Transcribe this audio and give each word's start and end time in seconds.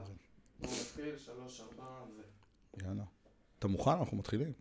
יאללה. 0.00 0.14
בוא 0.60 0.70
נתחיל, 0.70 1.18
שלוש, 1.18 1.60
ארבע, 1.60 2.04
ו... 2.16 2.20
יאללה. 2.82 3.04
אתה 3.58 3.68
מוכן? 3.68 3.90
אנחנו 3.90 4.16
מתחילים. 4.16 4.52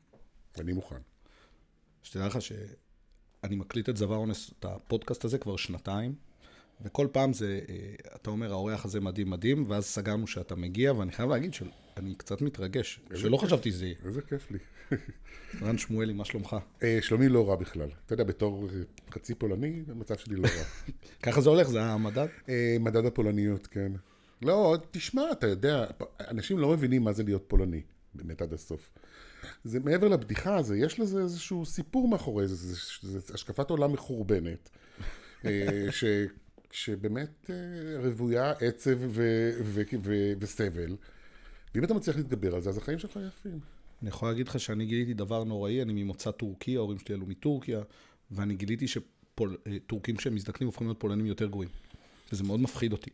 אני 0.59 0.73
מוכן. 0.73 1.01
שתדע 2.03 2.27
לך 2.27 2.41
שאני 2.41 3.55
מקליט 3.55 3.89
את 3.89 3.97
זבה 3.97 4.15
אונס, 4.15 4.51
את 4.59 4.65
הפודקאסט 4.65 5.25
הזה 5.25 5.37
כבר 5.37 5.55
שנתיים, 5.55 6.15
וכל 6.81 7.07
פעם 7.11 7.33
זה, 7.33 7.59
אה, 7.69 7.75
אתה 8.15 8.29
אומר, 8.29 8.51
האורח 8.51 8.85
הזה 8.85 8.99
מדהים 8.99 9.29
מדהים, 9.29 9.63
ואז 9.67 9.85
סגרנו 9.85 10.27
שאתה 10.27 10.55
מגיע, 10.55 10.93
ואני 10.93 11.11
חייב 11.11 11.29
להגיד 11.29 11.53
שאני 11.53 12.15
קצת 12.15 12.41
מתרגש, 12.41 12.99
שלא 13.15 13.37
כיף. 13.37 13.45
חשבתי 13.45 13.71
שזה 13.71 13.85
יהיה. 13.85 13.95
איזה 14.05 14.21
כיף 14.21 14.51
לי. 14.51 14.57
רן 15.61 15.77
שמואלי, 15.77 16.13
מה 16.13 16.25
שלומך? 16.25 16.55
אה, 16.83 16.99
שלומי 17.01 17.29
לא 17.29 17.49
רע 17.49 17.55
בכלל. 17.55 17.89
אתה 18.05 18.13
יודע, 18.13 18.23
בתור 18.23 18.69
אה, 18.69 18.81
חצי 19.11 19.35
פולני, 19.35 19.83
המצב 19.87 20.17
שלי 20.17 20.35
לא 20.35 20.47
רע. 20.47 20.63
ככה 21.23 21.41
זה 21.41 21.49
הולך, 21.49 21.67
זה 21.67 21.83
המדד? 21.83 22.27
אה, 22.49 22.77
מדד 22.79 23.05
הפולניות, 23.05 23.67
כן. 23.67 23.91
לא, 24.41 24.77
תשמע, 24.91 25.31
אתה 25.31 25.47
יודע, 25.47 25.85
אנשים 26.19 26.59
לא 26.59 26.69
מבינים 26.69 27.03
מה 27.03 27.13
זה 27.13 27.23
להיות 27.23 27.43
פולני, 27.47 27.81
באמת 28.13 28.41
עד 28.41 28.53
הסוף. 28.53 28.91
זה 29.63 29.79
מעבר 29.79 30.07
לבדיחה, 30.07 30.61
זה, 30.61 30.77
יש 30.77 30.99
לזה 30.99 31.21
איזשהו 31.21 31.65
סיפור 31.65 32.07
מאחורי 32.07 32.47
זה, 32.47 32.75
זה, 33.01 33.33
השקפת 33.33 33.69
עולם 33.69 33.93
מחורבנת, 33.93 34.69
אה, 35.45 35.87
ש, 35.91 36.03
שבאמת 36.71 37.49
אה, 37.49 37.55
רוויה 38.09 38.51
עצב 38.51 38.97
ו, 39.07 39.49
ו, 39.63 39.81
ו, 40.01 40.31
וסבל. 40.39 40.95
ואם 41.75 41.83
אתה 41.83 41.93
מצליח 41.93 42.17
להתגבר 42.17 42.55
על 42.55 42.61
זה, 42.61 42.69
אז 42.69 42.77
החיים 42.77 42.99
שלך 42.99 43.19
יפים. 43.27 43.59
אני 44.01 44.09
יכול 44.09 44.29
להגיד 44.29 44.47
לך 44.47 44.59
שאני 44.59 44.85
גיליתי 44.85 45.13
דבר 45.13 45.43
נוראי, 45.43 45.81
אני 45.81 46.03
ממוצא 46.03 46.31
טורקי, 46.31 46.75
ההורים 46.75 46.99
שלי 46.99 47.15
עלו 47.15 47.25
מטורקיה, 47.25 47.81
ואני 48.31 48.55
גיליתי 48.55 48.85
שטורקים 48.87 50.19
שהם 50.19 50.35
מזדקנים 50.35 50.67
הופכים 50.67 50.87
להיות 50.87 50.99
פולנים 50.99 51.25
יותר 51.25 51.47
גרועים. 51.47 51.69
וזה 52.31 52.43
מאוד 52.43 52.59
מפחיד 52.59 52.91
אותי. 52.91 53.09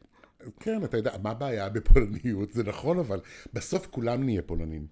כן, 0.59 0.83
אתה 0.83 0.97
יודע, 0.97 1.11
מה 1.23 1.31
הבעיה 1.31 1.69
בפולניות? 1.69 2.51
זה 2.53 2.63
נכון, 2.63 2.99
אבל 2.99 3.19
בסוף 3.53 3.87
כולם 3.91 4.23
נהיה 4.23 4.41
פולנים. 4.41 4.87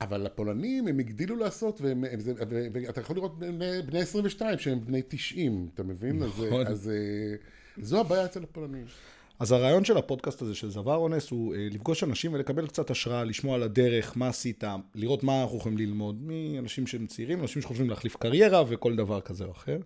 אבל 0.00 0.26
הפולנים, 0.26 0.88
הם 0.88 0.98
הגדילו 0.98 1.36
לעשות, 1.36 1.80
והם, 1.80 2.04
וזה, 2.18 2.32
ו, 2.48 2.66
ואתה 2.72 3.00
יכול 3.00 3.16
לראות 3.16 3.38
בני, 3.38 3.82
בני 3.86 4.00
22 4.00 4.58
שהם 4.58 4.84
בני 4.84 5.02
90, 5.08 5.68
אתה 5.74 5.82
מבין? 5.82 6.18
נכון. 6.18 6.66
אז, 6.66 6.72
אז 6.72 6.90
אה, 6.90 7.34
זו 7.82 8.00
הבעיה 8.00 8.24
אצל 8.24 8.42
הפולנים. 8.42 8.84
אז 9.38 9.52
הרעיון 9.52 9.84
של 9.84 9.96
הפודקאסט 9.96 10.42
הזה, 10.42 10.54
של 10.54 10.70
זבר 10.70 10.96
אונס, 10.96 11.30
הוא 11.30 11.54
אה, 11.54 11.68
לפגוש 11.70 12.04
אנשים 12.04 12.32
ולקבל 12.32 12.66
קצת 12.66 12.90
השראה, 12.90 13.24
לשמוע 13.24 13.54
על 13.54 13.62
הדרך, 13.62 14.16
מה 14.16 14.28
עשית, 14.28 14.64
לראות 14.94 15.22
מה 15.22 15.42
אנחנו 15.42 15.56
יכולים 15.56 15.78
ללמוד 15.78 16.22
מאנשים 16.22 16.86
שהם 16.86 17.06
צעירים, 17.06 17.40
אנשים 17.40 17.62
שחושבים 17.62 17.90
להחליף 17.90 18.16
קריירה 18.16 18.62
וכל 18.68 18.96
דבר 18.96 19.20
כזה 19.20 19.44
או 19.44 19.50
אחר. 19.50 19.78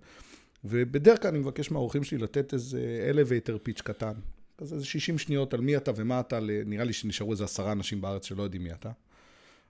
ובדרך 0.65 1.23
כלל 1.23 1.31
אני 1.31 1.39
מבקש 1.39 1.71
מהאורחים 1.71 2.05
שלי 2.05 2.19
לתת 2.19 2.53
איזה 2.53 3.11
elevator 3.13 3.69
pitch 3.69 3.83
קטן. 3.83 4.13
כזה 4.59 4.75
איזה 4.75 4.87
60 4.87 5.19
שניות 5.19 5.55
על 5.55 5.61
מי 5.61 5.77
אתה 5.77 5.91
ומה 5.97 6.21
אתה, 6.21 6.39
נראה 6.67 6.85
לי 6.85 6.93
שנשארו 6.93 7.33
איזה 7.33 7.45
עשרה 7.45 7.73
אנשים 7.73 8.01
בארץ 8.01 8.25
שלא 8.25 8.43
יודעים 8.43 8.65
מי 8.65 8.73
אתה. 8.73 8.91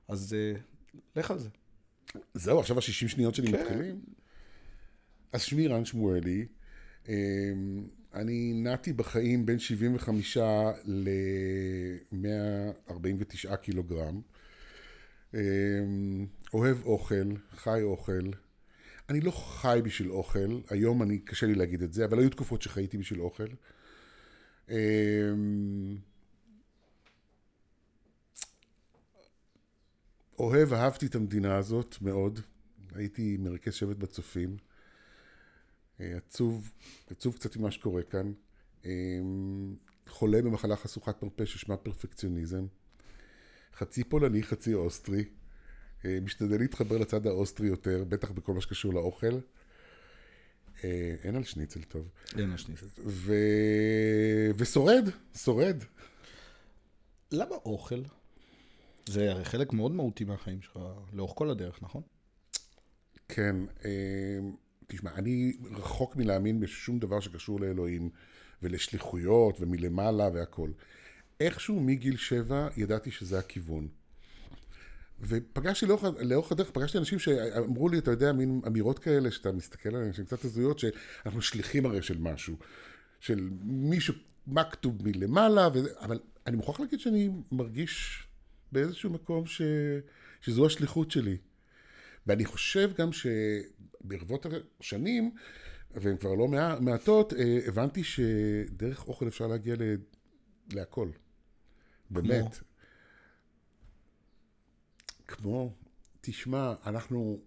אז 0.08 0.34
אה, 0.34 0.52
לך 1.16 1.30
על 1.30 1.38
זה. 1.38 1.48
זהו, 2.34 2.60
עכשיו 2.60 2.76
ה-60 2.76 3.08
שניות 3.08 3.34
שלי 3.34 3.52
כן. 3.52 3.60
מתחילים? 3.60 4.00
אז 5.32 5.42
שמי 5.42 5.66
רן 5.66 5.84
שמואלי, 5.84 6.46
אה, 7.08 7.14
אני 8.14 8.52
נעתי 8.52 8.92
בחיים 8.92 9.46
בין 9.46 9.58
75 9.58 10.36
ל-149 10.84 13.56
קילוגרם. 13.56 14.20
אה, 15.34 15.40
אוהב 16.54 16.84
אוכל, 16.84 17.32
חי 17.54 17.82
אוכל. 17.82 18.30
אני 19.08 19.20
לא 19.20 19.30
חי 19.30 19.80
בשביל 19.84 20.10
אוכל, 20.10 20.60
היום 20.70 21.02
אני, 21.02 21.18
קשה 21.18 21.46
לי 21.46 21.54
להגיד 21.54 21.82
את 21.82 21.92
זה, 21.92 22.04
אבל 22.04 22.18
היו 22.18 22.30
תקופות 22.30 22.62
שחייתי 22.62 22.98
בשביל 22.98 23.20
אוכל. 23.20 23.46
אה, 24.70 24.76
אוהב, 30.38 30.72
אהבתי 30.72 31.06
את 31.06 31.14
המדינה 31.14 31.56
הזאת 31.56 31.96
מאוד. 32.02 32.40
הייתי 32.94 33.36
מרכז 33.40 33.74
שבט 33.74 33.96
בצופים. 33.96 34.56
אה, 36.00 36.16
עצוב, 36.16 36.72
עצוב 37.10 37.34
קצת 37.34 37.56
ממה 37.56 37.70
שקורה 37.70 38.02
כאן. 38.02 38.32
אה, 38.84 38.90
חולה 40.08 40.42
במחלה 40.42 40.76
חשוכת 40.76 41.22
מרפא 41.22 41.44
ששמה 41.44 41.76
פרפקציוניזם. 41.76 42.66
חצי 43.74 44.04
פולני, 44.04 44.42
חצי 44.42 44.74
אוסטרי. 44.74 45.24
אה, 46.04 46.18
משתדל 46.22 46.58
להתחבר 46.58 46.98
לצד 46.98 47.26
האוסטרי 47.26 47.68
יותר, 47.68 48.04
בטח 48.08 48.30
בכל 48.30 48.52
מה 48.54 48.60
שקשור 48.60 48.94
לאוכל. 48.94 49.38
אה, 50.84 51.14
אין 51.24 51.36
על 51.36 51.44
שניצל 51.44 51.82
טוב. 51.82 52.08
אין 52.38 52.52
השנייה. 52.52 52.80
ו... 53.06 53.34
ושורד, 54.56 55.08
שורד. 55.36 55.76
למה 57.32 57.54
אוכל? 57.54 58.02
זה 59.06 59.30
הרי 59.30 59.44
חלק 59.44 59.72
מאוד 59.72 59.92
מהותי 59.92 60.24
מהחיים 60.24 60.62
שלך, 60.62 60.78
לאורך 61.12 61.32
כל 61.34 61.50
הדרך, 61.50 61.82
נכון? 61.82 62.02
כן, 63.28 63.56
אה, 63.84 64.38
תשמע, 64.86 65.14
אני 65.14 65.56
רחוק 65.70 66.16
מלהאמין 66.16 66.60
בשום 66.60 66.98
דבר 66.98 67.20
שקשור 67.20 67.60
לאלוהים 67.60 68.10
ולשליחויות 68.62 69.60
ומלמעלה 69.60 70.28
והכול. 70.34 70.72
איכשהו 71.40 71.80
מגיל 71.80 72.16
שבע 72.16 72.68
ידעתי 72.76 73.10
שזה 73.10 73.38
הכיוון. 73.38 73.88
ופגשתי 75.28 75.86
לאורך, 75.86 76.04
לאורך 76.20 76.52
הדרך, 76.52 76.70
פגשתי 76.70 76.98
אנשים 76.98 77.18
שאמרו 77.18 77.88
לי, 77.88 77.98
אתה 77.98 78.10
יודע, 78.10 78.32
מין 78.32 78.60
אמירות 78.66 78.98
כאלה, 78.98 79.30
שאתה 79.30 79.52
מסתכל 79.52 79.88
עליהן, 79.96 80.12
שהן 80.12 80.24
קצת 80.24 80.44
הזויות, 80.44 80.78
שאנחנו 80.78 81.42
שליחים 81.42 81.86
הרי 81.86 82.02
של 82.02 82.18
משהו. 82.18 82.56
של 83.20 83.48
מישהו, 83.62 84.14
מכתוב 84.46 85.02
מלמעלה, 85.02 85.68
וזה, 85.74 85.90
אבל 86.00 86.18
אני 86.46 86.56
מוכרח 86.56 86.80
להגיד 86.80 87.00
שאני 87.00 87.30
מרגיש 87.52 88.24
באיזשהו 88.72 89.10
מקום 89.10 89.46
ש, 89.46 89.62
שזו 90.40 90.66
השליחות 90.66 91.10
שלי. 91.10 91.36
ואני 92.26 92.44
חושב 92.44 92.90
גם 92.98 93.10
שברבות 93.12 94.46
השנים, 94.80 95.30
והן 95.94 96.16
כבר 96.16 96.34
לא 96.34 96.48
מע- 96.48 96.80
מעטות, 96.80 97.32
אה, 97.32 97.58
הבנתי 97.66 98.04
שדרך 98.04 99.08
אוכל 99.08 99.28
אפשר 99.28 99.46
להגיע 99.46 99.74
ל... 99.74 99.82
להכל. 100.72 101.08
באמת. 102.10 102.58
כמו, 105.28 105.72
תשמע, 106.20 106.74
אנחנו, 106.86 107.40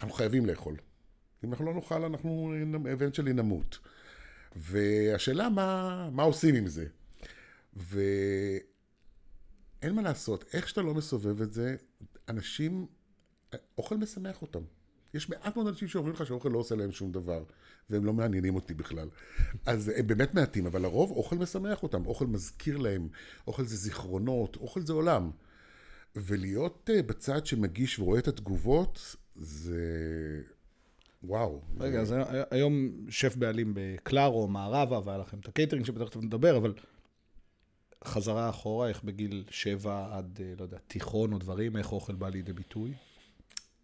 אנחנו 0.00 0.14
חייבים 0.14 0.46
לאכול. 0.46 0.76
אם 1.44 1.50
אנחנו 1.50 1.64
לא 1.64 1.74
נאכל, 1.74 2.04
אנחנו, 2.04 2.52
הבן 2.90 3.12
שלי 3.12 3.32
נמות. 3.32 3.78
והשאלה 4.56 5.48
מה, 5.48 6.10
מה 6.12 6.22
עושים 6.22 6.54
עם 6.54 6.66
זה. 6.66 6.86
ואין 7.76 8.62
מה 9.94 10.02
לעשות, 10.02 10.44
איך 10.52 10.68
שאתה 10.68 10.82
לא 10.82 10.94
מסובב 10.94 11.42
את 11.42 11.52
זה, 11.52 11.76
אנשים, 12.28 12.86
אוכל 13.78 13.96
משמח 13.96 14.42
אותם. 14.42 14.62
יש 15.14 15.28
מעט 15.28 15.56
מאוד 15.56 15.68
אנשים 15.68 15.88
שאומרים 15.88 16.14
לך 16.14 16.26
שאוכל 16.26 16.48
לא 16.48 16.58
עושה 16.58 16.74
להם 16.74 16.92
שום 16.92 17.12
דבר, 17.12 17.44
והם 17.90 18.04
לא 18.04 18.12
מעניינים 18.12 18.54
אותי 18.54 18.74
בכלל. 18.74 19.08
אז 19.66 19.92
הם 19.96 20.06
באמת 20.06 20.34
מעטים, 20.34 20.66
אבל 20.66 20.82
לרוב 20.82 21.10
אוכל 21.10 21.36
משמח 21.36 21.82
אותם, 21.82 22.06
אוכל 22.06 22.26
מזכיר 22.26 22.76
להם, 22.76 23.08
אוכל 23.46 23.64
זה 23.64 23.76
זיכרונות, 23.76 24.56
אוכל 24.56 24.80
זה 24.80 24.92
עולם. 24.92 25.30
ולהיות 26.16 26.90
אה, 26.94 27.02
בצד 27.02 27.46
שמגיש 27.46 27.98
ורואה 27.98 28.18
את 28.18 28.28
התגובות, 28.28 29.16
זה... 29.36 29.80
וואו. 31.22 31.60
רגע, 31.80 32.04
זה... 32.04 32.20
אז 32.20 32.28
הי- 32.34 32.42
היום 32.50 32.90
שף 33.08 33.36
בעלים 33.36 33.72
בקלארו, 33.76 34.48
מערבה, 34.48 35.00
והיה 35.04 35.18
לכם 35.18 35.38
את 35.38 35.48
הקייטרינג 35.48 35.86
שבטח 35.86 36.16
נדבר, 36.16 36.56
אבל 36.56 36.74
חזרה 38.04 38.50
אחורה, 38.50 38.88
איך 38.88 39.04
בגיל 39.04 39.44
שבע 39.50 40.08
עד, 40.12 40.40
אה, 40.42 40.52
לא 40.58 40.62
יודע, 40.62 40.78
תיכון 40.86 41.32
או 41.32 41.38
דברים, 41.38 41.76
איך 41.76 41.92
אוכל 41.92 42.14
בא 42.14 42.28
לידי 42.28 42.52
ביטוי? 42.52 42.92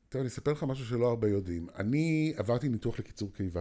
טוב, 0.08 0.20
אני 0.20 0.28
אספר 0.28 0.52
לך 0.52 0.62
משהו 0.62 0.84
שלא 0.86 1.08
הרבה 1.08 1.28
יודעים. 1.28 1.66
אני 1.76 2.32
עברתי 2.36 2.68
ניתוח 2.68 2.98
לקיצור 2.98 3.32
קיבה. 3.32 3.60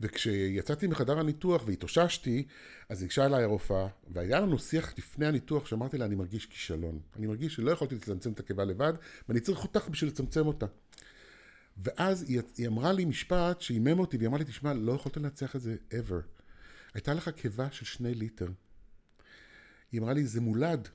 וכשיצאתי 0.00 0.86
מחדר 0.86 1.18
הניתוח 1.18 1.62
והתאוששתי, 1.66 2.46
אז 2.88 3.02
ניגשה 3.02 3.26
אליי 3.26 3.42
הרופאה, 3.42 3.86
והיה 4.12 4.40
לנו 4.40 4.58
שיח 4.58 4.94
לפני 4.98 5.26
הניתוח 5.26 5.66
שאמרתי 5.66 5.98
לה, 5.98 6.04
אני 6.04 6.14
מרגיש 6.14 6.46
כישלון. 6.46 7.00
אני 7.16 7.26
מרגיש 7.26 7.54
שלא 7.54 7.70
יכולתי 7.70 7.94
לצמצם 7.94 8.32
את 8.32 8.40
הקיבה 8.40 8.64
לבד, 8.64 8.92
ואני 9.28 9.40
צריך 9.40 9.62
אותך 9.62 9.88
בשביל 9.88 10.10
לצמצם 10.10 10.46
אותה. 10.46 10.66
ואז 11.76 12.22
היא, 12.22 12.40
היא 12.56 12.68
אמרה 12.68 12.92
לי 12.92 13.04
משפט 13.04 13.60
שעימם 13.60 13.98
אותי, 13.98 14.16
והיא 14.16 14.28
אמרה 14.28 14.38
לי, 14.38 14.44
תשמע, 14.44 14.74
לא 14.74 14.92
יכולת 14.92 15.16
לנצח 15.16 15.56
את 15.56 15.60
זה 15.60 15.76
ever. 15.90 16.22
הייתה 16.94 17.14
לך 17.14 17.28
קיבה 17.28 17.68
של 17.70 17.84
שני 17.84 18.14
ליטר. 18.14 18.48
היא 19.92 20.00
אמרה 20.00 20.12
לי, 20.12 20.26
זה 20.26 20.40
מולד. 20.40 20.88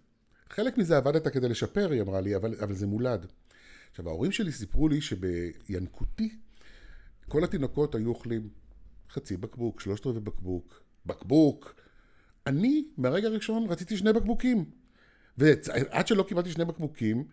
חלק 0.50 0.78
מזה 0.78 0.98
עבדת 0.98 1.28
כדי 1.28 1.50
לשפר, 1.50 1.92
היא 1.92 2.02
אמרה 2.02 2.22
לי, 2.22 2.36
אבל, 2.36 2.56
אבל 2.64 2.74
זה 2.74 2.88
מולד. 2.88 3.26
עכשיו, 3.92 4.10
ההורים 4.10 4.32
שלי 4.32 4.52
סיפרו 4.52 4.88
לי 4.88 5.02
שבינקותי, 5.02 6.38
כל 7.28 7.44
התינוקות 7.44 7.96
היו 7.96 8.10
אוכלים 8.10 8.50
חצי 9.12 9.38
בקבוק, 9.38 9.80
שלושת 9.82 10.06
רבעי 10.06 10.22
בקבוק, 10.22 10.82
בקבוק. 11.06 11.76
אני, 12.48 12.86
מהרגע 12.98 13.28
הראשון, 13.28 13.66
רציתי 13.70 13.98
שני 13.98 14.14
בקבוקים. 14.14 14.66
ועד 15.38 16.08
שלא 16.08 16.24
קיבלתי 16.24 16.52
שני 16.52 16.66
בקבוקים, 16.66 17.24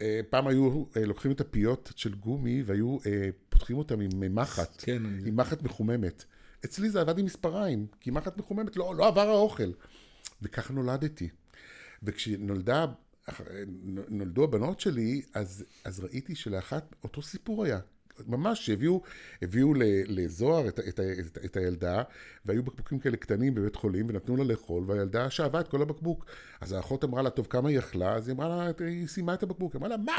אה, 0.00 0.20
פעם 0.30 0.46
היו 0.48 0.84
אה, 0.96 1.04
לוקחים 1.06 1.32
את 1.32 1.40
הפיות 1.40 1.92
של 1.96 2.14
גומי 2.14 2.62
והיו 2.66 2.98
אה, 3.06 3.28
פותחים 3.48 3.78
אותם 3.78 4.00
עם 4.00 4.34
מחט, 4.34 4.74
כן, 4.84 5.06
אני- 5.06 5.28
עם 5.28 5.36
מחט 5.36 5.62
מחוממת. 5.62 6.24
אצלי 6.64 6.90
זה 6.90 7.00
עבד 7.00 7.18
עם 7.18 7.24
מספריים, 7.24 7.86
כי 8.00 8.10
אחת 8.18 8.36
מחוממת, 8.38 8.76
לא, 8.76 8.94
לא 8.96 9.08
עבר 9.08 9.28
האוכל. 9.28 9.70
וכך 10.42 10.70
נולדתי. 10.70 11.28
וכשנולדה, 12.02 12.86
נולדו 14.08 14.44
הבנות 14.44 14.80
שלי, 14.80 15.22
אז, 15.34 15.64
אז 15.84 16.00
ראיתי 16.00 16.34
שלאחת 16.34 16.94
אותו 17.04 17.22
סיפור 17.22 17.64
היה. 17.64 17.80
ממש, 18.26 18.66
שהביאו 18.66 19.02
הביאו 19.42 19.72
לזוהר 20.06 20.68
את, 20.68 20.80
את, 20.80 21.00
את, 21.00 21.38
את 21.44 21.56
הילדה, 21.56 22.02
והיו 22.44 22.62
בקבוקים 22.62 22.98
כאלה 22.98 23.16
קטנים 23.16 23.54
בבית 23.54 23.76
חולים, 23.76 24.06
ונתנו 24.08 24.36
לה 24.36 24.44
לאכול, 24.44 24.84
והילדה 24.86 25.30
שאבה 25.30 25.60
את 25.60 25.68
כל 25.68 25.82
הבקבוק. 25.82 26.26
אז 26.60 26.72
האחות 26.72 27.04
אמרה 27.04 27.22
לה, 27.22 27.30
טוב, 27.30 27.46
כמה 27.50 27.68
היא 27.68 27.78
אכלה? 27.78 28.14
אז 28.14 28.28
היא 28.28 28.34
אמרה 28.34 28.48
לה, 28.48 28.86
היא 28.86 29.06
סיימה 29.06 29.34
את 29.34 29.42
הבקבוק. 29.42 29.72
היא 29.72 29.78
אמרה 29.78 29.88
לה, 29.88 29.96
מה? 29.96 30.12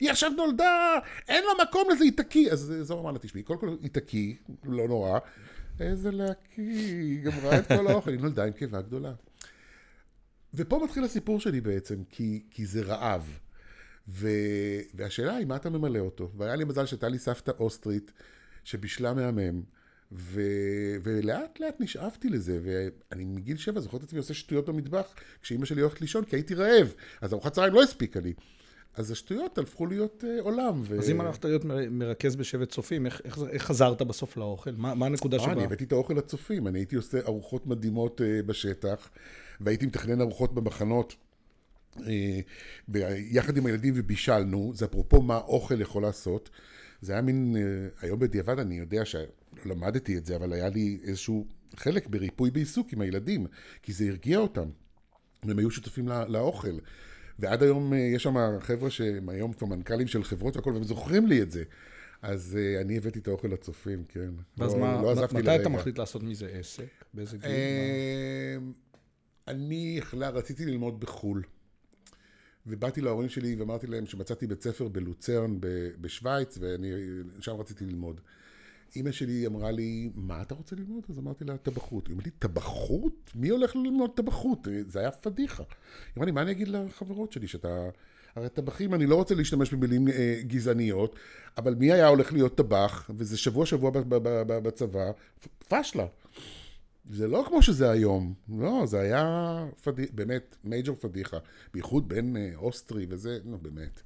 היא 0.00 0.10
עכשיו 0.10 0.30
נולדה, 0.30 0.98
אין 1.28 1.44
לה 1.44 1.64
מקום 1.64 1.88
לזה, 1.90 2.04
היא 2.04 2.12
תקיא. 2.16 2.52
אז 2.52 2.74
זוהר 2.82 3.00
אמר 3.00 3.12
לה, 3.12 3.18
תשמעי, 3.18 3.42
קודם 3.42 3.60
כל 3.60 3.76
היא 3.82 3.90
תקיא, 3.90 4.34
לא 4.64 4.88
נורא. 4.88 5.18
איזה 5.80 6.10
להקיא, 6.10 6.62
היא 7.00 7.22
גמרה 7.22 7.58
את 7.58 7.66
כל 7.66 7.86
האוכל, 7.86 8.10
היא 8.10 8.20
נולדה 8.20 8.44
עם 8.44 8.52
קיבה 8.52 8.82
גדולה. 8.82 9.12
ופה 10.54 10.80
מתחיל 10.84 11.04
הסיפור 11.04 11.40
שלי 11.40 11.60
בעצם, 11.60 12.02
כי, 12.10 12.42
כי 12.50 12.66
זה 12.66 12.82
רעב. 12.82 13.38
ו... 14.08 14.28
והשאלה 14.94 15.36
היא, 15.36 15.46
מה 15.46 15.56
אתה 15.56 15.70
ממלא 15.70 15.98
אותו? 15.98 16.30
והיה 16.36 16.56
לי 16.56 16.64
מזל 16.64 16.86
שהייתה 16.86 17.08
לי 17.08 17.18
סבתא 17.18 17.52
אוסטרית 17.58 18.12
שבישלה 18.64 19.14
מהמם, 19.14 19.62
ו... 20.12 20.40
ולאט 21.02 21.60
לאט 21.60 21.80
נשאבתי 21.80 22.28
לזה, 22.28 22.60
ואני 22.62 23.24
מגיל 23.24 23.56
שבע 23.56 23.80
זוכר 23.80 23.96
את 23.96 24.02
עצמי 24.02 24.18
עושה 24.18 24.34
שטויות 24.34 24.68
במטבח 24.68 25.14
כשאימא 25.42 25.64
שלי 25.64 25.80
הולכת 25.80 26.00
לישון, 26.00 26.24
כי 26.24 26.36
הייתי 26.36 26.54
רעב, 26.54 26.94
אז 27.20 27.32
ארוחת 27.32 27.52
צהריים 27.52 27.74
לא 27.74 27.82
הספיקה 27.82 28.20
לי. 28.20 28.32
אז 28.96 29.10
השטויות 29.10 29.58
הפכו 29.58 29.86
להיות 29.86 30.24
uh, 30.24 30.42
עולם. 30.42 30.82
ו... 30.84 30.98
אז 30.98 31.10
אם 31.10 31.20
הלכת 31.20 31.44
להיות 31.44 31.64
מרכז 31.90 32.36
בשבט 32.36 32.68
צופים, 32.68 33.06
איך, 33.06 33.20
איך, 33.24 33.38
איך 33.50 33.62
חזרת 33.62 34.02
בסוף 34.02 34.36
לאוכל? 34.36 34.70
מה, 34.76 34.94
מה 34.94 35.06
הנקודה 35.06 35.38
שבה? 35.38 35.52
אני 35.52 35.64
הבאתי 35.64 35.84
את 35.84 35.92
האוכל 35.92 36.14
לצופים, 36.14 36.66
אני 36.66 36.78
הייתי 36.78 36.96
עושה 36.96 37.18
ארוחות 37.26 37.66
מדהימות 37.66 38.20
uh, 38.20 38.46
בשטח, 38.46 39.10
והייתי 39.60 39.86
מתכנן 39.86 40.20
ארוחות 40.20 40.54
במחנות. 40.54 41.16
ביחד 42.88 43.56
עם 43.56 43.66
הילדים 43.66 43.94
ובישלנו, 43.96 44.72
זה 44.74 44.84
אפרופו 44.84 45.22
מה 45.22 45.36
אוכל 45.36 45.80
יכול 45.80 46.02
לעשות. 46.02 46.50
זה 47.00 47.12
היה 47.12 47.22
מין, 47.22 47.56
אה, 47.56 47.62
היום 48.00 48.18
בדיעבד 48.18 48.58
אני 48.58 48.78
יודע 48.78 49.04
שלא 49.04 49.24
למדתי 49.64 50.16
את 50.16 50.26
זה, 50.26 50.36
אבל 50.36 50.52
היה 50.52 50.68
לי 50.68 50.98
איזשהו 51.02 51.46
חלק 51.76 52.06
בריפוי 52.06 52.50
בעיסוק 52.50 52.92
עם 52.92 53.00
הילדים, 53.00 53.46
כי 53.82 53.92
זה 53.92 54.04
הרגיע 54.08 54.38
אותם. 54.38 54.68
והם 55.44 55.58
היו 55.58 55.70
שותפים 55.70 56.08
לא, 56.08 56.24
לאוכל. 56.28 56.78
ועד 57.38 57.62
היום 57.62 57.92
אה, 57.92 57.98
יש 57.98 58.22
שם 58.22 58.36
חבר'ה 58.60 58.90
שהם 58.90 59.28
היום 59.28 59.52
כבר 59.52 59.66
מנכ"לים 59.66 60.06
של 60.06 60.24
חברות 60.24 60.56
והכל, 60.56 60.72
והם 60.72 60.84
זוכרים 60.84 61.26
לי 61.26 61.42
את 61.42 61.50
זה. 61.50 61.64
אז 62.22 62.58
uh, 62.58 62.80
אני 62.80 62.96
הבאתי 62.96 63.18
את 63.18 63.28
האוכל 63.28 63.48
לצופים, 63.48 64.04
כן. 64.08 64.30
ואז 64.58 64.74
לא, 64.74 64.80
מה, 64.80 65.02
לא 65.02 65.14
מתי 65.24 65.34
לרגע. 65.34 65.56
אתה 65.56 65.68
מחליט 65.68 65.98
לעשות 65.98 66.22
מזה 66.22 66.48
עסק? 66.48 67.04
באיזה 67.14 67.38
גיל? 67.38 67.50
אני 69.48 70.00
רציתי 70.12 70.66
ללמוד 70.66 71.00
בחו"ל. 71.00 71.42
ובאתי 72.66 73.00
להורים 73.00 73.28
שלי 73.28 73.54
ואמרתי 73.54 73.86
להם 73.86 74.06
שמצאתי 74.06 74.46
בית 74.46 74.62
ספר 74.62 74.88
בלוצרן 74.88 75.56
בשוויץ, 76.00 76.58
ואני 76.60 76.92
שם 77.40 77.56
רציתי 77.56 77.84
ללמוד. 77.86 78.20
אימא 78.96 79.12
שלי 79.12 79.46
אמרה 79.46 79.70
לי, 79.70 80.10
מה 80.14 80.42
אתה 80.42 80.54
רוצה 80.54 80.76
ללמוד? 80.76 81.04
אז 81.08 81.18
אמרתי 81.18 81.44
לה, 81.44 81.56
טבחות. 81.56 82.06
היא 82.06 82.14
אמרה 82.14 82.24
לי, 82.24 82.30
טבחות? 82.30 83.30
מי 83.34 83.48
הולך 83.48 83.76
ללמוד 83.76 84.10
טבחות? 84.14 84.68
זה 84.88 85.00
היה 85.00 85.10
פדיחה. 85.10 85.62
היא 85.62 86.12
אמרה 86.16 86.26
לי, 86.26 86.32
מה 86.32 86.42
אני 86.42 86.50
אגיד 86.50 86.68
לחברות 86.68 87.32
שלי, 87.32 87.48
שאתה... 87.48 87.88
הרי 88.36 88.48
טבחים, 88.48 88.94
אני 88.94 89.06
לא 89.06 89.14
רוצה 89.14 89.34
להשתמש 89.34 89.72
במילים 89.72 90.08
אה, 90.08 90.40
גזעניות, 90.42 91.16
אבל 91.58 91.74
מי 91.74 91.92
היה 91.92 92.06
הולך 92.06 92.32
להיות 92.32 92.56
טבח, 92.56 93.10
וזה 93.16 93.38
שבוע 93.38 93.66
שבוע 93.66 93.90
בצבא, 94.46 95.10
פשלה. 95.68 96.06
זה 97.10 97.28
לא 97.28 97.44
כמו 97.48 97.62
שזה 97.62 97.90
היום, 97.90 98.34
לא, 98.48 98.86
זה 98.86 99.00
היה 99.00 99.66
פדיח, 99.82 100.10
באמת 100.12 100.56
מייג'ור 100.64 100.96
פדיחה, 100.96 101.36
בייחוד 101.74 102.08
בין 102.08 102.36
אה, 102.36 102.52
אוסטרי 102.56 103.06
וזה, 103.08 103.38
נו 103.44 103.58
באמת. 103.58 104.02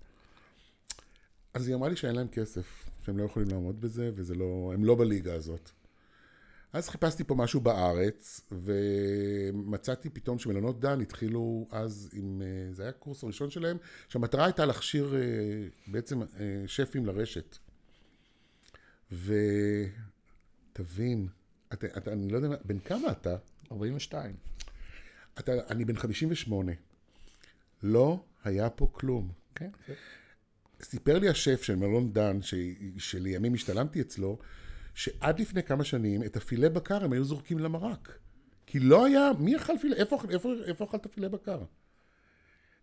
אז 1.55 1.69
היא 1.69 1.77
אמרה 1.77 1.89
לי 1.89 1.97
שאין 1.97 2.15
להם 2.15 2.29
כסף, 2.29 2.91
שהם 3.03 3.19
לא 3.19 3.25
יכולים 3.25 3.49
לעמוד 3.49 3.81
בזה, 3.81 4.11
וזה 4.15 4.35
לא, 4.35 4.71
הם 4.75 4.85
לא 4.85 4.95
בליגה 4.95 5.35
הזאת. 5.35 5.71
אז 6.73 6.89
חיפשתי 6.89 7.25
פה 7.25 7.35
משהו 7.35 7.61
בארץ, 7.61 8.41
ומצאתי 8.53 10.11
פתאום 10.11 10.39
שמלונות 10.39 10.81
דן 10.81 11.01
התחילו 11.01 11.67
אז 11.71 12.11
עם, 12.13 12.43
אה, 12.43 12.73
זה 12.73 12.83
היה 12.83 12.91
הקורס 12.91 13.25
הראשון 13.25 13.51
שלהם, 13.51 13.77
שהמטרה 14.09 14.45
הייתה 14.45 14.67
להכשיר 14.67 15.15
אה, 15.15 15.21
בעצם 15.87 16.21
שפים 16.67 17.07
לרשת. 17.07 17.59
ותבין, 20.73 21.29
אתה, 21.73 21.87
אתה, 21.97 22.13
אני 22.13 22.29
לא 22.29 22.37
יודע, 22.37 22.49
בן 22.65 22.79
כמה 22.79 23.13
אתה? 23.13 23.37
42. 23.73 24.35
אתה, 25.39 25.53
אני 25.71 25.85
בן 25.85 25.97
58. 25.97 26.73
לא 27.83 28.25
היה 28.45 28.71
פה 28.71 28.89
כלום. 28.93 29.33
כן. 29.55 29.71
Okay. 29.89 29.93
סיפר 30.83 31.19
לי 31.19 31.29
השף 31.29 31.63
של 31.63 31.77
מלון 31.77 32.13
דן, 32.13 32.43
ש, 32.43 32.55
שלימים 32.99 33.55
השתלמתי 33.55 34.01
אצלו, 34.01 34.39
שעד 34.95 35.41
לפני 35.41 35.63
כמה 35.63 35.85
שנים 35.85 36.23
את 36.23 36.37
הפילה 36.37 36.69
בקר 36.69 37.05
הם 37.05 37.13
היו 37.13 37.25
זורקים 37.25 37.59
למרק. 37.59 38.19
כי 38.67 38.81
לא 38.81 39.07
היה, 39.07 39.31
מי 39.39 39.57
אכל 39.57 39.73
פילה? 39.81 39.97
איפה, 39.97 40.19
איפה, 40.31 40.53
איפה 40.65 40.85
אכלת 40.85 41.07
פילה 41.15 41.29
בקר? 41.29 41.63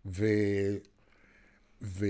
ו... 0.06 0.24
ו... 1.82 2.06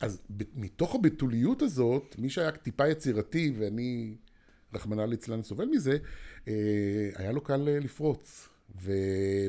אז 0.00 0.22
מתוך 0.54 0.94
הבתוליות 0.94 1.62
הזאת, 1.62 2.14
מי 2.18 2.30
שהיה 2.30 2.52
טיפה 2.52 2.88
יצירתי, 2.88 3.54
ואני 3.58 4.16
רחמנא 4.74 5.02
ליצלן 5.02 5.42
סובל 5.42 5.64
מזה, 5.64 5.98
אה, 6.48 7.10
היה 7.14 7.32
לו 7.32 7.40
קל 7.40 7.68
אה, 7.68 7.78
לפרוץ. 7.78 8.48
ו... 8.76 8.92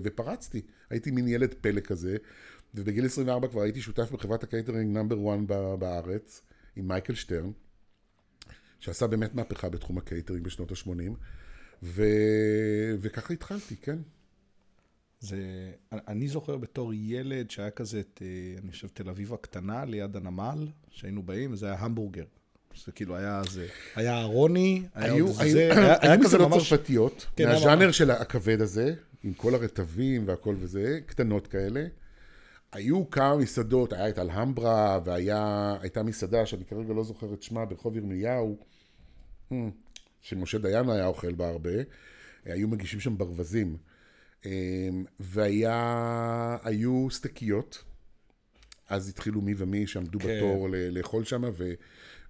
ופרצתי. 0.04 0.62
הייתי 0.90 1.12
מין 1.12 1.28
ילד 1.28 1.54
פלא 1.62 1.80
כזה, 1.80 2.18
ובגיל 2.76 3.06
24 3.06 3.48
כבר 3.48 3.62
הייתי 3.62 3.82
שותף 3.82 4.12
בחברת 4.12 4.44
הקייטרינג 4.44 4.98
number 4.98 5.34
1 5.34 5.40
בארץ, 5.80 6.42
עם 6.76 6.88
מייקל 6.88 7.14
שטרן, 7.14 7.52
שעשה 8.80 9.08
באמת 9.08 9.36
מהפכה 9.36 9.70
בתחום 9.70 9.98
הקייטרינג 9.98 10.46
בשנות 10.46 10.72
ה-80, 10.72 11.12
ו... 11.84 12.04
וככה 13.02 13.34
התחלתי, 13.34 13.76
כן. 13.76 14.00
זה, 15.20 15.72
אני 15.92 16.28
זוכר 16.28 16.58
בתור 16.58 16.94
ילד 16.94 17.52
שהיה 17.52 17.72
כזה, 17.72 18.00
את, 18.00 18.22
אה, 18.22 18.62
אני 18.62 18.72
חושב, 18.72 18.88
תל 18.88 19.10
אביב 19.10 19.34
הקטנה, 19.34 19.86
ליד 19.86 20.16
הנמל, 20.16 20.68
שהיינו 20.90 21.24
באים, 21.24 21.54
וזה 21.54 21.66
היה 21.66 21.80
המבורגר. 21.80 22.26
זה 22.86 22.92
כאילו 22.92 23.16
היה 23.16 23.42
זה, 23.50 23.68
היה 23.96 24.18
אהרוני, 24.18 24.84
היה 24.94 25.22
עוד 25.22 25.32
זה, 25.32 25.70
היה, 25.78 25.96
היה 26.02 26.18
כזה 26.24 26.38
ממש... 26.38 26.70
צרפתיות, 26.70 27.26
כן, 27.36 27.48
מהז'אנר 27.48 27.92
של 27.92 28.12
הכבד 28.12 28.62
הזה, 28.62 28.94
עם 29.24 29.34
כל 29.34 29.56
הרטבים 29.56 30.28
והכל 30.28 30.56
וזה, 30.60 31.00
קטנות 31.06 31.48
כאלה. 31.48 31.86
היו 32.72 33.10
כמה 33.10 33.38
מסעדות, 33.38 33.94
היה 33.94 34.10
את 34.10 34.20
אלהמברה, 34.20 35.00
והייתה 35.06 36.04
מסעדה 36.04 36.46
שאני 36.46 36.66
כרגע 36.66 36.94
לא 36.94 37.04
זוכר 37.04 37.34
את 37.34 37.44
שמה, 37.44 37.66
ברחוב 37.66 37.98
ירמיהו, 37.98 38.58
hmm, 39.52 39.56
שמשה 40.22 40.58
דיין 40.58 40.90
היה 40.90 41.08
אוכל 41.08 41.34
בה 41.34 41.50
הרבה, 41.50 41.72
היו 42.46 42.68
מגישים 42.68 43.00
שם 43.00 43.18
ברווזים. 43.18 43.78
אמ, 44.46 45.06
והיו 45.20 47.08
סטקיות, 47.12 47.84
אז 48.90 49.10
התחילו 49.10 49.42
מי 49.42 49.54
ומי 49.58 49.88
שעמדו 49.88 50.20
כן. 50.20 50.38
בתור 50.38 50.68
לאכול 50.72 51.24
שם, 51.24 51.44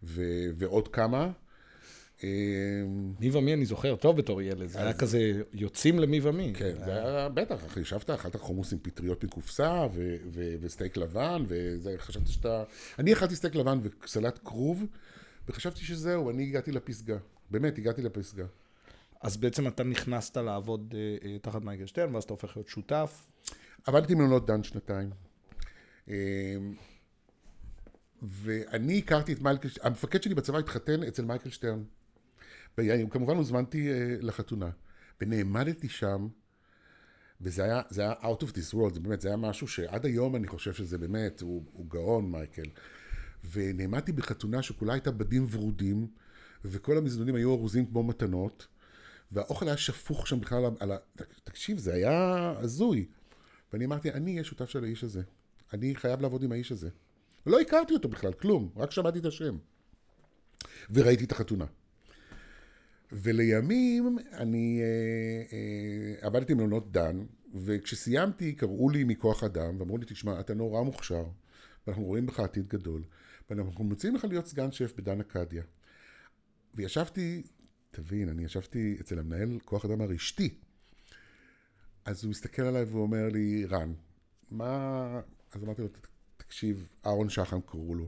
ו- 0.03 0.49
ועוד 0.57 0.87
כמה. 0.87 1.31
אמ, 2.23 3.13
מי 3.19 3.29
ומי 3.31 3.53
אני 3.53 3.65
זוכר 3.65 3.95
טוב 3.95 4.17
בתור 4.17 4.41
ילד, 4.41 4.67
זה 4.67 4.81
היה 4.81 4.93
כזה 4.93 5.41
יוצאים 5.53 5.99
למי 5.99 6.19
ומי. 6.23 6.53
כן, 6.55 6.75
זה 6.85 6.93
היה 6.93 7.29
בטח, 7.29 7.65
אחי, 7.65 7.79
ישבת, 7.79 8.09
אכלת 8.09 8.35
חומוס 8.35 8.73
עם 8.73 8.79
פטריות 8.79 9.23
מקופסה 9.23 9.87
וסטייק 10.61 10.97
לבן, 10.97 11.43
וחשבתי 11.83 12.31
שאתה... 12.31 12.63
אני 12.99 13.13
אכלתי 13.13 13.35
סטייק 13.35 13.55
לבן 13.55 13.79
וסלט 14.03 14.39
כרוב, 14.45 14.85
וחשבתי 15.49 15.79
שזהו, 15.79 16.29
אני 16.29 16.43
הגעתי 16.43 16.71
לפסגה. 16.71 17.17
באמת, 17.51 17.77
הגעתי 17.77 18.01
לפסגה. 18.01 18.45
אז 19.21 19.37
בעצם 19.37 19.67
אתה 19.67 19.83
נכנסת 19.83 20.37
לעבוד 20.37 20.93
אה, 20.97 21.29
אה, 21.29 21.39
תחת 21.39 21.61
מייקל 21.61 21.85
שטרן, 21.85 22.15
ואז 22.15 22.23
אתה 22.23 22.33
הופך 22.33 22.57
להיות 22.57 22.67
שותף. 22.67 23.27
עבדתי 23.85 24.15
מלונות 24.15 24.47
דן 24.47 24.63
שנתיים. 24.63 25.09
ואני 28.21 28.97
הכרתי 28.97 29.33
את 29.33 29.41
מייקל, 29.41 29.69
המפקד 29.81 30.23
שלי 30.23 30.35
בצבא 30.35 30.57
התחתן 30.57 31.03
אצל 31.03 31.25
מייקל 31.25 31.49
שטרן. 31.49 31.83
וכמובן 32.77 33.37
הוזמנתי 33.37 33.89
אה, 33.91 34.15
לחתונה. 34.21 34.69
ונעמדתי 35.21 35.89
שם, 35.89 36.27
וזה 37.41 37.63
היה, 37.63 37.81
זה 37.89 38.01
היה 38.01 38.13
out 38.13 38.43
of 38.43 38.47
this 38.47 38.73
world, 38.73 38.93
זה 38.93 38.99
באמת, 38.99 39.21
זה 39.21 39.27
היה 39.27 39.37
משהו 39.37 39.67
שעד 39.67 40.05
היום 40.05 40.35
אני 40.35 40.47
חושב 40.47 40.73
שזה 40.73 40.97
באמת, 40.97 41.41
הוא, 41.41 41.63
הוא 41.73 41.85
גאון 41.89 42.31
מייקל. 42.31 42.69
ונעמדתי 43.51 44.11
בחתונה 44.11 44.61
שכולה 44.61 44.93
הייתה 44.93 45.11
בדים 45.11 45.45
ורודים, 45.51 46.07
וכל 46.65 46.97
המזנונים 46.97 47.35
היו 47.35 47.53
ארוזים 47.53 47.85
כמו 47.85 48.03
מתנות, 48.03 48.67
והאוכל 49.31 49.67
היה 49.67 49.77
שפוך 49.77 50.27
שם 50.27 50.39
בכלל 50.39 50.63
על 50.79 50.91
ה... 50.91 50.97
תקשיב, 51.43 51.77
זה 51.77 51.93
היה 51.93 52.53
הזוי. 52.57 53.05
ואני 53.73 53.85
אמרתי, 53.85 54.11
אני 54.11 54.31
אהיה 54.31 54.43
שותף 54.43 54.69
של 54.69 54.83
האיש 54.83 55.03
הזה. 55.03 55.21
אני 55.73 55.95
חייב 55.95 56.21
לעבוד 56.21 56.43
עם 56.43 56.51
האיש 56.51 56.71
הזה. 56.71 56.89
לא 57.45 57.59
הכרתי 57.59 57.93
אותו 57.93 58.09
בכלל, 58.09 58.33
כלום, 58.33 58.69
רק 58.75 58.91
שמעתי 58.91 59.19
את 59.19 59.25
השם. 59.25 59.57
וראיתי 60.89 61.23
את 61.23 61.31
החתונה. 61.31 61.65
ולימים 63.11 64.17
אני 64.33 64.81
אה, 64.81 65.57
אה, 65.57 66.27
עבדתי 66.27 66.53
במלונות 66.55 66.91
דן, 66.91 67.25
וכשסיימתי 67.53 68.53
קראו 68.53 68.89
לי 68.89 69.03
מכוח 69.03 69.43
אדם, 69.43 69.79
ואמרו 69.79 69.97
לי, 69.97 70.05
תשמע, 70.05 70.39
אתה 70.39 70.53
נורא 70.53 70.81
מוכשר, 70.81 71.25
ואנחנו 71.87 72.03
רואים 72.03 72.25
בך 72.25 72.39
עתיד 72.39 72.67
גדול, 72.67 73.03
ואנחנו 73.49 73.83
מציעים 73.83 74.15
לך 74.15 74.23
להיות 74.23 74.47
סגן 74.47 74.71
שף 74.71 74.93
בדן 74.97 75.19
אקדיה. 75.19 75.63
וישבתי, 76.75 77.43
תבין, 77.91 78.29
אני 78.29 78.43
ישבתי 78.43 78.97
אצל 79.01 79.19
המנהל 79.19 79.59
כוח 79.65 79.85
אדם 79.85 80.01
הרשתי. 80.01 80.55
אז 82.05 82.23
הוא 82.23 82.31
מסתכל 82.31 82.61
עליי 82.61 82.83
והוא 82.83 83.01
אומר 83.01 83.29
לי, 83.29 83.65
רן, 83.65 83.93
מה... 84.51 85.21
אז 85.53 85.63
אמרתי 85.63 85.81
לו, 85.81 85.87
תקשיב, 86.49 86.89
אהרון 87.05 87.29
שחם 87.29 87.61
קראו 87.61 87.95
לו. 87.95 88.05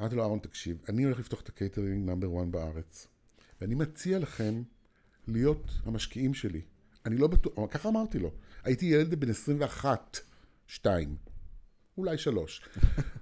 אמרתי 0.00 0.14
לו, 0.14 0.22
אהרון, 0.22 0.38
תקשיב, 0.38 0.82
אני 0.88 1.04
הולך 1.04 1.18
לפתוח 1.18 1.40
את 1.40 1.48
הקייטרינג 1.48 2.06
number 2.06 2.42
1 2.42 2.46
בארץ, 2.46 3.06
ואני 3.60 3.74
מציע 3.74 4.18
לכם 4.18 4.62
להיות 5.26 5.70
המשקיעים 5.84 6.34
שלי. 6.34 6.60
אני 7.06 7.16
לא 7.16 7.26
בטוח, 7.26 7.70
ככה 7.70 7.88
אמרתי 7.88 8.18
לו. 8.18 8.32
הייתי 8.64 8.86
ילד 8.86 9.14
בן 9.14 9.30
21, 9.30 10.18
2, 10.66 11.16
אולי 11.98 12.18
3. 12.18 12.62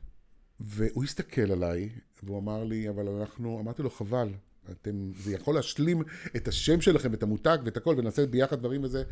והוא 0.60 1.04
הסתכל 1.04 1.52
עליי, 1.52 1.90
והוא 2.22 2.38
אמר 2.38 2.64
לי, 2.64 2.88
אבל 2.88 3.08
אנחנו, 3.08 3.60
אמרתי 3.60 3.82
לו, 3.82 3.90
חבל, 3.90 4.28
אתם, 4.70 5.10
זה 5.16 5.32
יכול 5.32 5.54
להשלים 5.54 6.02
את 6.36 6.48
השם 6.48 6.80
שלכם, 6.80 7.14
את 7.14 7.22
המותג 7.22 7.58
ואת 7.64 7.76
הכל, 7.76 7.94
ונעשה 7.98 8.26
ביחד 8.26 8.58
דברים 8.58 8.84
וזה. 8.84 9.04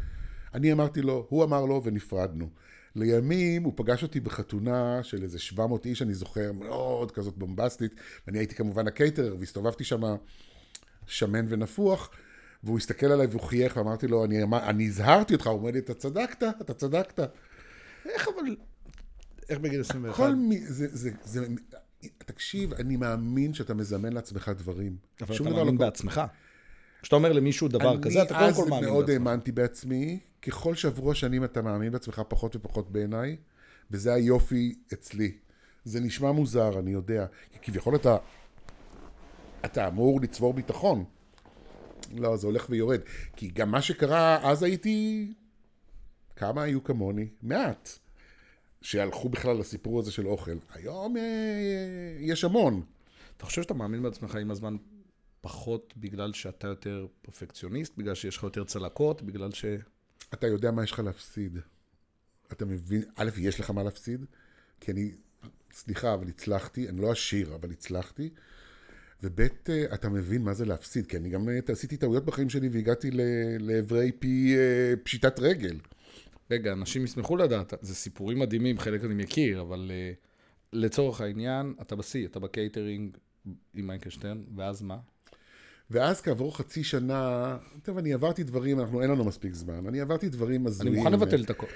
אני 0.54 0.72
אמרתי 0.72 1.02
לו, 1.02 1.26
הוא 1.28 1.44
אמר 1.44 1.64
לו, 1.64 1.82
ונפרדנו. 1.84 2.50
לימים 2.96 3.62
הוא 3.62 3.72
פגש 3.76 4.02
אותי 4.02 4.20
בחתונה 4.20 5.02
של 5.02 5.22
איזה 5.22 5.38
700 5.38 5.86
איש, 5.86 6.02
אני 6.02 6.14
זוכר, 6.14 6.52
מאוד 6.52 7.10
כזאת 7.10 7.38
בומבסטית, 7.38 7.94
ואני 8.26 8.38
הייתי 8.38 8.54
כמובן 8.54 8.86
הקייטר, 8.86 9.36
והסתובבתי 9.40 9.84
שם 9.84 10.02
שמן 11.06 11.46
ונפוח, 11.48 12.10
והוא 12.64 12.78
הסתכל 12.78 13.06
עליי 13.06 13.26
והוא 13.26 13.42
חייך, 13.42 13.76
ואמרתי 13.76 14.06
לו, 14.06 14.24
אני, 14.24 14.42
אני 14.52 14.86
הזהרתי 14.86 15.34
אותך, 15.34 15.46
הוא 15.46 15.58
אומר 15.58 15.70
לי, 15.70 15.78
אתה 15.78 15.94
צדקת, 15.94 16.42
אתה 16.60 16.74
צדקת. 16.74 17.20
איך 18.08 18.28
אבל... 18.28 18.56
איך 19.48 19.58
בגיל 19.58 19.80
21? 19.80 20.16
כל 20.16 20.34
מי... 20.34 20.66
זה, 20.66 20.86
זה, 20.92 21.10
זה, 21.24 21.46
תקשיב, 22.18 22.74
אני 22.74 22.96
מאמין 22.96 23.54
שאתה 23.54 23.74
מזמן 23.74 24.12
לעצמך 24.12 24.52
דברים. 24.56 24.96
אבל 25.20 25.34
אתה 25.34 25.44
מאמין 25.44 25.74
לא... 25.74 25.78
בעצמך. 25.78 26.20
כשאתה 27.04 27.16
אומר 27.16 27.32
למישהו 27.32 27.68
דבר 27.68 28.02
כזה, 28.02 28.22
אתה 28.22 28.34
קודם 28.38 28.54
כל 28.54 28.60
מאמין 28.60 28.70
בעצמך. 28.70 28.72
אני 28.72 28.86
אז 28.86 28.92
מאוד 28.92 29.10
האמנתי 29.10 29.52
בעצמי. 29.52 30.18
ככל 30.42 30.74
שעברו 30.74 31.12
השנים 31.12 31.44
אתה 31.44 31.62
מאמין 31.62 31.92
בעצמך 31.92 32.22
פחות 32.28 32.56
ופחות 32.56 32.90
בעיניי, 32.90 33.36
וזה 33.90 34.14
היופי 34.14 34.74
אצלי. 34.92 35.32
זה 35.84 36.00
נשמע 36.00 36.32
מוזר, 36.32 36.78
אני 36.78 36.90
יודע. 36.90 37.26
כי 37.52 37.58
כביכול 37.62 37.96
אתה... 37.96 38.16
אתה 39.64 39.88
אמור 39.88 40.20
לצבור 40.20 40.54
ביטחון. 40.54 41.04
לא, 42.14 42.36
זה 42.36 42.46
הולך 42.46 42.66
ויורד. 42.70 43.00
כי 43.36 43.48
גם 43.48 43.70
מה 43.70 43.82
שקרה, 43.82 44.50
אז 44.50 44.62
הייתי... 44.62 45.32
כמה 46.36 46.62
היו 46.62 46.84
כמוני? 46.84 47.26
מעט. 47.42 47.88
שהלכו 48.82 49.28
בכלל 49.28 49.56
לסיפור 49.56 49.98
הזה 49.98 50.12
של 50.12 50.26
אוכל. 50.26 50.56
היום 50.74 51.16
אה, 51.16 51.22
יש 52.18 52.44
המון. 52.44 52.82
אתה 53.36 53.46
חושב 53.46 53.62
שאתה 53.62 53.74
מאמין 53.74 54.02
בעצמך 54.02 54.34
עם 54.34 54.50
הזמן 54.50 54.76
פחות 55.44 55.94
בגלל 55.96 56.32
שאתה 56.32 56.68
יותר 56.68 57.06
פרפקציוניסט, 57.22 57.96
בגלל 57.96 58.14
שיש 58.14 58.36
לך 58.36 58.42
יותר 58.42 58.64
צלקות, 58.64 59.22
בגלל 59.22 59.52
ש... 59.52 59.64
אתה 60.34 60.46
יודע 60.46 60.70
מה 60.70 60.84
יש 60.84 60.92
לך 60.92 60.98
להפסיד. 60.98 61.58
אתה 62.52 62.64
מבין, 62.64 63.02
א', 63.16 63.30
יש 63.38 63.60
לך 63.60 63.70
מה 63.70 63.82
להפסיד, 63.82 64.24
כי 64.80 64.92
אני, 64.92 65.12
סליחה, 65.72 66.14
אבל 66.14 66.28
הצלחתי, 66.28 66.88
אני 66.88 67.00
לא 67.00 67.10
עשיר, 67.10 67.54
אבל 67.54 67.70
הצלחתי. 67.70 68.30
וב', 69.22 69.40
אה, 69.40 69.94
אתה 69.94 70.08
מבין 70.08 70.42
מה 70.42 70.54
זה 70.54 70.64
להפסיד, 70.64 71.06
כי 71.06 71.16
אני 71.16 71.28
גם 71.28 71.48
אה, 71.48 71.58
עשיתי 71.68 71.96
טעויות 71.96 72.24
בחיים 72.24 72.50
שלי 72.50 72.68
והגעתי 72.68 73.10
לעברי 73.58 74.12
פי 74.12 74.56
אה, 74.56 74.96
פשיטת 75.02 75.40
רגל. 75.40 75.78
רגע, 76.50 76.72
אנשים 76.72 77.04
ישמחו 77.04 77.36
לדעת, 77.36 77.74
זה 77.80 77.94
סיפורים 77.94 78.38
מדהימים, 78.38 78.78
חלק 78.78 79.04
אני 79.04 79.14
מכיר, 79.14 79.60
אבל 79.60 79.90
לצורך 80.72 81.20
העניין, 81.20 81.74
אתה 81.82 81.96
בשיא, 81.96 82.26
אתה 82.26 82.38
בקייטרינג 82.38 83.16
עם 83.74 83.86
מייקל 83.86 84.10
שטרן, 84.10 84.44
ואז 84.56 84.82
מה? 84.82 84.98
ואז 85.94 86.20
כעבור 86.20 86.56
חצי 86.56 86.84
שנה, 86.84 87.56
טוב, 87.82 87.98
אני 87.98 88.12
עברתי 88.12 88.44
דברים, 88.44 88.80
אנחנו, 88.80 89.02
אין 89.02 89.10
לנו 89.10 89.24
מספיק 89.24 89.54
זמן, 89.54 89.86
אני 89.86 90.00
עברתי 90.00 90.28
דברים 90.28 90.66
הזויים. 90.66 90.92
אני 90.92 91.02
מוכן 91.02 91.12
לבטל 91.12 91.42
את 91.42 91.50
הכל. 91.50 91.66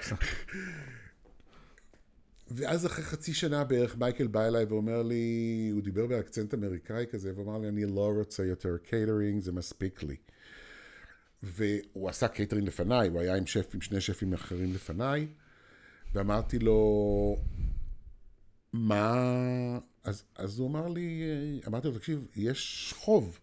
ואז 2.51 2.85
אחרי 2.85 3.05
חצי 3.05 3.33
שנה 3.33 3.63
בערך 3.63 3.97
מייקל 3.97 4.27
בא 4.27 4.47
אליי 4.47 4.65
ואומר 4.65 5.03
לי, 5.03 5.69
הוא 5.73 5.81
דיבר 5.81 6.07
באקצנט 6.07 6.53
אמריקאי 6.53 7.05
כזה, 7.11 7.31
ואומר 7.35 7.57
לי, 7.57 7.67
אני 7.69 7.85
לא 7.85 8.11
רוצה 8.17 8.45
יותר 8.45 8.77
קייטרינג, 8.77 9.41
זה 9.41 9.51
מספיק 9.51 10.03
לי. 10.03 10.15
והוא 11.43 12.09
עשה 12.09 12.27
קייטרינג 12.27 12.67
לפניי, 12.67 13.09
הוא 13.09 13.19
היה 13.21 13.35
עם 13.35 13.45
שף, 13.45 13.71
עם 13.73 13.81
שני 13.81 14.01
שפים 14.01 14.33
אחרים 14.33 14.73
לפניי, 14.73 15.27
ואמרתי 16.13 16.59
לו, 16.59 17.35
מה... 18.73 19.79
אז, 20.03 20.23
אז 20.35 20.59
הוא 20.59 20.69
אמר 20.69 20.87
לי, 20.87 21.21
אמרתי 21.67 21.87
לו, 21.87 21.93
תקשיב, 21.93 22.27
יש 22.35 22.93
חוב. 22.97 23.39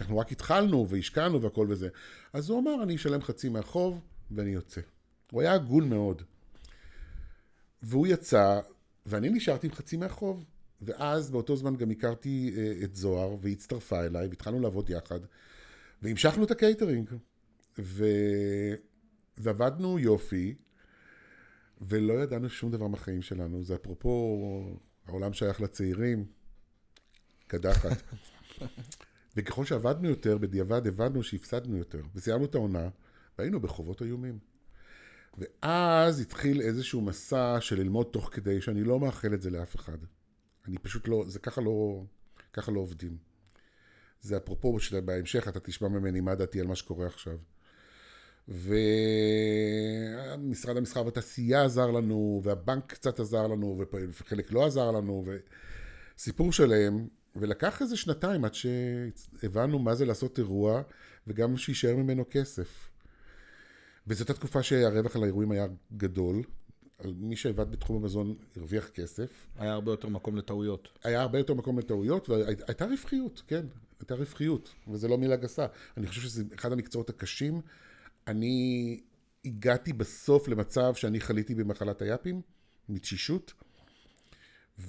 כי 0.00 0.04
אנחנו 0.04 0.18
רק 0.18 0.32
התחלנו 0.32 0.88
והשקענו 0.88 1.42
והכל 1.42 1.66
וזה. 1.68 1.88
אז 2.32 2.50
הוא 2.50 2.60
אמר, 2.60 2.82
אני 2.82 2.96
אשלם 2.96 3.22
חצי 3.22 3.48
מהחוב 3.48 4.00
ואני 4.30 4.50
יוצא. 4.50 4.80
הוא 5.32 5.40
היה 5.40 5.52
הגון 5.52 5.88
מאוד. 5.88 6.22
והוא 7.82 8.06
יצא, 8.06 8.60
ואני 9.06 9.28
נשארתי 9.28 9.66
עם 9.66 9.72
חצי 9.72 9.96
מהחוב. 9.96 10.44
ואז 10.82 11.30
באותו 11.30 11.56
זמן 11.56 11.76
גם 11.76 11.90
הכרתי 11.90 12.54
אה, 12.54 12.84
את 12.84 12.94
זוהר, 12.94 13.36
והיא 13.40 13.54
הצטרפה 13.56 14.04
אליי, 14.04 14.28
והתחלנו 14.28 14.60
לעבוד 14.60 14.90
יחד, 14.90 15.20
והמשכנו 16.02 16.44
את 16.44 16.50
הקייטרינג. 16.50 17.10
ו... 17.78 18.04
ועבדנו 19.38 19.98
יופי, 19.98 20.54
ולא 21.80 22.22
ידענו 22.22 22.48
שום 22.48 22.70
דבר 22.70 22.86
מהחיים 22.86 23.22
שלנו. 23.22 23.64
זה 23.64 23.74
אפרופו, 23.74 24.76
העולם 25.06 25.32
שייך 25.32 25.60
לצעירים, 25.60 26.24
קדחת. 27.46 28.02
וככל 29.40 29.64
שעבדנו 29.64 30.08
יותר, 30.08 30.38
בדיעבד 30.38 30.86
הבנו 30.86 31.22
שהפסדנו 31.22 31.76
יותר. 31.76 32.02
וסיימנו 32.14 32.44
את 32.44 32.54
העונה, 32.54 32.88
והיינו 33.38 33.60
בחובות 33.60 34.02
איומים. 34.02 34.38
ואז 35.38 36.20
התחיל 36.20 36.60
איזשהו 36.60 37.00
מסע 37.00 37.56
של 37.60 37.78
ללמוד 37.78 38.06
תוך 38.12 38.30
כדי, 38.32 38.60
שאני 38.60 38.84
לא 38.84 39.00
מאחל 39.00 39.34
את 39.34 39.42
זה 39.42 39.50
לאף 39.50 39.76
אחד. 39.76 39.98
אני 40.68 40.78
פשוט 40.78 41.08
לא, 41.08 41.24
זה 41.26 41.38
ככה 41.38 41.60
לא, 41.60 42.04
ככה 42.52 42.72
לא 42.72 42.80
עובדים. 42.80 43.16
זה 44.20 44.36
אפרופו 44.36 44.80
שבהמשך 44.80 45.48
אתה 45.48 45.60
תשמע 45.60 45.88
ממני 45.88 46.20
מה 46.20 46.34
דעתי 46.34 46.60
על 46.60 46.66
מה 46.66 46.76
שקורה 46.76 47.06
עכשיו. 47.06 47.36
ומשרד 50.38 50.76
המסחר 50.76 51.04
והתעשייה 51.04 51.64
עזר 51.64 51.90
לנו, 51.90 52.40
והבנק 52.44 52.92
קצת 52.92 53.20
עזר 53.20 53.46
לנו, 53.46 53.82
וחלק 54.08 54.52
לא 54.52 54.66
עזר 54.66 54.90
לנו, 54.90 55.24
וסיפור 56.16 56.52
שלם, 56.52 57.06
ולקח 57.36 57.82
איזה 57.82 57.96
שנתיים 57.96 58.44
עד 58.44 58.54
שהבנו 58.54 59.78
מה 59.78 59.94
זה 59.94 60.04
לעשות 60.04 60.38
אירוע, 60.38 60.82
וגם 61.26 61.56
שיישאר 61.56 61.96
ממנו 61.96 62.24
כסף. 62.30 62.88
וזאת 64.06 64.30
התקופה 64.30 64.62
שהרווח 64.62 65.16
על 65.16 65.22
האירועים 65.22 65.50
היה 65.50 65.66
גדול. 65.96 66.42
על 67.04 67.14
מי 67.16 67.36
שעבד 67.36 67.70
בתחום 67.70 67.96
המזון 68.02 68.36
הרוויח 68.56 68.88
כסף. 68.88 69.46
היה 69.56 69.72
הרבה 69.72 69.92
יותר 69.92 70.08
מקום 70.08 70.36
לטעויות. 70.36 70.88
היה 71.04 71.20
הרבה 71.20 71.38
יותר 71.38 71.54
מקום 71.54 71.78
לטעויות, 71.78 72.28
והייתה 72.28 72.84
רווחיות, 72.84 73.42
כן, 73.46 73.66
הייתה 74.00 74.14
רווחיות, 74.14 74.74
וזו 74.88 75.08
לא 75.08 75.18
מילה 75.18 75.36
גסה. 75.36 75.66
אני 75.96 76.06
חושב 76.06 76.20
שזה 76.20 76.44
אחד 76.54 76.72
המקצועות 76.72 77.10
הקשים. 77.10 77.60
אני 78.26 79.00
הגעתי 79.44 79.92
בסוף 79.92 80.48
למצב 80.48 80.94
שאני 80.94 81.20
חליתי 81.20 81.54
במחלת 81.54 82.02
היאפים, 82.02 82.40
מתשישות. 82.88 83.52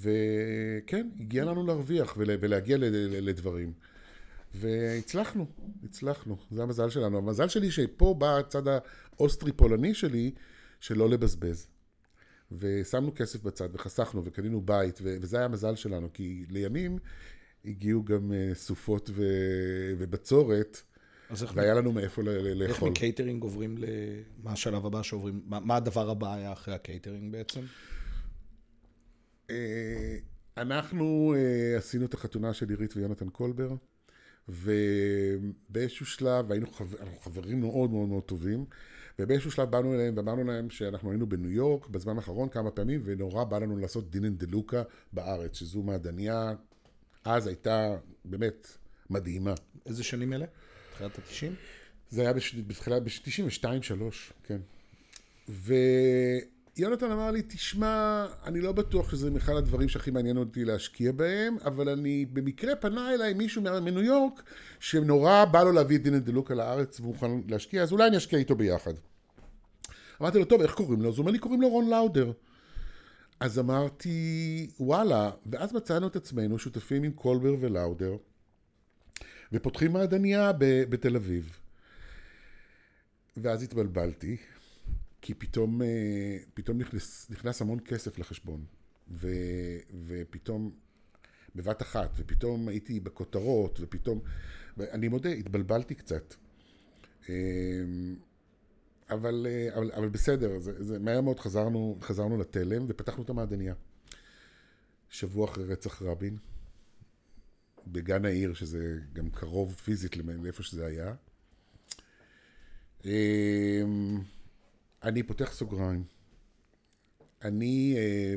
וכן, 0.00 1.08
הגיע 1.20 1.44
לנו 1.44 1.66
להרוויח 1.66 2.14
ולהגיע 2.16 2.76
לדברים. 3.10 3.72
והצלחנו, 4.54 5.46
הצלחנו, 5.84 6.36
זה 6.50 6.62
המזל 6.62 6.90
שלנו. 6.90 7.18
המזל 7.18 7.48
שלי 7.48 7.70
שפה 7.70 8.14
בא 8.18 8.38
הצד 8.38 8.62
האוסטרי-פולני 8.68 9.94
שלי, 9.94 10.30
שלא 10.80 11.10
לבזבז. 11.10 11.66
ושמנו 12.58 13.14
כסף 13.14 13.42
בצד 13.42 13.68
וחסכנו 13.72 14.24
וקנינו 14.24 14.60
בית, 14.60 14.98
וזה 15.02 15.36
היה 15.36 15.44
המזל 15.44 15.74
שלנו, 15.74 16.08
כי 16.12 16.44
לימים 16.50 16.98
הגיעו 17.64 18.04
גם 18.04 18.32
אה, 18.32 18.50
סופות 18.54 19.10
ו... 19.12 19.24
ובצורת, 19.98 20.82
והיה 21.54 21.74
לנו 21.74 21.92
מאיפה 21.92 22.22
לאכול. 22.22 22.62
איך 22.62 22.82
מקייטרינג 22.82 23.42
עוברים 23.42 23.78
ל... 23.78 23.84
מה 24.42 24.52
השלב 24.52 24.86
הבא 24.86 25.02
שעוברים? 25.02 25.42
מה, 25.46 25.60
מה 25.60 25.76
הדבר 25.76 26.10
הבא 26.10 26.34
היה 26.34 26.52
אחרי 26.52 26.74
הקייטרינג 26.74 27.32
בעצם? 27.32 27.60
אה, 29.50 30.16
אנחנו 30.56 31.34
אה, 31.36 31.78
עשינו 31.78 32.04
את 32.04 32.14
החתונה 32.14 32.54
של 32.54 32.68
עירית 32.68 32.96
ויונתן 32.96 33.28
קולבר, 33.28 33.74
ובאיזשהו 34.48 36.06
שלב, 36.06 36.52
היינו 36.52 36.66
חבר, 36.70 36.98
אנחנו 37.00 37.20
חברים 37.20 37.60
מאוד 37.60 37.90
מאוד 37.90 38.08
מאוד 38.08 38.22
טובים, 38.22 38.64
ובאיזשהו 39.18 39.50
שלב 39.50 39.70
באנו 39.70 39.94
אליהם 39.94 40.14
ואמרנו 40.16 40.44
להם 40.44 40.70
שאנחנו 40.70 41.10
היינו 41.10 41.28
בניו 41.28 41.50
יורק 41.50 41.88
בזמן 41.88 42.16
האחרון 42.16 42.48
כמה 42.48 42.70
פעמים, 42.70 43.00
ונורא 43.04 43.44
בא 43.44 43.58
לנו 43.58 43.76
לעשות 43.76 44.10
Dean & 44.10 44.36
DeLuca 44.36 44.82
בארץ, 45.12 45.56
שזו 45.56 45.82
מעדניה, 45.82 46.54
אז 47.24 47.46
הייתה 47.46 47.96
באמת 48.24 48.66
מדהימה. 49.10 49.54
איזה 49.86 50.04
שנים 50.04 50.32
אלה? 50.32 50.46
תחילת 50.94 51.18
ה-90? 51.18 51.52
זה 52.10 52.20
היה 52.20 52.32
בש- 52.32 52.54
בתחילת, 52.54 53.02
ב-92-3, 53.02 54.02
כן. 54.44 54.60
ויונתן 56.76 57.10
אמר 57.10 57.30
לי, 57.30 57.42
תשמע, 57.42 58.26
אני 58.46 58.60
לא 58.60 58.72
בטוח 58.72 59.10
שזה 59.10 59.30
אחד 59.36 59.52
הדברים 59.52 59.88
שהכי 59.88 60.10
מעניין 60.10 60.36
אותי 60.36 60.64
להשקיע 60.64 61.12
בהם, 61.12 61.56
אבל 61.64 61.88
אני, 61.88 62.26
במקרה 62.32 62.76
פנה 62.76 63.14
אליי 63.14 63.34
מישהו 63.34 63.62
מניו 63.62 64.02
יורק, 64.02 64.42
שנורא 64.80 65.44
בא 65.44 65.62
לו 65.62 65.72
להביא 65.72 65.96
את 65.96 66.02
דין 66.02 66.18
דלוקה 66.18 66.54
לארץ 66.54 67.00
והוא 67.00 67.12
מוכן 67.12 67.30
להשקיע, 67.48 67.82
אז 67.82 67.92
אולי 67.92 68.08
אני 68.08 68.16
אשקיע 68.16 68.38
איתו 68.38 68.54
ביחד. 68.54 68.92
אמרתי 70.20 70.38
לו, 70.38 70.44
טוב, 70.44 70.62
איך 70.62 70.74
קוראים 70.74 71.02
לו? 71.02 71.08
אז 71.08 71.14
הוא 71.14 71.22
אומר 71.22 71.32
לי, 71.32 71.38
קוראים 71.38 71.62
לו 71.62 71.68
רון 71.68 71.90
לאודר. 71.90 72.32
אז 73.40 73.58
אמרתי, 73.58 74.70
וואלה, 74.80 75.30
ואז 75.46 75.72
מצאנו 75.72 76.06
את 76.06 76.16
עצמנו 76.16 76.58
שותפים 76.58 77.02
עם 77.02 77.12
קולבר 77.12 77.54
ולאודר, 77.60 78.16
ופותחים 79.52 79.92
מעדניה 79.92 80.52
בתל 80.58 81.16
אביב. 81.16 81.58
ואז 83.36 83.62
התבלבלתי, 83.62 84.36
כי 85.22 85.34
פתאום, 85.34 85.82
אה, 85.82 86.38
פתאום 86.54 86.78
נכנס, 86.78 87.30
נכנס 87.30 87.62
המון 87.62 87.78
כסף 87.84 88.18
לחשבון, 88.18 88.64
ו, 89.10 89.28
ופתאום, 90.06 90.70
בבת 91.54 91.82
אחת, 91.82 92.10
ופתאום 92.16 92.68
הייתי 92.68 93.00
בכותרות, 93.00 93.78
ופתאום, 93.80 94.20
ואני 94.76 95.08
מודה, 95.08 95.30
התבלבלתי 95.30 95.94
קצת. 95.94 96.34
אה, 97.28 97.34
אבל, 99.10 99.46
אה, 99.48 99.74
אבל, 99.74 99.92
אבל 99.92 100.08
בסדר, 100.08 100.58
זה, 100.58 100.84
זה, 100.84 100.98
מהר 100.98 101.20
מאוד 101.20 101.40
חזרנו, 101.40 101.98
חזרנו 102.00 102.36
לתלם 102.36 102.84
ופתחנו 102.88 103.22
את 103.22 103.30
המעדניה. 103.30 103.74
שבוע 105.08 105.50
אחרי 105.50 105.64
רצח 105.64 106.02
רבין, 106.02 106.36
בגן 107.86 108.24
העיר, 108.24 108.54
שזה 108.54 108.98
גם 109.12 109.30
קרוב 109.30 109.74
פיזית 109.74 110.16
לאיפה 110.16 110.62
שזה 110.62 110.86
היה. 110.86 111.14
אני 115.04 115.22
פותח 115.22 115.52
סוגריים. 115.52 116.04
אני, 117.44 117.94
אה, 117.96 118.34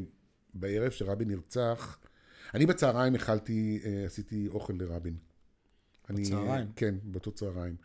בערב 0.53 0.91
שרבין 0.91 1.27
נרצח, 1.27 1.99
אני 2.53 2.65
בצהריים 2.65 3.15
אכלתי, 3.15 3.79
אה, 3.85 4.05
עשיתי 4.05 4.47
אוכל 4.47 4.73
לרבין. 4.73 5.17
אני- 6.09 6.21
בצהריים? 6.21 6.67
כן, 6.75 6.95
באותו 7.03 7.31
צהריים. 7.31 7.75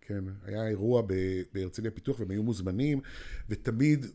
כן, 0.00 0.24
היה 0.44 0.68
אירוע 0.68 1.02
בהרצליה 1.52 1.90
פיתוח 1.90 2.20
והם 2.20 2.30
היו 2.30 2.42
מוזמנים, 2.42 3.00
ותמיד, 3.48 4.06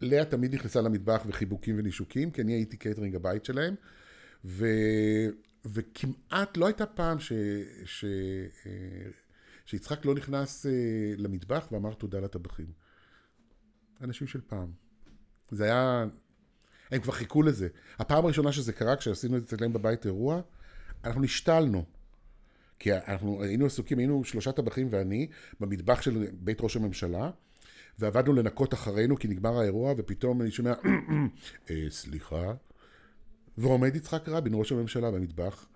לאה 0.00 0.24
תמיד 0.24 0.54
נכנסה 0.54 0.80
למטבח 0.80 1.22
וחיבוקים 1.26 1.78
ונישוקים, 1.78 2.30
כי 2.30 2.42
אני 2.42 2.52
הייתי 2.52 2.76
קייטרינג 2.76 3.14
הבית 3.14 3.44
שלהם, 3.44 3.74
ו, 4.44 4.66
וכמעט 5.64 6.56
לא 6.56 6.66
הייתה 6.66 6.86
פעם 6.86 7.20
ש, 7.20 7.32
ש, 7.84 8.04
אה, 8.66 8.70
שיצחק 9.66 10.04
לא 10.04 10.14
נכנס 10.14 10.66
אה, 10.66 10.70
למטבח 11.16 11.68
ואמר 11.72 11.94
תודה 11.94 12.20
לטבחים. 12.20 12.81
אנשים 14.02 14.26
של 14.26 14.40
פעם. 14.46 14.70
זה 15.50 15.64
היה... 15.64 16.04
הם 16.90 17.00
כבר 17.00 17.12
חיכו 17.12 17.42
לזה. 17.42 17.68
הפעם 17.98 18.24
הראשונה 18.24 18.52
שזה 18.52 18.72
קרה, 18.72 18.96
כשעשינו 18.96 19.36
את 19.36 19.48
זה 19.48 19.56
אצלם 19.56 19.72
בבית 19.72 20.06
אירוע, 20.06 20.40
אנחנו 21.04 21.20
נשתלנו. 21.20 21.84
כי 22.78 22.94
אנחנו 22.94 23.42
היינו 23.42 23.66
עסוקים, 23.66 23.98
היינו 23.98 24.24
שלושה 24.24 24.52
טבחים 24.52 24.88
ואני, 24.90 25.28
במטבח 25.60 26.02
של 26.02 26.26
בית 26.32 26.60
ראש 26.60 26.76
הממשלה, 26.76 27.30
ועבדנו 27.98 28.32
לנקות 28.32 28.74
אחרינו 28.74 29.16
כי 29.16 29.28
נגמר 29.28 29.58
האירוע, 29.58 29.94
ופתאום 29.96 30.42
אני 30.42 30.50
שומע, 30.50 30.72
אה, 31.70 31.86
סליחה, 31.90 32.52
ועומד 33.58 33.96
יצחק 33.96 34.28
רבין, 34.28 34.52
ראש 34.54 34.72
הממשלה, 34.72 35.10
במטבח, 35.10 35.66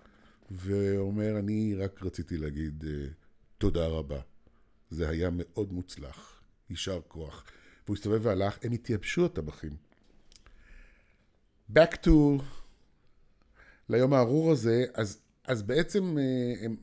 ואומר, 0.51 1.39
אני 1.39 1.75
רק 1.75 2.03
רציתי 2.03 2.37
להגיד 2.37 2.83
אה, 2.87 3.07
תודה 3.57 3.87
רבה. 3.87 4.19
זה 4.89 5.09
היה 5.09 5.29
מאוד 5.31 5.73
מוצלח, 5.73 6.41
יישר 6.69 6.99
כוח. 7.07 7.45
והוא 7.87 7.95
הסתובב 7.95 8.25
והלך, 8.25 8.57
הם 8.63 8.71
התייבשו 8.71 9.25
הטבחים. 9.25 9.75
back 11.73 11.95
to 12.05 12.09
ליום 13.89 14.13
הארור 14.13 14.51
הזה, 14.51 14.85
אז, 14.93 15.19
אז 15.43 15.63
בעצם, 15.63 16.17
אה, 16.17 16.65
הם, 16.65 16.75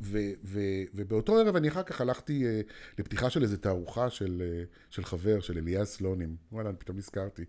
ו, 0.00 0.18
ו, 0.44 0.60
ובאותו 0.94 1.38
ערב 1.38 1.56
אני 1.56 1.68
אחר 1.68 1.82
כך 1.82 2.00
הלכתי 2.00 2.46
אה, 2.46 2.60
לפתיחה 2.98 3.30
של 3.30 3.42
איזו 3.42 3.56
תערוכה 3.56 4.10
של, 4.10 4.42
אה, 4.46 4.64
של 4.90 5.04
חבר, 5.04 5.40
של 5.40 5.58
אליעז 5.58 5.88
סלונים, 5.88 6.36
וואלה, 6.52 6.68
אני 6.70 6.78
פתאום 6.78 6.96
נזכרתי, 6.96 7.44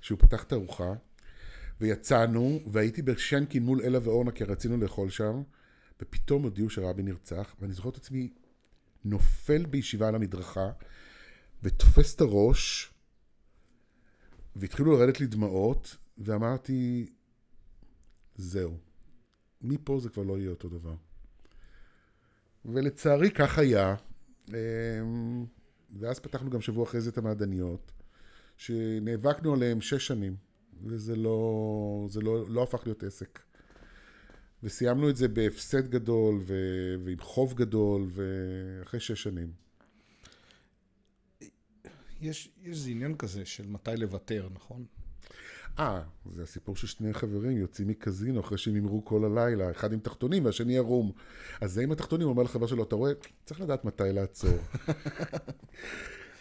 שהוא 0.00 0.18
פתח 0.18 0.42
תערוכה, 0.42 0.92
ויצאנו, 1.80 2.60
והייתי 2.66 3.02
בשנקין 3.02 3.62
מול 3.62 3.80
אלה 3.84 3.98
ואורנה, 4.02 4.30
כי 4.30 4.44
רצינו 4.44 4.76
לאכול 4.76 5.10
שם, 5.10 5.42
ופתאום 6.02 6.42
הודיעו 6.42 6.70
שרבין 6.70 7.06
נרצח, 7.06 7.54
ואני 7.60 7.72
זוכר 7.72 7.88
את 7.88 7.96
עצמי 7.96 8.28
נופל 9.04 9.66
בישיבה 9.66 10.08
על 10.08 10.14
המדרכה, 10.14 10.70
ותופס 11.62 12.14
את 12.14 12.20
הראש, 12.20 12.92
והתחילו 14.56 14.92
לרדת 14.92 15.20
לי 15.20 15.26
דמעות, 15.26 15.96
ואמרתי, 16.18 17.06
זהו. 18.34 18.76
מפה 19.62 20.00
זה 20.00 20.08
כבר 20.08 20.22
לא 20.22 20.38
יהיה 20.38 20.50
אותו 20.50 20.68
דבר. 20.68 20.94
ולצערי 22.64 23.30
כך 23.30 23.58
היה. 23.58 23.94
אמ, 24.48 25.44
ואז 26.00 26.18
פתחנו 26.20 26.50
גם 26.50 26.60
שבוע 26.60 26.84
אחרי 26.84 27.00
זה 27.00 27.10
את 27.10 27.18
המעדניות, 27.18 27.92
שנאבקנו 28.56 29.54
עליהם 29.54 29.80
שש 29.80 30.06
שנים, 30.06 30.36
וזה 30.84 31.16
לא, 31.16 32.06
זה 32.10 32.20
לא, 32.20 32.48
לא 32.48 32.62
הפך 32.62 32.82
להיות 32.86 33.02
עסק. 33.02 33.38
וסיימנו 34.62 35.10
את 35.10 35.16
זה 35.16 35.28
בהפסד 35.28 35.90
גדול, 35.90 36.40
ו, 36.46 36.54
ועם 37.04 37.18
חוב 37.20 37.54
גדול, 37.54 38.06
ואחרי 38.10 39.00
שש 39.00 39.22
שנים. 39.22 39.52
יש, 42.20 42.50
יש 42.62 42.76
איזה 42.76 42.90
עניין 42.90 43.16
כזה 43.16 43.44
של 43.44 43.66
מתי 43.66 43.96
לוותר, 43.96 44.48
נכון? 44.54 44.84
אה, 45.78 46.02
זה 46.34 46.42
הסיפור 46.42 46.76
של 46.76 46.86
שני 46.86 47.14
חברים 47.14 47.56
יוצאים 47.56 47.88
מקזינו 47.88 48.40
אחרי 48.40 48.58
שהם 48.58 48.74
הימרו 48.74 49.04
כל 49.04 49.24
הלילה, 49.24 49.70
אחד 49.70 49.92
עם 49.92 50.00
תחתונים 50.00 50.44
והשני 50.44 50.78
ערום. 50.78 51.12
אז 51.60 51.72
זה 51.72 51.82
עם 51.82 51.92
התחתונים 51.92 52.28
אומר 52.28 52.42
לחבר 52.42 52.66
שלו, 52.66 52.82
אתה 52.82 52.96
רואה, 52.96 53.12
צריך 53.44 53.60
לדעת 53.60 53.84
מתי 53.84 54.02
לעצור. 54.12 54.58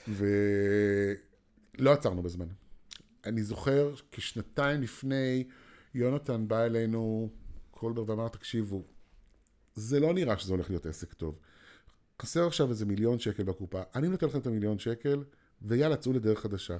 ולא 0.17 1.91
עצרנו 1.93 2.23
בזמן. 2.23 2.47
אני 3.25 3.43
זוכר 3.43 3.93
כשנתיים 4.11 4.81
לפני, 4.81 5.43
יונתן 5.93 6.47
בא 6.47 6.63
אלינו, 6.63 7.29
קולבר 7.71 8.03
ואמר, 8.07 8.27
תקשיבו, 8.27 8.83
זה 9.75 9.99
לא 9.99 10.13
נראה 10.13 10.37
שזה 10.37 10.53
הולך 10.53 10.69
להיות 10.69 10.85
עסק 10.85 11.13
טוב. 11.13 11.39
חסר 12.21 12.47
עכשיו 12.47 12.69
איזה 12.69 12.85
מיליון 12.85 13.19
שקל 13.19 13.43
בקופה, 13.43 13.81
אני 13.95 14.07
נותן 14.07 14.27
לכם 14.27 14.39
את 14.39 14.47
המיליון 14.47 14.79
שקל, 14.79 15.23
ויאללה, 15.61 15.95
צאו 15.95 16.13
לדרך 16.13 16.39
חדשה. 16.39 16.77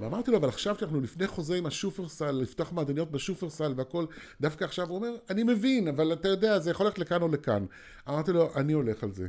ואמרתי 0.00 0.30
לו, 0.30 0.36
אבל 0.36 0.48
עכשיו 0.48 0.78
שאנחנו 0.78 1.00
לפני 1.00 1.26
חוזה 1.26 1.56
עם 1.56 1.66
השופרסל, 1.66 2.30
לפתוח 2.30 2.72
מעדניות 2.72 3.10
בשופרסל 3.10 3.74
והכל, 3.76 4.06
דווקא 4.40 4.64
עכשיו 4.64 4.88
הוא 4.88 4.96
אומר, 4.96 5.16
אני 5.30 5.42
מבין, 5.42 5.88
אבל 5.88 6.12
אתה 6.12 6.28
יודע, 6.28 6.58
זה 6.58 6.70
יכול 6.70 6.86
ללכת 6.86 6.98
לכאן 6.98 7.22
או 7.22 7.28
לכאן. 7.28 7.66
אמרתי 8.08 8.32
לו, 8.32 8.54
אני 8.56 8.72
הולך 8.72 9.04
על 9.04 9.14
זה. 9.14 9.28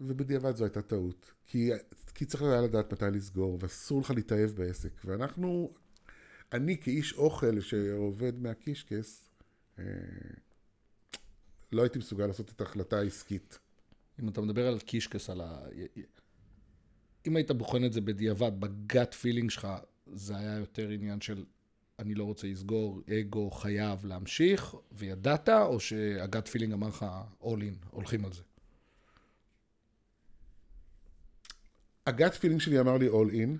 ובדיעבד 0.00 0.56
זו 0.56 0.64
הייתה 0.64 0.82
טעות. 0.82 1.30
כי, 1.46 1.70
כי 2.14 2.24
צריך 2.24 2.42
היה 2.42 2.60
לדעת 2.60 2.92
מתי 2.92 3.04
לסגור, 3.12 3.58
ואסור 3.60 4.00
לך 4.00 4.10
להתאהב 4.10 4.50
בעסק. 4.50 4.92
ואנחנו, 5.04 5.74
אני 6.52 6.80
כאיש 6.80 7.12
אוכל 7.12 7.60
שעובד 7.60 8.42
מהקישקס, 8.42 9.30
אה, 9.78 9.84
לא 11.72 11.82
הייתי 11.82 11.98
מסוגל 11.98 12.26
לעשות 12.26 12.50
את 12.50 12.60
ההחלטה 12.60 12.98
העסקית. 12.98 13.58
אם 14.22 14.28
אתה 14.28 14.40
מדבר 14.40 14.66
על 14.66 14.78
קישקס, 14.78 15.30
על 15.30 15.40
ה... 15.40 15.58
אם 17.26 17.36
היית 17.36 17.50
בוחן 17.50 17.84
את 17.84 17.92
זה 17.92 18.00
בדיעבד, 18.00 18.60
ב 18.60 18.73
gut 18.73 19.14
feeling 19.14 19.50
שלך, 19.50 19.68
זה 20.06 20.36
היה 20.36 20.56
יותר 20.58 20.88
עניין 20.88 21.20
של 21.20 21.44
אני 21.98 22.14
לא 22.14 22.24
רוצה 22.24 22.46
לסגור, 22.46 23.00
אגו 23.20 23.50
חייב 23.50 24.04
להמשיך, 24.04 24.74
וידעת, 24.92 25.48
או 25.48 25.80
שה 25.80 26.14
gut 26.14 26.48
feeling 26.48 26.72
אמר 26.72 26.88
לך, 26.88 27.06
all 27.42 27.44
in, 27.44 27.86
הולכים 27.90 28.24
על 28.24 28.32
זה? 28.32 28.42
ה 32.06 32.13
gut 32.13 32.34
feeling 32.34 32.60
שלי 32.60 32.80
אמר 32.80 32.96
לי 32.96 33.08
all 33.08 33.32
in, 33.32 33.58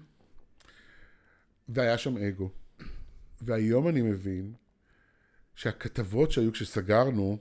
והיה 1.69 1.99
שם 1.99 2.17
אגו. 2.17 2.51
והיום 3.41 3.89
אני 3.89 4.03
מבין 4.03 4.55
שהכתבות 5.55 6.33
שהיו 6.33 6.53
כשסגרנו, 6.53 7.39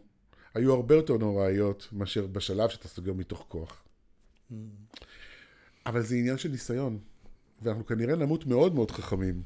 היו 0.53 0.73
הרבה 0.73 0.95
יותר 0.95 1.17
נוראיות 1.17 1.87
מאשר 1.91 2.27
בשלב 2.27 2.69
שאתה 2.69 2.87
סוגר 2.87 3.13
מתוך 3.13 3.45
כוח. 3.47 3.83
אבל 5.89 6.01
זה 6.01 6.15
עניין 6.15 6.37
של 6.37 6.49
ניסיון, 6.49 6.99
ואנחנו 7.61 7.85
כנראה 7.85 8.15
נמות 8.15 8.45
מאוד 8.45 8.75
מאוד 8.75 8.91
חכמים, 8.91 9.41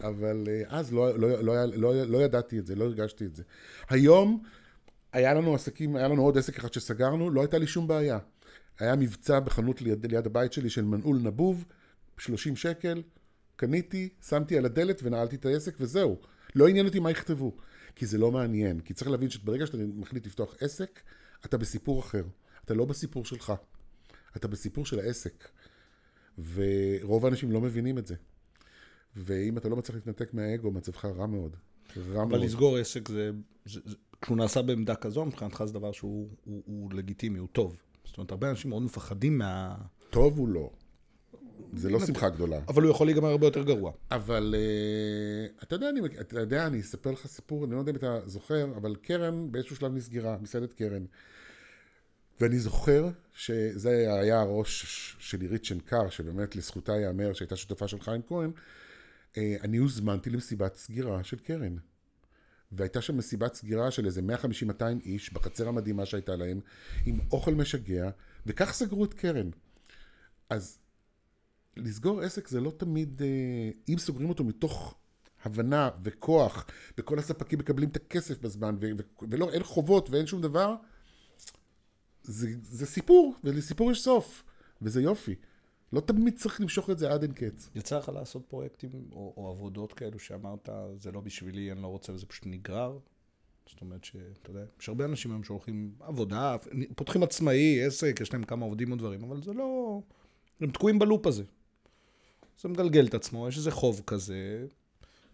אבל 0.00 0.44
אה, 0.48 0.62
אז 0.68 0.92
לא, 0.92 1.18
לא, 1.18 1.42
לא, 1.42 1.52
היה- 1.52 1.66
לא, 1.66 2.04
לא 2.04 2.18
ידעתי 2.22 2.58
את 2.58 2.66
זה, 2.66 2.74
לא 2.74 2.84
הרגשתי 2.84 3.24
את 3.26 3.34
זה. 3.36 3.42
היום 3.88 4.42
היה 5.12 5.34
לנו 5.34 5.54
עסקים, 5.54 5.96
היה 5.96 6.08
לנו 6.08 6.22
עוד 6.22 6.38
עסק 6.38 6.56
אחד 6.58 6.72
שסגרנו, 6.72 7.30
לא 7.30 7.40
הייתה 7.40 7.58
לי 7.58 7.66
שום 7.66 7.86
בעיה. 7.88 8.18
היה 8.78 8.96
מבצע 8.96 9.40
בחנות 9.40 9.82
ליד, 9.82 10.06
ליד 10.06 10.26
הבית 10.26 10.52
שלי 10.52 10.70
של 10.70 10.84
מנעול 10.84 11.18
נבוב, 11.18 11.64
30 12.18 12.56
שקל, 12.56 13.02
קניתי, 13.56 14.08
שמתי 14.28 14.58
על 14.58 14.64
הדלת 14.64 15.00
ונעלתי 15.02 15.36
את 15.36 15.46
העסק 15.46 15.74
וזהו. 15.80 16.18
לא 16.54 16.68
עניין 16.68 16.86
אותי 16.86 16.98
מה 17.00 17.10
יכתבו. 17.10 17.56
כי 17.96 18.06
זה 18.06 18.18
לא 18.18 18.30
מעניין. 18.32 18.80
כי 18.80 18.94
צריך 18.94 19.10
להבין 19.10 19.30
שברגע 19.30 19.66
שאתה 19.66 19.78
מחליט 19.96 20.26
לפתוח 20.26 20.54
עסק, 20.60 21.00
אתה 21.44 21.58
בסיפור 21.58 22.00
אחר. 22.00 22.24
אתה 22.64 22.74
לא 22.74 22.84
בסיפור 22.84 23.24
שלך. 23.24 23.52
אתה 24.36 24.48
בסיפור 24.48 24.86
של 24.86 24.98
העסק. 24.98 25.48
ורוב 26.54 27.24
האנשים 27.24 27.52
לא 27.52 27.60
מבינים 27.60 27.98
את 27.98 28.06
זה. 28.06 28.14
ואם 29.16 29.58
אתה 29.58 29.68
לא 29.68 29.76
מצליח 29.76 29.96
להתנתק 29.96 30.34
מהאגו, 30.34 30.70
מצבך 30.70 31.04
רע 31.04 31.26
מאוד. 31.26 31.56
רע 31.96 32.22
אבל 32.22 32.30
מאוד. 32.30 32.44
לסגור 32.44 32.76
עסק 32.76 33.08
זה, 33.08 33.30
זה, 33.64 33.80
זה, 33.84 33.96
כשהוא 34.22 34.36
נעשה 34.36 34.62
בעמדה 34.62 34.94
כזו, 34.94 35.24
מבחינתך 35.24 35.64
זה 35.64 35.72
דבר 35.72 35.92
שהוא 35.92 36.28
הוא, 36.44 36.62
הוא 36.66 36.92
לגיטימי, 36.92 37.38
הוא 37.38 37.48
טוב. 37.52 37.76
זאת 38.04 38.18
אומרת, 38.18 38.30
הרבה 38.30 38.50
אנשים 38.50 38.70
מאוד 38.70 38.82
מפחדים 38.82 39.38
מה... 39.38 39.74
טוב 40.10 40.38
הוא 40.38 40.48
לא. 40.48 40.70
זה 41.72 41.90
לא 41.90 42.00
שמחה 42.06 42.28
גדולה. 42.28 42.60
אבל 42.68 42.82
הוא 42.82 42.90
יכול 42.90 43.06
להיגמר 43.06 43.28
הרבה 43.28 43.46
יותר 43.46 43.62
גרוע. 43.62 43.92
אבל 44.10 44.54
uh, 44.54 45.62
אתה 45.62 45.74
יודע, 45.74 45.88
אני, 45.88 46.00
אתה 46.20 46.40
יודע, 46.40 46.66
אני 46.66 46.80
אספר 46.80 47.10
לך 47.10 47.26
סיפור, 47.26 47.64
אני 47.64 47.74
לא 47.74 47.78
יודע 47.78 47.90
אם 47.90 47.96
אתה 47.96 48.18
זוכר, 48.26 48.64
אבל 48.76 48.96
קרן 48.96 49.52
באיזשהו 49.52 49.76
שלב 49.76 49.94
נסגרה, 49.94 50.36
מסעדת 50.40 50.72
קרן. 50.72 51.04
ואני 52.40 52.58
זוכר 52.58 53.08
שזה 53.32 54.14
היה 54.20 54.40
הראש 54.40 55.16
של 55.18 55.40
עירית 55.40 55.64
שנקר, 55.64 56.10
שבאמת 56.10 56.56
לזכותה 56.56 56.92
ייאמר 56.92 57.32
שהייתה 57.32 57.56
שותפה 57.56 57.88
של 57.88 58.00
חיים 58.00 58.22
כהן. 58.28 58.50
Uh, 59.32 59.36
אני 59.62 59.76
הוזמנתי 59.76 60.30
למסיבת 60.30 60.76
סגירה 60.76 61.24
של 61.24 61.38
קרן. 61.38 61.76
והייתה 62.72 63.02
שם 63.02 63.16
מסיבת 63.16 63.54
סגירה 63.54 63.90
של 63.90 64.06
איזה 64.06 64.20
150-200 64.20 64.82
איש, 65.04 65.32
בחצר 65.32 65.68
המדהימה 65.68 66.06
שהייתה 66.06 66.36
להם, 66.36 66.60
עם 67.06 67.20
אוכל 67.32 67.54
משגע, 67.54 68.10
וכך 68.46 68.72
סגרו 68.72 69.04
את 69.04 69.14
קרן. 69.14 69.50
אז 70.50 70.78
לסגור 71.76 72.20
עסק 72.20 72.48
זה 72.48 72.60
לא 72.60 72.72
תמיד, 72.76 73.22
אה, 73.22 73.70
אם 73.88 73.98
סוגרים 73.98 74.28
אותו 74.28 74.44
מתוך 74.44 74.94
הבנה 75.44 75.90
וכוח, 76.02 76.66
וכל 76.98 77.18
הספקים 77.18 77.58
מקבלים 77.58 77.88
את 77.88 77.96
הכסף 77.96 78.38
בזמן, 78.38 78.76
ולא, 79.30 79.50
אין 79.50 79.62
חובות 79.62 80.10
ואין 80.10 80.26
שום 80.26 80.42
דבר, 80.42 80.74
זה, 82.24 82.48
זה 82.62 82.86
סיפור, 82.86 83.34
ולסיפור 83.44 83.92
יש 83.92 84.02
סוף, 84.02 84.42
וזה 84.82 85.02
יופי. 85.02 85.34
לא 85.92 86.00
תמיד 86.00 86.36
צריך 86.36 86.60
למשוך 86.60 86.90
את 86.90 86.98
זה 86.98 87.12
עד 87.12 87.22
אין 87.22 87.32
קץ. 87.32 87.70
יצא 87.74 87.98
לך 87.98 88.08
לעשות 88.08 88.46
פרויקטים 88.48 88.90
או, 89.12 89.34
או 89.36 89.48
עבודות 89.48 89.92
כאלו 89.92 90.18
שאמרת, 90.18 90.68
זה 90.98 91.12
לא 91.12 91.20
בשבילי, 91.20 91.72
אני 91.72 91.82
לא 91.82 91.86
רוצה, 91.86 92.12
וזה 92.12 92.26
פשוט 92.26 92.46
נגרר? 92.46 92.98
זאת 93.66 93.80
אומרת 93.80 94.04
שאתה 94.04 94.50
יודע, 94.50 94.64
יש 94.80 94.88
הרבה 94.88 95.04
אנשים 95.04 95.30
היום 95.30 95.44
שהולכים 95.44 95.92
עבודה, 96.00 96.56
פותחים 96.96 97.22
עצמאי, 97.22 97.84
עסק, 97.86 98.18
יש 98.20 98.32
להם 98.32 98.44
כמה 98.44 98.64
עובדים 98.64 98.92
או 98.92 98.96
דברים, 98.96 99.24
אבל 99.24 99.42
זה 99.42 99.52
לא... 99.52 100.00
הם 100.60 100.70
תקועים 100.70 100.98
בלופ 100.98 101.26
הזה. 101.26 101.42
זה 102.62 102.68
מגלגל 102.68 103.06
את 103.06 103.14
עצמו, 103.14 103.48
יש 103.48 103.56
איזה 103.56 103.70
חוב 103.70 104.02
כזה. 104.06 104.66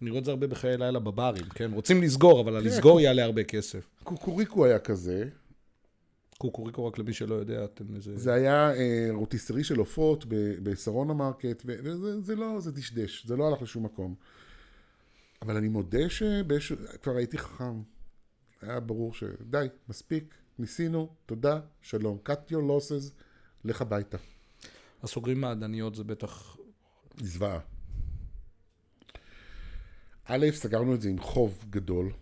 אני 0.03 0.11
רואה 0.11 0.21
את 0.21 0.25
זה 0.25 0.31
הרבה 0.31 0.47
בחיי 0.47 0.77
לילה 0.77 0.99
בברים, 0.99 1.45
כן? 1.45 1.73
רוצים 1.73 2.03
לסגור, 2.03 2.41
אבל 2.41 2.57
הלסגור 2.57 3.01
יעלה 3.01 3.25
הרבה 3.25 3.45
כסף. 3.45 3.89
קוקוריקו 4.03 4.65
היה 4.65 4.79
כזה, 4.79 5.29
קוקוריקו, 6.41 6.87
רק 6.87 6.99
למי 6.99 7.13
שלא 7.13 7.35
יודע, 7.35 7.65
אתם 7.65 7.95
איזה... 7.95 8.17
זה 8.17 8.33
היה 8.33 8.75
אה, 8.75 9.09
rotisserie 9.13 9.65
של 9.65 9.79
עופות 9.79 10.25
בשרונה 10.63 11.15
מרקט, 11.15 11.63
וזה 11.67 12.21
זה 12.21 12.37
לא, 12.37 12.61
זה 12.61 12.73
דשדש, 12.73 13.27
זה 13.27 13.37
לא 13.37 13.49
הלך 13.49 13.63
לשום 13.63 13.85
מקום. 13.85 14.15
אבל 15.43 15.57
אני 15.57 15.69
מודה 15.69 16.11
שכבר 16.11 17.17
הייתי 17.17 17.39
חכם. 17.39 17.83
היה 18.63 18.81
ברור 18.81 19.15
שדי, 19.15 19.67
מספיק, 19.89 20.35
ניסינו, 20.59 21.09
תודה, 21.27 21.61
שלום. 21.83 22.19
cut 22.29 22.53
your 22.53 22.63
losses, 22.71 23.13
לך 23.65 23.83
הביתה. 23.83 24.19
הסוגרים 25.03 25.41
מעדניות 25.41 25.95
זה 25.95 26.05
בטח... 26.05 26.57
זוועה. 27.19 27.59
א', 30.25 30.47
סגרנו 30.53 30.95
את 30.95 31.01
זה 31.01 31.09
עם 31.09 31.19
חוב 31.19 31.65
גדול, 31.71 32.13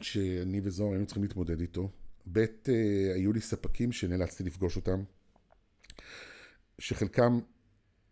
שאני 0.00 0.60
וזוהר 0.64 0.90
היינו 0.90 1.06
צריכים 1.06 1.22
להתמודד 1.22 1.60
איתו. 1.60 1.90
ב', 2.32 2.38
אה, 2.38 3.14
היו 3.14 3.32
לי 3.32 3.40
ספקים 3.40 3.92
שנאלצתי 3.92 4.44
לפגוש 4.44 4.76
אותם, 4.76 5.02
שחלקם, 6.78 7.40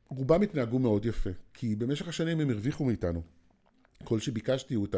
רובם 0.08 0.42
התנהגו 0.42 0.78
מאוד 0.78 1.06
יפה, 1.06 1.30
כי 1.54 1.76
במשך 1.76 2.08
השנים 2.08 2.40
הם 2.40 2.50
הרוויחו 2.50 2.84
מאיתנו. 2.84 3.22
כל 4.04 4.20
שביקשתי 4.20 4.74
הוא 4.74 4.86
את 4.86 4.94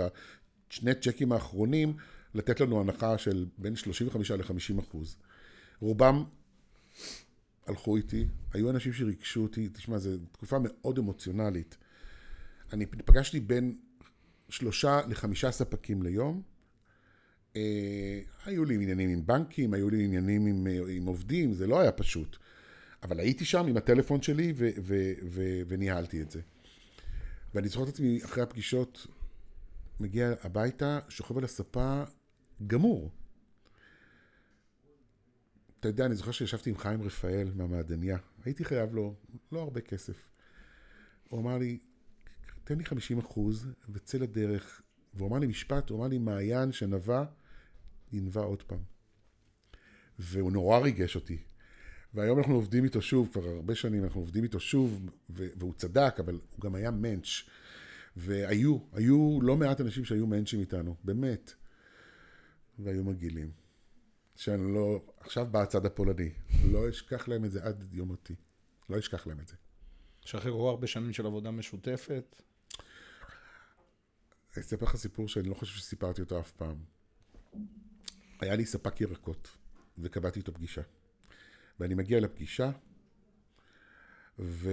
השני 0.71 0.95
צ'קים 0.95 1.33
האחרונים, 1.33 1.97
לתת 2.35 2.61
לנו 2.61 2.81
הנחה 2.81 3.19
של 3.19 3.47
בין 3.59 3.77
35 3.77 4.31
ל-50 4.31 4.81
אחוז. 4.81 5.17
רובם 5.81 6.25
הלכו 7.67 7.97
איתי, 7.97 8.27
היו 8.53 8.71
אנשים 8.71 8.93
שריגשו 8.93 9.43
אותי, 9.43 9.69
תשמע, 9.69 9.99
זו 9.99 10.11
תקופה 10.33 10.57
מאוד 10.63 10.99
אמוציונלית. 10.99 11.77
אני 12.73 12.87
פגשתי 12.87 13.41
בין 13.41 13.75
שלושה 14.49 15.01
לחמישה 15.09 15.51
ספקים 15.51 16.03
ליום. 16.03 16.43
אה, 17.57 18.21
היו 18.45 18.65
לי 18.65 18.75
עניינים 18.75 19.11
עם 19.11 19.27
בנקים, 19.27 19.75
היו 19.75 19.91
לי 19.91 20.05
עניינים 20.05 20.47
עם, 20.47 20.67
אה, 20.67 20.81
עם 20.89 21.07
עובדים, 21.07 21.55
זה 21.55 21.67
לא 21.67 21.81
היה 21.81 21.93
פשוט. 21.93 22.37
אבל 23.03 23.21
הייתי 23.21 23.45
שם 23.45 23.67
עם 23.67 23.77
הטלפון 23.77 24.23
שלי 24.23 24.53
ו- 24.57 24.69
ו- 24.83 25.13
ו- 25.23 25.63
וניהלתי 25.69 26.23
את 26.23 26.31
זה. 26.31 26.41
ואני 27.55 27.69
זוכר 27.69 27.83
את 27.83 27.89
עצמי 27.89 28.25
אחרי 28.25 28.43
הפגישות, 28.43 29.07
מגיע 30.01 30.35
הביתה, 30.43 30.99
שוכב 31.09 31.39
על 31.39 31.45
הספה, 31.45 32.03
גמור. 32.67 33.11
אתה 35.81 35.89
יודע, 35.89 36.07
אני 36.07 36.15
זוכר 36.15 36.31
שישבתי 36.31 36.71
עם 36.71 36.77
חיים 36.77 37.03
רפאל 37.03 37.51
מהמעדניה. 37.55 38.19
הייתי 38.45 38.65
חייב 38.65 38.95
לו 38.95 39.15
לא 39.53 39.61
הרבה 39.61 39.81
כסף. 39.81 40.29
הוא 41.29 41.41
אמר 41.41 41.59
לי, 41.59 41.79
תן 42.65 42.79
לי 42.79 42.85
50 42.85 43.19
אחוז 43.19 43.67
וצא 43.89 44.19
לדרך. 44.19 44.83
והוא 45.15 45.29
אמר 45.29 45.39
לי 45.39 45.47
משפט, 45.47 45.91
הוא 45.91 45.99
אמר 45.99 46.09
לי, 46.09 46.19
מעיין 46.19 46.73
שנבע, 46.73 47.25
ינבע 48.13 48.41
עוד 48.41 48.63
פעם. 48.63 48.83
והוא 50.19 50.53
נורא 50.53 50.79
ריגש 50.79 51.17
אותי. 51.17 51.39
והיום 52.15 52.39
אנחנו 52.39 52.55
עובדים 52.55 52.85
איתו 52.85 53.03
שוב, 53.03 53.29
כבר 53.33 53.45
הרבה 53.49 53.75
שנים 53.75 54.05
אנחנו 54.05 54.21
עובדים 54.21 54.45
איתו 54.45 54.61
שוב, 54.61 55.11
והוא 55.31 55.75
צדק, 55.75 56.17
אבל 56.19 56.35
הוא 56.35 56.61
גם 56.61 56.75
היה 56.75 56.91
מענץ'. 56.91 57.43
והיו, 58.17 58.79
היו 58.93 59.39
לא 59.43 59.57
מעט 59.57 59.81
אנשים 59.81 60.05
שהיו 60.05 60.27
מענצ'ים 60.27 60.61
איתנו, 60.61 60.97
באמת. 61.05 61.55
והיו 62.79 63.05
מגעילים. 63.05 63.51
שאני 64.37 64.75
לא, 64.75 65.05
עכשיו 65.21 65.47
בא 65.51 65.63
הצד 65.63 65.87
הפולני, 65.87 66.31
לא 66.65 66.89
אשכח 66.91 67.29
להם 67.29 67.45
את 67.45 67.51
זה 67.51 67.65
עד 67.65 67.89
יום 67.93 68.09
מותי. 68.09 68.35
לא 68.91 68.99
אשכח 68.99 69.27
להם 69.27 69.41
את 69.41 69.49
זה. 69.49 69.55
כל 70.51 70.69
הרבה 70.69 70.87
שנים 70.87 71.13
של 71.13 71.27
עבודה 71.27 71.51
משותפת, 71.51 72.43
אני 74.57 74.65
אספר 74.65 74.87
לך 74.87 74.97
סיפור 74.97 75.29
שאני 75.29 75.49
לא 75.49 75.55
חושב 75.55 75.79
שסיפרתי 75.79 76.21
אותו 76.21 76.41
אף 76.41 76.51
פעם. 76.51 76.77
היה 78.41 78.57
לי 78.57 78.67
ספק 78.67 79.01
ירקות, 79.01 79.57
וקבעתי 79.99 80.39
איתו 80.39 80.55
פגישה. 80.55 80.83
ואני 81.81 81.95
מגיע 81.95 82.21
לפגישה, 82.21 82.71
ו... 84.39 84.71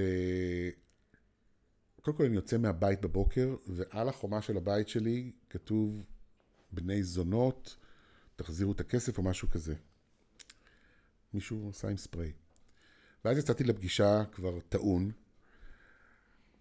קודם 2.02 2.18
כל 2.18 2.26
אני 2.26 2.36
יוצא 2.36 2.58
מהבית 2.58 3.02
בבוקר, 3.02 3.56
ועל 3.68 4.10
החומה 4.10 4.42
של 4.42 4.58
הבית 4.58 4.88
שלי 4.88 5.32
כתוב 5.50 6.04
בני 6.72 7.04
זונות, 7.04 7.76
תחזירו 8.36 8.72
את 8.72 8.80
הכסף 8.80 9.18
או 9.18 9.24
משהו 9.24 9.50
כזה. 9.50 9.76
מישהו 11.34 11.70
עשה 11.70 11.90
עם 11.90 11.98
ספרי. 11.98 12.32
ואז 13.26 13.38
יצאתי 13.38 13.64
לפגישה 13.64 14.24
כבר 14.32 14.60
טעון, 14.60 15.12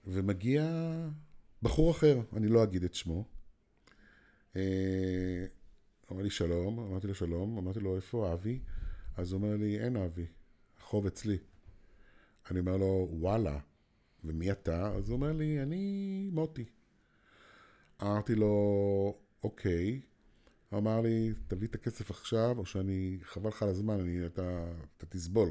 ומגיע 0.05 0.65
בחור 1.63 1.91
אחר, 1.91 2.21
אני 2.37 2.49
לא 2.49 2.65
אגיד 2.65 2.85
את 2.85 2.95
שמו. 2.95 3.25
אמר 6.13 6.23
לי 6.23 6.31
שלום, 6.31 6.79
אמרתי 6.79 7.07
לו 7.07 7.15
שלום, 7.15 7.59
אמרתי 7.59 7.81
לו 7.81 7.97
איפה 7.97 8.33
אבי? 8.33 8.61
אז 9.17 9.33
הוא 9.33 9.43
אומר 9.43 9.57
לי 9.57 9.81
אין 9.81 9.97
אבי, 9.97 10.27
החוב 10.79 11.07
אצלי. 11.07 11.39
אני 12.51 12.61
אומר 12.61 12.77
לו 12.77 13.09
וואלה, 13.11 13.59
ומי 14.25 14.53
אתה? 14.53 14.93
אז 14.97 15.09
הוא 15.09 15.17
אומר 15.17 15.33
לי 15.33 15.63
אני 15.63 16.29
מוטי. 16.33 16.65
אמרתי 18.03 18.35
לו 18.35 19.15
אוקיי. 19.45 20.01
אמר 20.75 21.01
לי 21.01 21.33
תביא 21.49 21.69
את 21.69 21.75
הכסף 21.75 22.11
עכשיו 22.11 22.59
או 22.59 22.67
שאני 22.67 23.19
חבל 23.23 23.49
לך 23.49 23.63
על 23.63 23.69
הזמן, 23.69 24.01
אני, 24.01 24.27
אתה, 24.27 24.73
אתה 24.97 25.07
תסבול. 25.07 25.51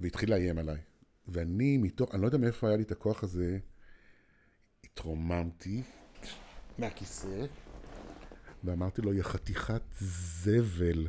והתחיל 0.00 0.30
לאיים 0.30 0.58
עליי. 0.58 0.80
ואני 1.28 1.78
מתוך, 1.78 2.14
אני 2.14 2.22
לא 2.22 2.26
יודע 2.26 2.38
מאיפה 2.38 2.68
היה 2.68 2.76
לי 2.76 2.82
את 2.82 2.92
הכוח 2.92 3.24
הזה, 3.24 3.58
התרוממתי 4.84 5.82
מהכיסא, 6.78 7.46
ואמרתי 8.66 9.02
לו, 9.02 9.14
יא 9.14 9.22
חתיכת 9.22 9.82
זבל, 10.00 11.06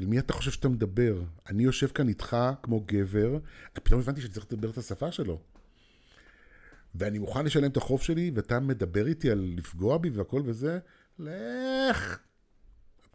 אל 0.00 0.06
מי 0.06 0.18
אתה 0.18 0.32
חושב 0.32 0.50
שאתה 0.50 0.68
מדבר? 0.68 1.22
אני 1.48 1.62
יושב 1.62 1.86
כאן 1.86 2.08
איתך 2.08 2.36
כמו 2.62 2.84
גבר, 2.86 3.38
פתאום 3.72 4.00
הבנתי 4.00 4.20
שאני 4.20 4.32
צריך 4.32 4.46
לדבר 4.52 4.70
את 4.70 4.78
השפה 4.78 5.12
שלו. 5.12 5.40
ואני 6.94 7.18
מוכן 7.18 7.44
לשלם 7.44 7.70
את 7.70 7.76
החוב 7.76 8.02
שלי, 8.02 8.30
ואתה 8.34 8.60
מדבר 8.60 9.06
איתי 9.06 9.30
על 9.30 9.54
לפגוע 9.56 9.98
בי 9.98 10.10
והכל 10.10 10.42
וזה, 10.44 10.78
לך. 11.18 12.18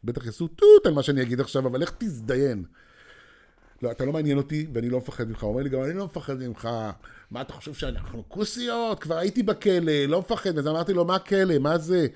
בטח 0.04 0.26
יעשו 0.26 0.48
טוט 0.48 0.86
על 0.86 0.94
מה 0.94 1.04
שאני 1.04 1.22
אגיד 1.22 1.40
עכשיו, 1.40 1.68
אבל 1.68 1.80
לך 1.80 1.92
תזדיין. 1.98 2.64
לא, 3.82 3.92
אתה 3.92 4.06
לא 4.06 4.14
מעניין 4.14 4.38
אותי, 4.38 4.68
ואני 4.74 4.90
לא 4.90 4.98
מפחד 4.98 5.28
ממך. 5.28 5.44
הוא 5.44 5.52
אומר 5.52 5.64
לי 5.64 5.70
גם, 5.70 5.84
אני 5.84 5.94
לא 5.94 6.06
מפחד 6.06 6.38
ממך. 6.38 6.70
מה 7.32 7.42
אתה 7.42 7.54
חושב 7.54 7.74
שאנחנו 7.74 8.24
כוסיות? 8.30 9.00
כבר 9.00 9.18
הייתי 9.18 9.44
בכלא, 9.44 10.06
לא 10.08 10.20
מפחד. 10.20 10.58
אז 10.58 10.68
אמרתי 10.68 10.94
לו, 10.94 11.06
מה 11.06 11.20
כלא? 11.20 11.58
מה 11.58 11.78
זה? 11.78 12.08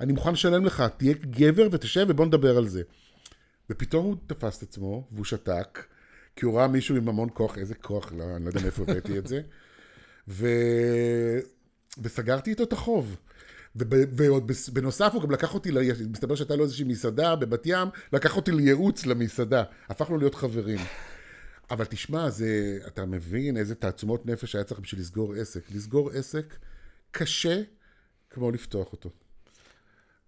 אני 0.00 0.12
מוכן 0.12 0.32
לשלם 0.32 0.64
לך, 0.64 0.82
תהיה 0.96 1.14
גבר 1.30 1.68
ותשב 1.72 2.06
ובוא 2.08 2.26
נדבר 2.26 2.56
על 2.56 2.68
זה. 2.68 2.82
ופתאום 3.70 4.04
הוא 4.04 4.16
תפס 4.26 4.58
את 4.58 4.62
עצמו, 4.62 5.08
והוא 5.12 5.24
שתק, 5.24 5.86
כי 6.36 6.44
הוא 6.44 6.58
ראה 6.58 6.68
מישהו 6.68 6.96
עם 6.96 7.08
המון 7.08 7.28
כוח, 7.34 7.58
איזה 7.58 7.74
כוח, 7.74 8.12
לא, 8.12 8.36
אני 8.36 8.44
לא 8.44 8.50
יודע 8.50 8.60
מאיפה 8.62 8.82
הבאתי 8.82 9.18
את 9.18 9.26
זה. 9.26 9.40
ו... 10.28 10.46
וסגרתי 12.02 12.50
איתו 12.50 12.62
את 12.62 12.72
החוב. 12.72 13.16
וב- 13.76 13.94
ועוד 14.16 14.52
בנוסף 14.72 15.10
הוא 15.14 15.22
גם 15.22 15.30
לקח 15.30 15.54
אותי, 15.54 15.70
מסתבר 16.10 16.34
שהייתה 16.34 16.56
לו 16.56 16.64
איזושהי 16.64 16.84
מסעדה 16.84 17.36
בבת 17.36 17.62
ים, 17.66 17.88
לקח 18.12 18.36
אותי 18.36 18.52
לייעוץ 18.52 19.06
למסעדה. 19.06 19.64
הפכנו 19.88 20.18
להיות 20.18 20.34
חברים. 20.34 20.78
אבל 21.70 21.84
תשמע, 21.84 22.30
זה, 22.30 22.78
אתה 22.86 23.06
מבין 23.06 23.56
איזה 23.56 23.74
תעצומות 23.74 24.26
נפש 24.26 24.54
היה 24.54 24.64
צריך 24.64 24.80
בשביל 24.80 25.00
לסגור 25.00 25.34
עסק. 25.34 25.70
לסגור 25.74 26.10
עסק 26.10 26.56
קשה 27.10 27.62
כמו 28.30 28.50
לפתוח 28.50 28.92
אותו. 28.92 29.10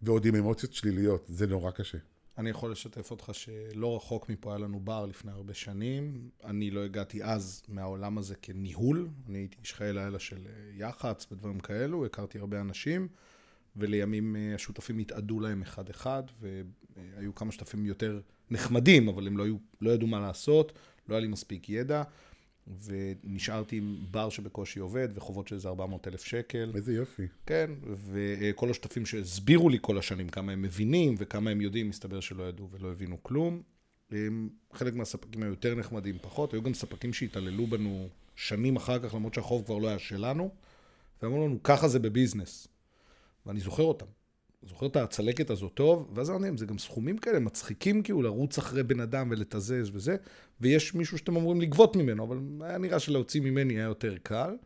ועוד 0.03 0.27
עם 0.27 0.35
אמוציות 0.35 0.73
שליליות, 0.73 1.25
זה 1.29 1.47
נורא 1.47 1.71
קשה. 1.71 1.99
אני 2.39 2.51
יכול 2.51 2.73
לשתף 2.73 3.11
אותך 3.11 3.31
שלא 3.33 3.97
רחוק 3.97 4.29
מפה 4.29 4.51
היה 4.51 4.59
לנו 4.59 4.81
בר 4.81 5.07
לפני 5.07 5.33
הרבה 5.33 5.55
שנים. 5.55 6.29
אני 6.45 6.71
לא 6.71 6.85
הגעתי 6.85 7.25
אז 7.25 7.63
מהעולם 7.69 8.19
הזה 8.19 8.35
כניהול. 8.43 9.09
אני 9.29 9.39
הייתי 9.39 9.57
איש 9.61 9.75
חיי 9.75 9.93
לילה 9.93 10.19
של 10.19 10.47
אה, 10.47 10.53
יח"צ 10.75 11.27
ודברים 11.33 11.61
כאלו, 11.61 12.07
הכרתי 12.07 12.39
הרבה 12.39 12.61
אנשים, 12.61 13.09
ולימים 13.77 14.37
אה, 14.37 14.55
השותפים 14.55 14.99
התאדו 14.99 15.41
להם 15.41 15.63
אחד-אחד, 15.63 16.23
והיו 16.41 17.35
כמה 17.35 17.53
שותפים 17.53 17.87
יותר 17.87 18.21
נחמדים, 18.51 19.09
אבל 19.09 19.27
הם 19.27 19.39
לא, 19.39 19.45
היו, 19.45 19.57
לא 19.81 19.91
ידעו 19.91 20.09
מה 20.09 20.21
לעשות, 20.21 20.73
לא 21.09 21.15
היה 21.15 21.21
לי 21.21 21.29
מספיק 21.29 21.69
ידע, 21.69 22.03
ונשארתי 22.85 23.77
עם 23.77 23.99
בר 24.11 24.29
שבקושי 24.29 24.81
עובד, 24.81 25.09
וחובות 25.15 25.49
של 25.49 25.55
איזה 25.55 25.69
400 25.69 26.09
אלף 26.09 26.25
שקל. 26.25 26.73
איזה 26.75 26.95
יופי. 26.95 27.27
כן, 27.47 27.71
וכל 28.13 28.71
השותפים 28.71 29.07
שהסבירו 29.07 29.69
לי 29.69 29.79
כל 29.81 29.99
השנים 29.99 30.29
כמה 30.29 30.53
הם 30.53 30.63
מבינים 30.63 31.15
וכמה 31.19 31.51
הם 31.51 31.61
יודעים, 31.61 31.89
מסתבר 31.89 32.21
שלא 32.21 32.43
ידעו 32.43 32.69
ולא 32.71 32.93
הבינו 32.93 33.23
כלום. 33.23 33.63
חלק 34.73 34.95
מהספקים 34.95 35.43
היו 35.43 35.51
יותר 35.51 35.75
נחמדים, 35.75 36.19
פחות. 36.23 36.53
היו 36.53 36.63
גם 36.63 36.75
ספקים 36.75 37.13
שהתעללו 37.13 37.67
בנו 37.67 38.09
שנים 38.37 38.77
אחר 38.77 38.99
כך, 38.99 39.15
למרות 39.15 39.35
שהחוב 39.35 39.65
כבר 39.65 39.79
לא 39.79 39.89
היה 39.89 39.99
שלנו, 39.99 40.51
ואמרו 41.23 41.47
לנו, 41.47 41.63
ככה 41.63 41.89
זה 41.89 41.99
בביזנס. 41.99 42.69
ואני 43.47 43.61
זוכר 43.61 43.83
אותם. 43.83 44.07
זוכר 44.63 44.87
את 44.87 44.97
הצלקת 44.97 45.51
הזאת 45.51 45.75
טוב, 45.75 46.11
ואז 46.15 46.31
אמרתי 46.31 46.45
להם, 46.45 46.57
זה 46.57 46.67
גם 46.67 46.79
סכומים 46.79 47.19
כאלה 47.19 47.41
מצחיקים 47.41 48.03
כאילו, 48.03 48.23
לרוץ 48.23 48.59
אחרי 48.59 48.83
בן 48.83 49.01
אדם 49.01 49.29
ולתזז 49.31 49.91
וזה, 49.93 50.17
ויש 50.61 50.95
מישהו 50.95 51.19
שאתם 51.19 51.37
אמורים 51.37 51.61
לגבות 51.61 51.97
ממנו, 51.97 52.25
אבל 52.25 52.39
היה 52.61 52.79
נראה 52.79 52.99
שלהוציא 52.99 53.41
ממני 53.41 53.75
היה 53.75 53.85
יותר 53.85 54.17
קל. 54.23 54.57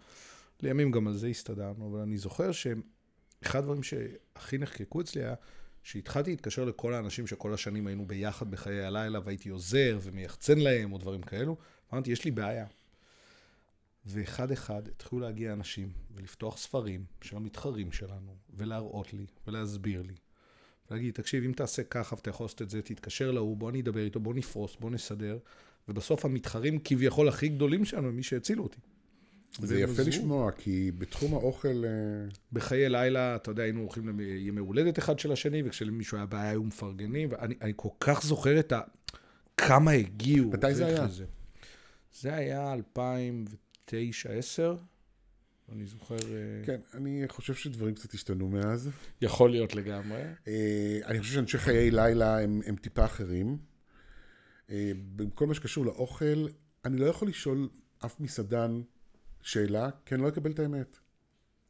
לימים 0.62 0.90
גם 0.90 1.08
על 1.08 1.14
זה 1.14 1.28
הסתדרנו, 1.28 1.90
אבל 1.90 2.00
אני 2.00 2.16
זוכר 2.16 2.52
שאחד 2.52 3.58
הדברים 3.58 3.82
שהכי 3.82 4.58
נחקקו 4.58 5.00
אצלי 5.00 5.22
היה 5.22 5.34
שהתחלתי 5.82 6.30
להתקשר 6.30 6.64
לכל 6.64 6.94
האנשים 6.94 7.26
שכל 7.26 7.54
השנים 7.54 7.86
היינו 7.86 8.06
ביחד 8.06 8.50
בחיי 8.50 8.84
הלילה, 8.84 9.20
והייתי 9.24 9.48
עוזר 9.48 9.98
ומייחצן 10.02 10.58
להם 10.58 10.92
או 10.92 10.98
דברים 10.98 11.22
כאלו, 11.22 11.56
אמרתי, 11.92 12.10
יש 12.10 12.24
לי 12.24 12.30
בעיה. 12.30 12.66
ואחד 14.06 14.50
אחד 14.50 14.88
התחילו 14.88 15.20
להגיע 15.20 15.52
אנשים 15.52 15.88
ולפתוח 16.14 16.56
ספרים 16.56 17.04
של 17.22 17.36
המתחרים 17.36 17.92
שלנו, 17.92 18.36
ולהראות 18.56 19.12
לי 19.12 19.26
ולהסביר 19.46 20.02
לי. 20.02 20.14
ולהגיד, 20.90 21.14
תקשיב, 21.14 21.44
אם 21.44 21.52
תעשה 21.52 21.82
ככה 21.82 22.14
ואתה 22.14 22.30
יכול 22.30 22.44
לעשות 22.44 22.62
את 22.62 22.70
זה, 22.70 22.82
תתקשר 22.82 23.30
להוא, 23.30 23.56
בוא 23.56 23.70
אני 23.70 23.80
אדבר 23.80 24.00
איתו, 24.00 24.20
בוא 24.20 24.34
נפרוס, 24.34 24.76
בוא 24.80 24.90
נסדר. 24.90 25.38
ובסוף 25.88 26.24
המתחרים 26.24 26.78
כביכול 26.84 27.28
הכי 27.28 27.48
גדולים 27.48 27.84
שלנו 27.84 28.08
הם 28.08 28.16
מי 28.16 28.22
שהצילו 28.22 28.62
אותי. 28.62 28.78
זה 29.58 29.80
יפה 29.80 29.92
עזרו. 29.92 30.08
לשמוע, 30.08 30.52
כי 30.52 30.92
בתחום 30.98 31.34
האוכל... 31.34 31.84
אה, 31.84 31.90
בחיי 32.52 32.88
לילה, 32.88 33.36
אתה 33.36 33.50
יודע, 33.50 33.62
היינו 33.62 33.80
הולכים 33.80 34.20
לימי 34.20 34.60
הולדת 34.60 34.98
אחד 34.98 35.18
של 35.18 35.32
השני, 35.32 35.62
וכשלמישהו 35.64 36.16
היה 36.16 36.26
בעיה 36.26 36.50
היו 36.50 36.62
מפרגנים, 36.62 37.28
ואני 37.32 37.54
אני 37.60 37.72
כל 37.76 37.88
כך 38.00 38.22
זוכר 38.22 38.60
את 38.60 38.72
ה... 38.72 38.80
כמה 39.56 39.90
הגיעו. 39.90 40.50
מתי 40.50 40.74
זה 40.74 40.86
היה? 40.86 41.08
זה. 41.08 41.24
זה 42.20 42.34
היה 42.34 42.74
2009-2010, 43.88 43.92
אני 45.72 45.86
זוכר... 45.86 46.14
אה, 46.14 46.64
כן, 46.66 46.80
אני 46.94 47.24
חושב 47.28 47.54
שדברים 47.54 47.94
קצת 47.94 48.14
השתנו 48.14 48.48
מאז. 48.48 48.90
יכול 49.20 49.50
להיות 49.50 49.74
לגמרי. 49.74 50.22
אה, 50.48 50.98
אני 51.04 51.20
חושב 51.20 51.34
שאנשי 51.34 51.58
חיי 51.58 51.90
לילה 51.90 52.40
הם, 52.40 52.60
הם 52.66 52.76
טיפה 52.76 53.04
אחרים. 53.04 53.58
אה, 54.70 54.92
בכל 55.16 55.46
מה 55.46 55.54
שקשור 55.54 55.86
לאוכל, 55.86 56.46
אני 56.84 56.96
לא 56.96 57.06
יכול 57.06 57.28
לשאול 57.28 57.68
אף 58.04 58.20
מסעדן 58.20 58.82
שאלה, 59.42 59.90
כי 60.06 60.14
אני 60.14 60.22
לא 60.22 60.28
אקבל 60.28 60.50
את 60.50 60.58
האמת. 60.58 60.98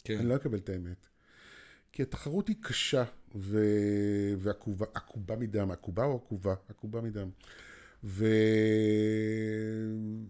כן. 0.05 0.19
אני 0.19 0.29
לא 0.29 0.37
אקבל 0.37 0.59
את 0.59 0.69
האמת. 0.69 1.07
כי 1.93 2.03
התחרות 2.03 2.49
היא 2.49 2.57
קשה, 2.61 3.05
ו... 3.35 3.59
ועקובה 4.39 4.87
עקובה 4.95 5.37
מדם, 5.37 5.71
עקובה 5.71 6.05
או 6.05 6.17
עקובה? 6.17 6.55
עקובה 6.69 7.01
מדם. 7.01 7.31
ו... 8.05 8.27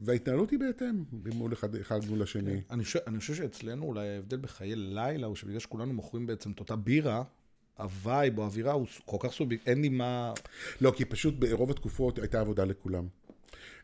וההתנהלות 0.04 0.50
היא 0.50 0.58
בהתאם, 0.58 1.04
מול 1.34 1.52
אחד, 1.52 1.74
אחד 1.74 2.00
מול 2.08 2.22
השני. 2.22 2.60
אני 2.70 2.84
חושב, 2.84 2.98
אני 3.06 3.18
חושב 3.18 3.34
שאצלנו 3.34 3.84
אולי 3.84 4.08
ההבדל 4.08 4.36
בחיי 4.36 4.76
לילה 4.76 5.26
הוא 5.26 5.36
שבגלל 5.36 5.58
שכולנו 5.58 5.92
מוכרים 5.92 6.26
בעצם 6.26 6.50
את 6.50 6.60
אותה 6.60 6.76
בירה, 6.76 7.22
הווייב 7.78 8.38
או 8.38 8.42
האווירה 8.42 8.72
הוא 8.72 8.86
כל 9.04 9.16
כך 9.20 9.32
סוביק, 9.32 9.68
אין 9.68 9.80
לי 9.82 9.88
מה... 9.88 10.32
לא, 10.80 10.92
כי 10.96 11.04
פשוט 11.04 11.34
ברוב 11.38 11.70
התקופות 11.70 12.18
הייתה 12.18 12.40
עבודה 12.40 12.64
לכולם. 12.64 13.06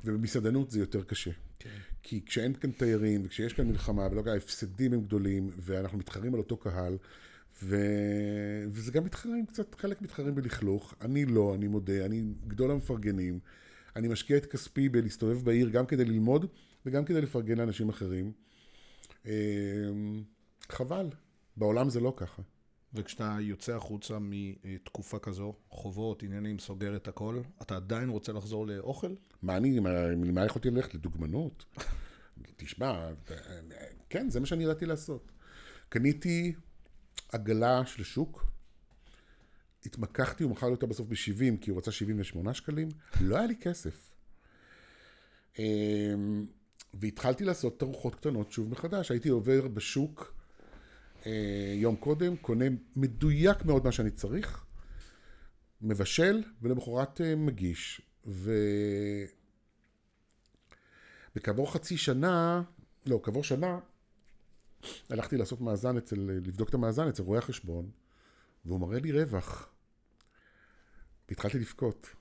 ובמסעדנות 0.04 0.70
זה 0.70 0.78
יותר 0.80 1.02
קשה. 1.02 1.30
כן. 1.58 1.70
כי 2.02 2.24
כשאין 2.26 2.54
כאן 2.54 2.70
תיירים, 2.70 3.22
וכשיש 3.24 3.52
כאן 3.52 3.68
מלחמה, 3.68 4.06
ולא 4.10 4.20
יודע, 4.20 4.32
ההפסדים 4.32 4.92
הם 4.92 5.00
גדולים, 5.00 5.50
ואנחנו 5.56 5.98
מתחרים 5.98 6.34
על 6.34 6.40
אותו 6.40 6.56
קהל, 6.56 6.96
ו... 7.62 7.76
וזה 8.68 8.92
גם 8.92 9.04
מתחרים 9.04 9.46
קצת, 9.46 9.74
חלק 9.74 10.02
מתחרים 10.02 10.34
בלכלוך. 10.34 10.94
אני 11.00 11.24
לא, 11.24 11.54
אני 11.54 11.68
מודה, 11.68 12.04
אני 12.04 12.22
גדול 12.46 12.70
המפרגנים. 12.70 13.38
אני 13.96 14.08
משקיע 14.08 14.36
את 14.36 14.46
כספי 14.46 14.88
בלהסתובב 14.88 15.44
בעיר 15.44 15.68
גם 15.68 15.86
כדי 15.86 16.04
ללמוד, 16.04 16.46
וגם 16.86 17.04
כדי 17.04 17.20
לפרגן 17.20 17.58
לאנשים 17.58 17.88
אחרים. 17.88 18.32
אמ, 19.26 20.22
חבל, 20.68 21.06
בעולם 21.56 21.90
זה 21.90 22.00
לא 22.00 22.12
ככה. 22.16 22.42
וכשאתה 22.94 23.36
יוצא 23.40 23.76
החוצה 23.76 24.18
מתקופה 24.20 25.18
כזו, 25.18 25.54
חובות, 25.68 26.22
עניינים, 26.22 26.58
סוגר 26.58 26.96
את 26.96 27.08
הכל, 27.08 27.40
אתה 27.62 27.76
עדיין 27.76 28.08
רוצה 28.08 28.32
לחזור 28.32 28.66
לאוכל? 28.66 29.14
מה 29.42 29.56
אני, 29.56 29.80
מה, 29.80 30.44
יכולתי 30.44 30.70
ללכת? 30.70 30.94
לדוגמנות? 30.94 31.64
תשמע, 32.56 33.08
כן, 34.08 34.30
זה 34.30 34.40
מה 34.40 34.46
שאני 34.46 34.64
ידעתי 34.64 34.86
לעשות. 34.86 35.32
קניתי 35.88 36.52
עגלה 37.32 37.86
של 37.86 38.04
שוק, 38.04 38.49
התמקחתי, 39.86 40.44
הוא 40.44 40.52
מכר 40.52 40.66
לי 40.66 40.72
אותה 40.72 40.86
בסוף 40.86 41.06
ב-70, 41.08 41.56
כי 41.60 41.70
הוא 41.70 41.78
רצה 41.78 41.92
78 41.92 42.54
שקלים, 42.54 42.88
לא 43.20 43.36
היה 43.36 43.46
לי 43.46 43.56
כסף. 43.56 44.12
אמ, 45.58 46.46
והתחלתי 46.94 47.44
לעשות 47.44 47.78
תערוכות 47.78 48.14
קטנות 48.14 48.52
שוב 48.52 48.70
מחדש. 48.70 49.10
הייתי 49.10 49.28
עובר 49.28 49.68
בשוק 49.68 50.34
אה, 51.26 51.72
יום 51.76 51.96
קודם, 51.96 52.36
קונה 52.36 52.64
מדויק 52.96 53.64
מאוד 53.64 53.84
מה 53.84 53.92
שאני 53.92 54.10
צריך, 54.10 54.64
מבשל, 55.82 56.42
ולמחרת 56.62 57.20
אה, 57.20 57.36
מגיש. 57.36 58.02
ו... 58.26 58.52
וכעבור 61.36 61.72
חצי 61.72 61.96
שנה, 61.96 62.62
לא, 63.06 63.20
כעבור 63.22 63.44
שנה, 63.44 63.78
הלכתי 65.10 65.36
לעשות 65.36 65.60
מאזן 65.60 65.96
אצל, 65.96 66.16
לבדוק 66.16 66.68
את 66.68 66.74
המאזן 66.74 67.08
אצל 67.08 67.22
רואה 67.22 67.38
החשבון, 67.38 67.90
והוא 68.64 68.80
מראה 68.80 68.98
לי 68.98 69.12
רווח. 69.12 69.72
והתחלתי 71.28 71.58
לבכות. 71.58 72.14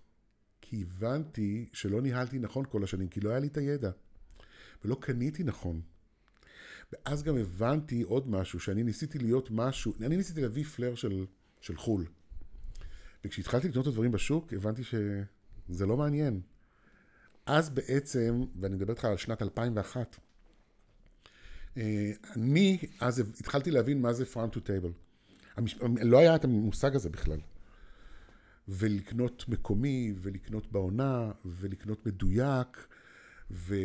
כי 0.61 0.81
הבנתי 0.81 1.69
שלא 1.73 2.01
ניהלתי 2.01 2.39
נכון 2.39 2.65
כל 2.69 2.83
השנים, 2.83 3.07
כי 3.07 3.19
לא 3.19 3.29
היה 3.29 3.39
לי 3.39 3.47
את 3.47 3.57
הידע. 3.57 3.91
ולא 4.85 4.97
קניתי 5.01 5.43
נכון. 5.43 5.81
ואז 6.93 7.23
גם 7.23 7.37
הבנתי 7.37 8.01
עוד 8.01 8.29
משהו, 8.29 8.59
שאני 8.59 8.83
ניסיתי 8.83 9.19
להיות 9.19 9.51
משהו, 9.51 9.93
אני 10.01 10.17
ניסיתי 10.17 10.41
להביא 10.41 10.63
פלר 10.63 10.95
של, 10.95 11.25
של 11.61 11.77
חו"ל. 11.77 12.05
וכשהתחלתי 13.25 13.67
לקנות 13.67 13.87
את 13.87 13.89
הדברים 13.89 14.11
בשוק, 14.11 14.53
הבנתי 14.53 14.83
שזה 14.83 15.85
לא 15.85 15.97
מעניין. 15.97 16.41
אז 17.45 17.69
בעצם, 17.69 18.45
ואני 18.59 18.75
מדבר 18.75 18.93
איתך 18.93 19.05
על 19.05 19.17
שנת 19.17 19.41
2001, 19.41 20.19
אה, 21.77 22.11
אני 22.35 22.77
אז 22.99 23.19
התחלתי 23.19 23.71
להבין 23.71 24.01
מה 24.01 24.13
זה 24.13 24.23
farm 24.33 24.55
to 24.55 24.59
table. 24.59 25.08
המש... 25.59 25.75
לא 26.01 26.17
היה 26.17 26.35
את 26.35 26.43
המושג 26.43 26.95
הזה 26.95 27.09
בכלל. 27.09 27.39
ולקנות 28.67 29.45
מקומי, 29.47 30.13
ולקנות 30.21 30.71
בעונה, 30.71 31.31
ולקנות 31.45 32.05
מדויק, 32.05 32.87
ו... 33.51 33.75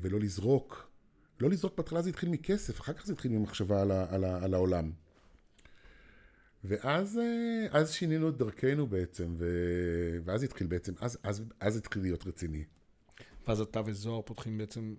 ולא 0.00 0.20
לזרוק. 0.20 0.90
לא 1.40 1.50
לזרוק 1.50 1.76
בהתחלה 1.76 2.02
זה 2.02 2.08
התחיל 2.08 2.28
מכסף, 2.28 2.80
אחר 2.80 2.92
כך 2.92 3.06
זה 3.06 3.12
התחיל 3.12 3.32
ממחשבה 3.32 3.82
על, 3.82 3.90
ה... 3.90 4.06
על, 4.14 4.24
ה... 4.24 4.44
על 4.44 4.54
העולם. 4.54 4.90
ואז 6.64 7.18
אה, 7.18 7.66
אז 7.78 7.92
שינינו 7.92 8.28
את 8.28 8.36
דרכנו 8.36 8.86
בעצם, 8.86 9.34
ו... 9.38 9.46
ואז 10.24 10.42
התחיל 10.42 10.66
בעצם, 10.66 10.92
אז, 11.00 11.18
אז, 11.22 11.42
אז 11.60 11.76
התחיל 11.76 12.02
להיות 12.02 12.26
רציני. 12.26 12.64
ואז 13.48 13.60
אתה 13.60 13.80
וזוהר 13.86 14.22
פותחים 14.22 14.58
בעצם 14.58 14.94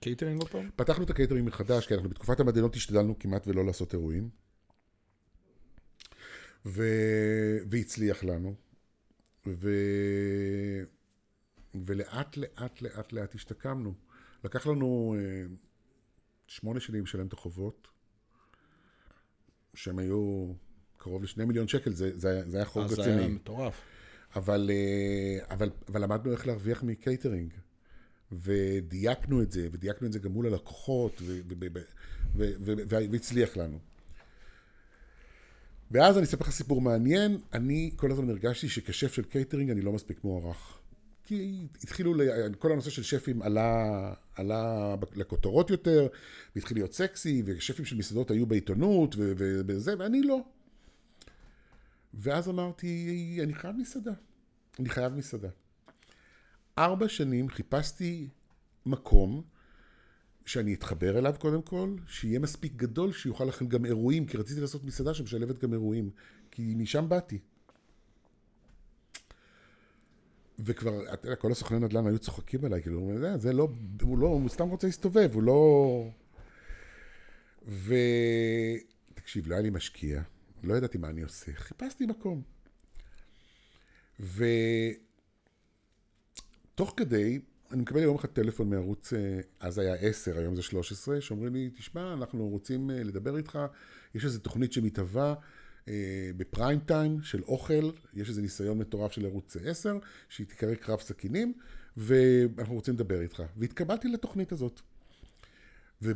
קייטרינג 0.00 0.40
עוד 0.40 0.50
פעם? 0.50 0.70
פתחנו 0.76 1.04
את 1.04 1.10
הקייטרינג 1.10 1.44
מחדש, 1.44 1.86
כי 1.86 1.94
אנחנו 1.94 2.08
בתקופת 2.08 2.40
המדינות 2.40 2.76
השתדלנו 2.76 3.18
כמעט 3.18 3.48
ולא 3.48 3.66
לעשות 3.66 3.92
אירועים. 3.92 4.28
ו... 6.66 6.82
והצליח 7.70 8.24
לנו. 8.24 8.54
ו... 9.46 9.70
ולאט 11.86 12.36
לאט 12.36 12.82
לאט 12.82 13.12
לאט 13.12 13.34
השתקמנו. 13.34 13.94
לקח 14.44 14.66
לנו 14.66 15.16
אה, 15.18 15.54
שמונה 16.46 16.80
שנים 16.80 17.04
לשלם 17.04 17.26
את 17.26 17.32
החובות, 17.32 17.88
שהם 19.74 19.98
היו 19.98 20.52
קרוב 20.96 21.22
לשני 21.22 21.44
מיליון 21.44 21.68
שקל, 21.68 21.92
זה, 21.92 22.18
זה, 22.18 22.42
זה 22.46 22.56
היה 22.56 22.66
חוב 22.66 22.84
אז 22.84 22.90
זה 22.90 23.02
רציני. 23.02 23.18
היה 23.18 23.28
מטורף. 23.28 23.80
אבל, 24.36 24.70
אה, 24.72 25.54
אבל, 25.54 25.70
אבל 25.88 26.02
למדנו 26.02 26.32
איך 26.32 26.46
להרוויח 26.46 26.82
מקייטרינג. 26.82 27.52
ודייקנו 28.32 29.42
את 29.42 29.52
זה, 29.52 29.68
ודייקנו 29.72 30.06
את 30.06 30.12
זה 30.12 30.18
גם 30.18 30.32
מול 30.32 30.46
הלקוחות, 30.46 31.22
והצליח 32.88 33.56
לנו. 33.56 33.78
ואז 35.90 36.16
אני 36.16 36.24
אספר 36.24 36.44
לך 36.44 36.50
סיפור 36.50 36.80
מעניין, 36.80 37.38
אני 37.52 37.90
כל 37.96 38.10
הזמן 38.10 38.30
הרגשתי 38.30 38.68
שכשף 38.68 39.12
של 39.12 39.22
קייטרינג 39.24 39.70
אני 39.70 39.80
לא 39.80 39.92
מספיק 39.92 40.24
מוערך. 40.24 40.78
כי 41.24 41.66
התחילו, 41.82 42.14
ל- 42.14 42.54
כל 42.58 42.72
הנושא 42.72 42.90
של 42.90 43.02
שפים 43.02 43.42
עלה, 43.42 44.12
עלה 44.36 44.94
לכותרות 45.14 45.70
יותר, 45.70 46.08
והתחיל 46.56 46.76
להיות 46.76 46.92
סקסי, 46.92 47.42
ושפים 47.46 47.84
של 47.84 47.96
מסעדות 47.96 48.30
היו 48.30 48.46
בעיתונות, 48.46 49.14
ו- 49.18 49.32
וזה, 49.66 49.94
ואני 49.98 50.22
לא. 50.22 50.38
ואז 52.14 52.48
אמרתי, 52.48 53.38
אני 53.42 53.54
חייב 53.54 53.76
מסעדה. 53.76 54.12
אני 54.78 54.88
חייב 54.88 55.12
מסעדה. 55.14 55.48
ארבע 56.78 57.08
שנים 57.08 57.48
חיפשתי 57.48 58.28
מקום 58.86 59.42
שאני 60.50 60.74
אתחבר 60.74 61.18
אליו 61.18 61.34
קודם 61.38 61.62
כל, 61.62 61.94
שיהיה 62.06 62.38
מספיק 62.38 62.72
גדול 62.76 63.12
שיוכל 63.12 63.44
לכם 63.44 63.66
גם 63.66 63.84
אירועים, 63.84 64.26
כי 64.26 64.36
רציתי 64.36 64.60
לעשות 64.60 64.84
מסעדה 64.84 65.14
שמשלבת 65.14 65.58
גם 65.58 65.72
אירועים, 65.72 66.10
כי 66.50 66.74
משם 66.76 67.08
באתי. 67.08 67.38
וכבר, 70.58 71.14
אתה 71.14 71.26
יודע, 71.26 71.36
כל 71.36 71.52
הסוכני 71.52 71.78
נדל"ן 71.78 72.06
היו 72.06 72.18
צוחקים 72.18 72.64
עליי, 72.64 72.82
כאילו, 72.82 72.98
אומר, 72.98 73.38
זה 73.38 73.52
לא, 73.52 73.68
הוא 74.02 74.18
לא, 74.18 74.26
הוא 74.26 74.48
סתם 74.48 74.68
רוצה 74.68 74.86
להסתובב, 74.86 75.30
הוא 75.34 75.42
לא... 75.42 76.10
ו... 77.66 77.94
תקשיב, 79.14 79.46
לא 79.46 79.54
היה 79.54 79.62
לי 79.62 79.70
משקיע, 79.70 80.22
לא 80.62 80.74
ידעתי 80.74 80.98
מה 80.98 81.08
אני 81.08 81.22
עושה, 81.22 81.52
חיפשתי 81.54 82.06
מקום. 82.06 82.42
ותוך 86.74 86.94
כדי, 86.96 87.40
אני 87.72 87.82
מקבל 87.82 88.02
יום 88.02 88.16
אחד 88.16 88.28
טלפון 88.28 88.70
מערוץ, 88.70 89.12
אה, 89.12 89.40
אז 89.60 89.78
היה 89.78 89.94
10, 89.94 90.38
היום 90.38 90.56
זה 90.56 90.62
13, 90.62 91.20
שאומרים 91.20 91.54
לי, 91.54 91.70
תשמע, 91.76 92.12
אנחנו 92.12 92.48
רוצים 92.48 92.90
אה, 92.90 93.02
לדבר 93.02 93.36
איתך, 93.36 93.58
יש 94.14 94.24
איזו 94.24 94.38
תוכנית 94.38 94.72
שמתהווה 94.72 95.34
אה, 95.88 96.30
בפריים 96.36 96.80
טיים 96.80 97.22
של 97.22 97.42
אוכל, 97.42 97.90
יש 98.14 98.28
איזה 98.28 98.42
ניסיון 98.42 98.78
מטורף 98.78 99.12
של 99.12 99.26
ערוץ 99.26 99.56
10, 99.64 99.98
שהיא 100.28 100.46
תיקרא 100.46 100.74
קרב 100.74 101.00
סכינים, 101.00 101.52
ואנחנו 101.96 102.74
רוצים 102.74 102.94
לדבר 102.94 103.20
איתך. 103.20 103.42
והתקבלתי 103.56 104.08
לתוכנית 104.08 104.52
הזאת. 104.52 104.80
ו... 106.02 106.12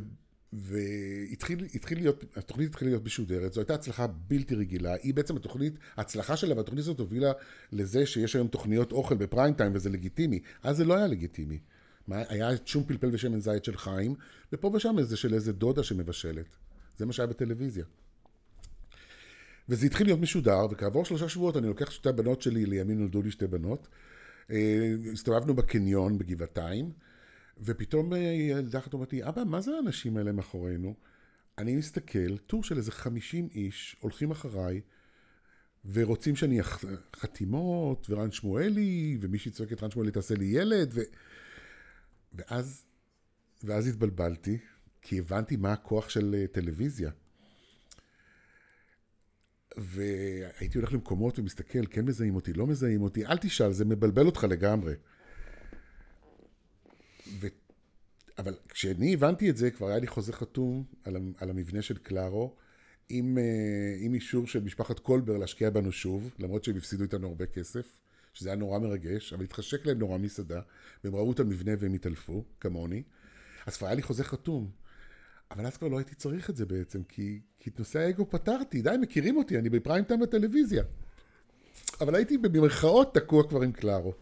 והתחיל 0.54 1.66
התחיל 1.74 1.98
להיות, 1.98 2.24
התוכנית 2.36 2.68
התחילה 2.68 2.90
להיות 2.90 3.04
משודרת, 3.04 3.52
זו 3.52 3.60
הייתה 3.60 3.74
הצלחה 3.74 4.06
בלתי 4.06 4.54
רגילה, 4.54 4.94
היא 5.02 5.14
בעצם 5.14 5.36
התוכנית, 5.36 5.74
ההצלחה 5.96 6.36
שלה 6.36 6.56
והתוכנית 6.56 6.82
הזאת 6.84 6.98
הובילה 6.98 7.32
לזה 7.72 8.06
שיש 8.06 8.36
היום 8.36 8.48
תוכניות 8.48 8.92
אוכל 8.92 9.14
בפריים 9.14 9.54
טיים 9.54 9.72
וזה 9.74 9.90
לגיטימי, 9.90 10.40
אז 10.62 10.76
זה 10.76 10.84
לא 10.84 10.94
היה 10.94 11.06
לגיטימי. 11.06 11.58
מה, 12.08 12.22
היה 12.28 12.48
שום 12.64 12.84
פלפל 12.84 13.08
ושמן 13.12 13.40
זית 13.40 13.64
של 13.64 13.76
חיים, 13.76 14.14
ופה 14.52 14.70
ושם 14.74 14.98
איזה 14.98 15.16
של 15.16 15.34
איזה 15.34 15.52
דודה 15.52 15.82
שמבשלת. 15.82 16.56
זה 16.96 17.06
מה 17.06 17.12
שהיה 17.12 17.26
בטלוויזיה. 17.26 17.84
וזה 19.68 19.86
התחיל 19.86 20.06
להיות 20.06 20.20
משודר, 20.20 20.66
וכעבור 20.70 21.04
שלושה 21.04 21.28
שבועות 21.28 21.56
אני 21.56 21.66
לוקח 21.66 21.90
שתי 21.90 22.08
הבנות 22.08 22.42
שלי, 22.42 22.66
לימים 22.66 22.98
נולדו 22.98 23.22
לי 23.22 23.30
שתי 23.30 23.46
בנות, 23.46 23.88
אה, 24.50 24.94
הסתובבנו 25.12 25.54
בקניון 25.54 26.18
בגבעתיים, 26.18 26.90
ופתאום 27.60 28.12
אה, 28.12 28.18
ילדה 28.18 28.78
אחת 28.78 28.92
אומרת 28.92 29.12
לי, 29.12 29.28
אבא, 29.28 29.44
מה 29.44 29.60
זה 29.60 29.70
האנשים 29.76 30.16
האלה 30.16 30.32
מאחורינו? 30.32 30.94
אני 31.58 31.76
מסתכל, 31.76 32.36
טור 32.36 32.64
של 32.64 32.76
איזה 32.76 32.92
50 32.92 33.48
איש 33.54 33.96
הולכים 34.00 34.30
אחריי, 34.30 34.80
ורוצים 35.92 36.36
שאני 36.36 36.60
אח... 36.60 36.84
חתימות, 37.16 38.06
ורן 38.10 38.30
שמואלי, 38.30 39.18
ומישהי 39.20 39.50
צועקת, 39.50 39.82
רן 39.82 39.90
שמואלי 39.90 40.10
תעשה 40.10 40.34
לי 40.34 40.44
ילד, 40.44 40.90
ו... 40.94 41.00
ואז, 42.32 42.84
ואז 43.64 43.86
התבלבלתי, 43.86 44.58
כי 45.02 45.18
הבנתי 45.18 45.56
מה 45.56 45.72
הכוח 45.72 46.08
של 46.08 46.34
אה, 46.38 46.46
טלוויזיה. 46.46 47.10
והייתי 49.76 50.78
הולך 50.78 50.92
למקומות 50.92 51.38
ומסתכל, 51.38 51.86
כן 51.90 52.04
מזהים 52.04 52.34
אותי, 52.34 52.52
לא 52.52 52.66
מזהים 52.66 53.02
אותי, 53.02 53.26
אל 53.26 53.38
תשאל, 53.38 53.72
זה 53.72 53.84
מבלבל 53.84 54.26
אותך 54.26 54.44
לגמרי. 54.50 54.94
ו... 57.28 57.46
אבל 58.38 58.54
כשאני 58.68 59.14
הבנתי 59.14 59.50
את 59.50 59.56
זה, 59.56 59.70
כבר 59.70 59.88
היה 59.88 59.98
לי 59.98 60.06
חוזה 60.06 60.32
חתום 60.32 60.84
על, 61.04 61.16
על 61.38 61.50
המבנה 61.50 61.82
של 61.82 61.98
קלארו, 61.98 62.56
עם, 63.08 63.38
אה, 63.38 63.96
עם 63.98 64.14
אישור 64.14 64.46
של 64.46 64.64
משפחת 64.64 64.98
קולבר 64.98 65.36
להשקיע 65.36 65.70
בנו 65.70 65.92
שוב, 65.92 66.30
למרות 66.38 66.64
שהם 66.64 66.76
הפסידו 66.76 67.02
איתנו 67.02 67.28
הרבה 67.28 67.46
כסף, 67.46 67.98
שזה 68.34 68.48
היה 68.48 68.56
נורא 68.56 68.78
מרגש, 68.78 69.32
אבל 69.32 69.44
התחשק 69.44 69.86
להם 69.86 69.98
נורא 69.98 70.18
מסעדה, 70.18 70.60
והם 71.04 71.14
ראו 71.14 71.32
את 71.32 71.40
המבנה 71.40 71.72
והם 71.78 71.92
התעלפו, 71.92 72.44
כמוני. 72.60 73.02
אז 73.66 73.76
כבר 73.76 73.86
היה 73.86 73.96
לי 73.96 74.02
חוזה 74.02 74.24
חתום. 74.24 74.70
אבל 75.50 75.66
אז 75.66 75.76
כבר 75.76 75.88
לא 75.88 75.98
הייתי 75.98 76.14
צריך 76.14 76.50
את 76.50 76.56
זה 76.56 76.66
בעצם, 76.66 77.02
כי, 77.02 77.40
כי 77.60 77.70
את 77.70 77.78
נושא 77.78 77.98
האגו 77.98 78.30
פתרתי, 78.30 78.82
די, 78.82 78.94
מכירים 79.00 79.36
אותי, 79.36 79.58
אני 79.58 79.70
בפריים 79.70 80.04
טיים 80.04 80.20
בטלוויזיה. 80.20 80.82
אבל 82.00 82.14
הייתי 82.14 82.38
במרכאות 82.38 83.14
תקוע 83.14 83.48
כבר 83.48 83.62
עם 83.62 83.72
קלארו. 83.72 84.14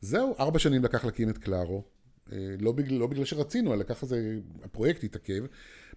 זהו, 0.00 0.34
ארבע 0.38 0.58
שנים 0.58 0.84
לקח 0.84 1.04
להקים 1.04 1.28
את 1.28 1.38
קלארו. 1.38 1.84
אה, 2.32 2.54
לא 2.60 2.72
בגלל, 2.72 2.98
לא 2.98 3.06
בגלל 3.06 3.24
שרצינו, 3.24 3.74
אלא 3.74 3.82
ככה 3.82 4.06
זה, 4.06 4.38
הפרויקט 4.62 5.04
התעכב. 5.04 5.44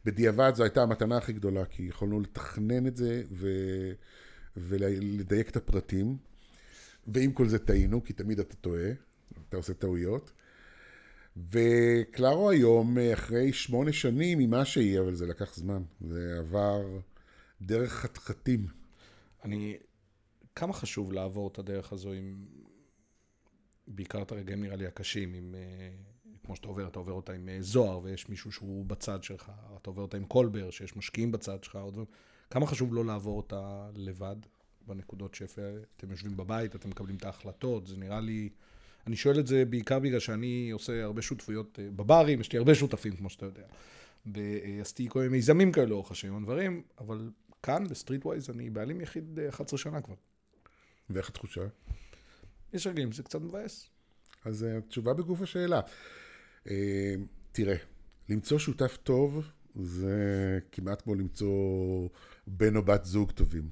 בדיעבד 0.06 0.52
זו 0.56 0.64
הייתה 0.64 0.82
המתנה 0.84 1.18
הכי 1.18 1.34
גדולה, 1.34 1.66
כי 1.66 1.84
יכולנו 1.84 2.20
לתכנן 2.20 2.88
את 2.88 2.98
זה 2.98 3.24
ו... 3.32 3.50
ולדייק 4.58 5.50
את 5.50 5.56
הפרטים. 5.56 6.18
ועם 7.08 7.32
כל 7.32 7.48
זה 7.48 7.60
טעינו, 7.60 8.04
כי 8.04 8.14
תמיד 8.14 8.40
אתה 8.40 8.56
טועה, 8.56 8.92
אתה 9.50 9.58
עושה 9.58 9.74
טעויות. 9.74 10.32
וקלארו 11.38 12.50
היום, 12.50 12.98
אחרי 13.14 13.54
שמונה 13.54 13.94
שנים 13.94 14.40
ממה 14.40 14.66
שהיא, 14.66 15.00
אבל 15.00 15.16
זה 15.16 15.26
לקח 15.26 15.56
זמן. 15.56 15.84
זה 16.02 16.36
עבר 16.40 17.00
דרך 17.62 17.94
חתחתים. 17.94 18.68
אני... 19.44 19.78
כמה 20.56 20.74
חשוב 20.74 21.14
לעבור 21.14 21.48
את 21.48 21.60
הדרך 21.60 21.94
הזו 21.94 22.12
עם... 22.12 22.46
בעיקר 23.88 24.22
את 24.22 24.32
הרגעים 24.32 24.62
נראה 24.64 24.76
לי 24.76 24.88
הקשים, 24.88 25.34
עם... 25.34 25.56
אה, 26.52 26.56
כמו 26.56 26.56
שאתה 26.56 26.68
עובר, 26.68 26.88
אתה 26.88 27.00
עובר 27.00 27.14
אותה 27.14 27.34
עם 27.34 27.50
אה, 27.50 27.58
זוהר, 27.60 28.00
ויש 28.04 28.30
מישהו 28.30 28.52
שהוא 28.52 28.86
בצד 28.86 29.24
שלך, 29.24 29.52
אתה 29.82 29.90
עובר 29.90 30.02
אותה 30.02 30.18
עם 30.18 30.26
קולבר, 30.26 30.72
שיש 30.72 30.98
משקיעים 30.98 31.32
בצד 31.32 31.64
שלך, 31.64 31.76
עוד 31.76 31.94
דברים. 31.94 32.08
כמה 32.50 32.68
חשוב 32.68 32.94
לא 32.94 33.06
לעבור 33.06 33.38
אותה 33.38 33.90
לבד, 33.96 34.36
בנקודות 34.88 35.36
שאתם 35.36 36.12
יושבים 36.12 36.38
בבית, 36.38 36.76
אתם 36.76 36.90
מקבלים 36.90 37.16
את 37.16 37.26
ההחלטות, 37.26 37.88
זה 37.88 37.98
נראה 37.98 38.20
לי... 38.20 38.50
אני 39.08 39.16
שואל 39.16 39.40
את 39.40 39.48
זה 39.48 39.66
בעיקר 39.66 40.00
בגלל 40.00 40.20
שאני 40.20 40.70
עושה 40.72 41.04
הרבה 41.04 41.22
שותפויות 41.22 41.80
אה, 41.80 41.88
בברים, 41.96 42.42
יש 42.42 42.52
לי 42.52 42.58
הרבה 42.58 42.76
שותפים, 42.76 43.16
כמו 43.16 43.30
שאתה 43.30 43.46
יודע. 43.46 43.64
ועשיתי 44.26 45.10
כל 45.10 45.20
מיני 45.20 45.32
מיזמים 45.32 45.72
כאלה 45.72 45.86
לאורך 45.86 46.12
השנים, 46.12 46.44
דברים, 46.44 46.84
אבל 46.98 47.30
כאן, 47.64 47.88
ב 47.88 47.93
Street 47.93 48.26
Wise, 48.26 48.50
אני 48.50 48.70
בעלים 48.70 49.02
יחיד 49.02 49.40
אה, 49.40 49.50
11 49.50 49.80
שנה 49.80 50.02
כבר. 50.02 50.16
ואיך 51.10 51.30
התחושה? 51.30 51.62
יש 52.74 52.88
רגעים 52.88 53.12
שזה 53.12 53.24
קצת 53.24 53.42
מבאס. 53.42 53.90
אז 54.46 54.64
אה, 54.64 54.78
התשובה 54.78 55.14
בגוף 55.14 55.42
השאלה. 55.42 55.82
אה, 56.70 57.16
תראה, 57.52 57.76
למצוא 58.30 58.60
שותף 58.60 58.98
טוב 59.04 59.44
זה 59.76 60.60
כמעט 60.72 61.02
כמו 61.02 61.16
למצוא 61.16 62.10
בן 62.48 62.76
או 62.76 62.82
בת 62.84 63.06
זוג 63.06 63.32
טובים. 63.32 63.70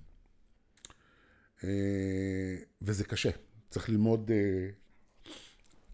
אה, 1.64 2.56
וזה 2.82 3.04
קשה. 3.04 3.30
צריך 3.70 3.90
ללמוד, 3.90 4.32
אה, 4.32 4.70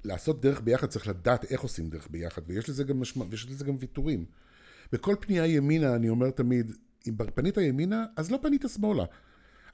לעשות 0.03 0.41
דרך 0.41 0.61
ביחד, 0.61 0.87
צריך 0.87 1.07
לדעת 1.07 1.45
איך 1.45 1.61
עושים 1.61 1.89
דרך 1.89 2.07
ביחד, 2.11 2.41
ויש 2.47 2.69
לזה 2.69 2.83
גם, 2.83 2.99
משמע, 2.99 3.25
ויש 3.29 3.45
לזה 3.45 3.65
גם 3.65 3.75
ויתורים. 3.79 4.25
בכל 4.91 5.15
פנייה 5.19 5.45
ימינה, 5.45 5.95
אני 5.95 6.09
אומר 6.09 6.29
תמיד, 6.31 6.71
אם 7.07 7.15
פנית 7.35 7.57
ימינה, 7.57 8.05
אז 8.15 8.31
לא 8.31 8.39
פנית 8.41 8.65
שמאלה. 8.73 9.05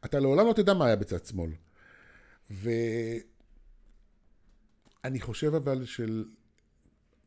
אתה 0.05 0.19
לעולם 0.19 0.47
לא 0.47 0.53
תדע 0.53 0.73
מה 0.73 0.85
היה 0.85 0.95
בצד 0.95 1.25
שמאל. 1.25 1.51
ואני 2.49 2.81
חושב 5.19 5.55
אבל 5.55 5.85
של, 5.85 6.25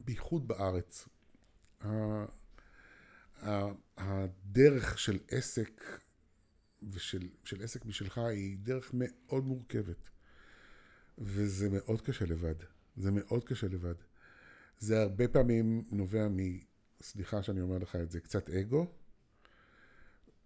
בייחוד 0.04 0.48
בארץ, 0.48 1.08
הדרך 3.96 4.98
של 4.98 5.18
עסק 5.28 6.00
ושל 6.90 7.28
של 7.44 7.62
עסק 7.62 7.84
משלך 7.84 8.18
היא 8.18 8.58
דרך 8.58 8.90
מאוד 8.94 9.44
מורכבת. 9.44 10.10
וזה 11.18 11.68
מאוד 11.70 12.00
קשה 12.00 12.24
לבד. 12.24 12.54
זה 12.96 13.10
מאוד 13.10 13.44
קשה 13.44 13.66
לבד. 13.68 13.94
זה 14.78 15.02
הרבה 15.02 15.28
פעמים 15.28 15.84
נובע 15.90 16.28
מ... 16.28 16.36
סליחה 17.02 17.42
שאני 17.42 17.60
אומר 17.60 17.78
לך 17.78 17.96
את 17.96 18.10
זה, 18.10 18.20
קצת 18.20 18.50
אגו. 18.50 18.86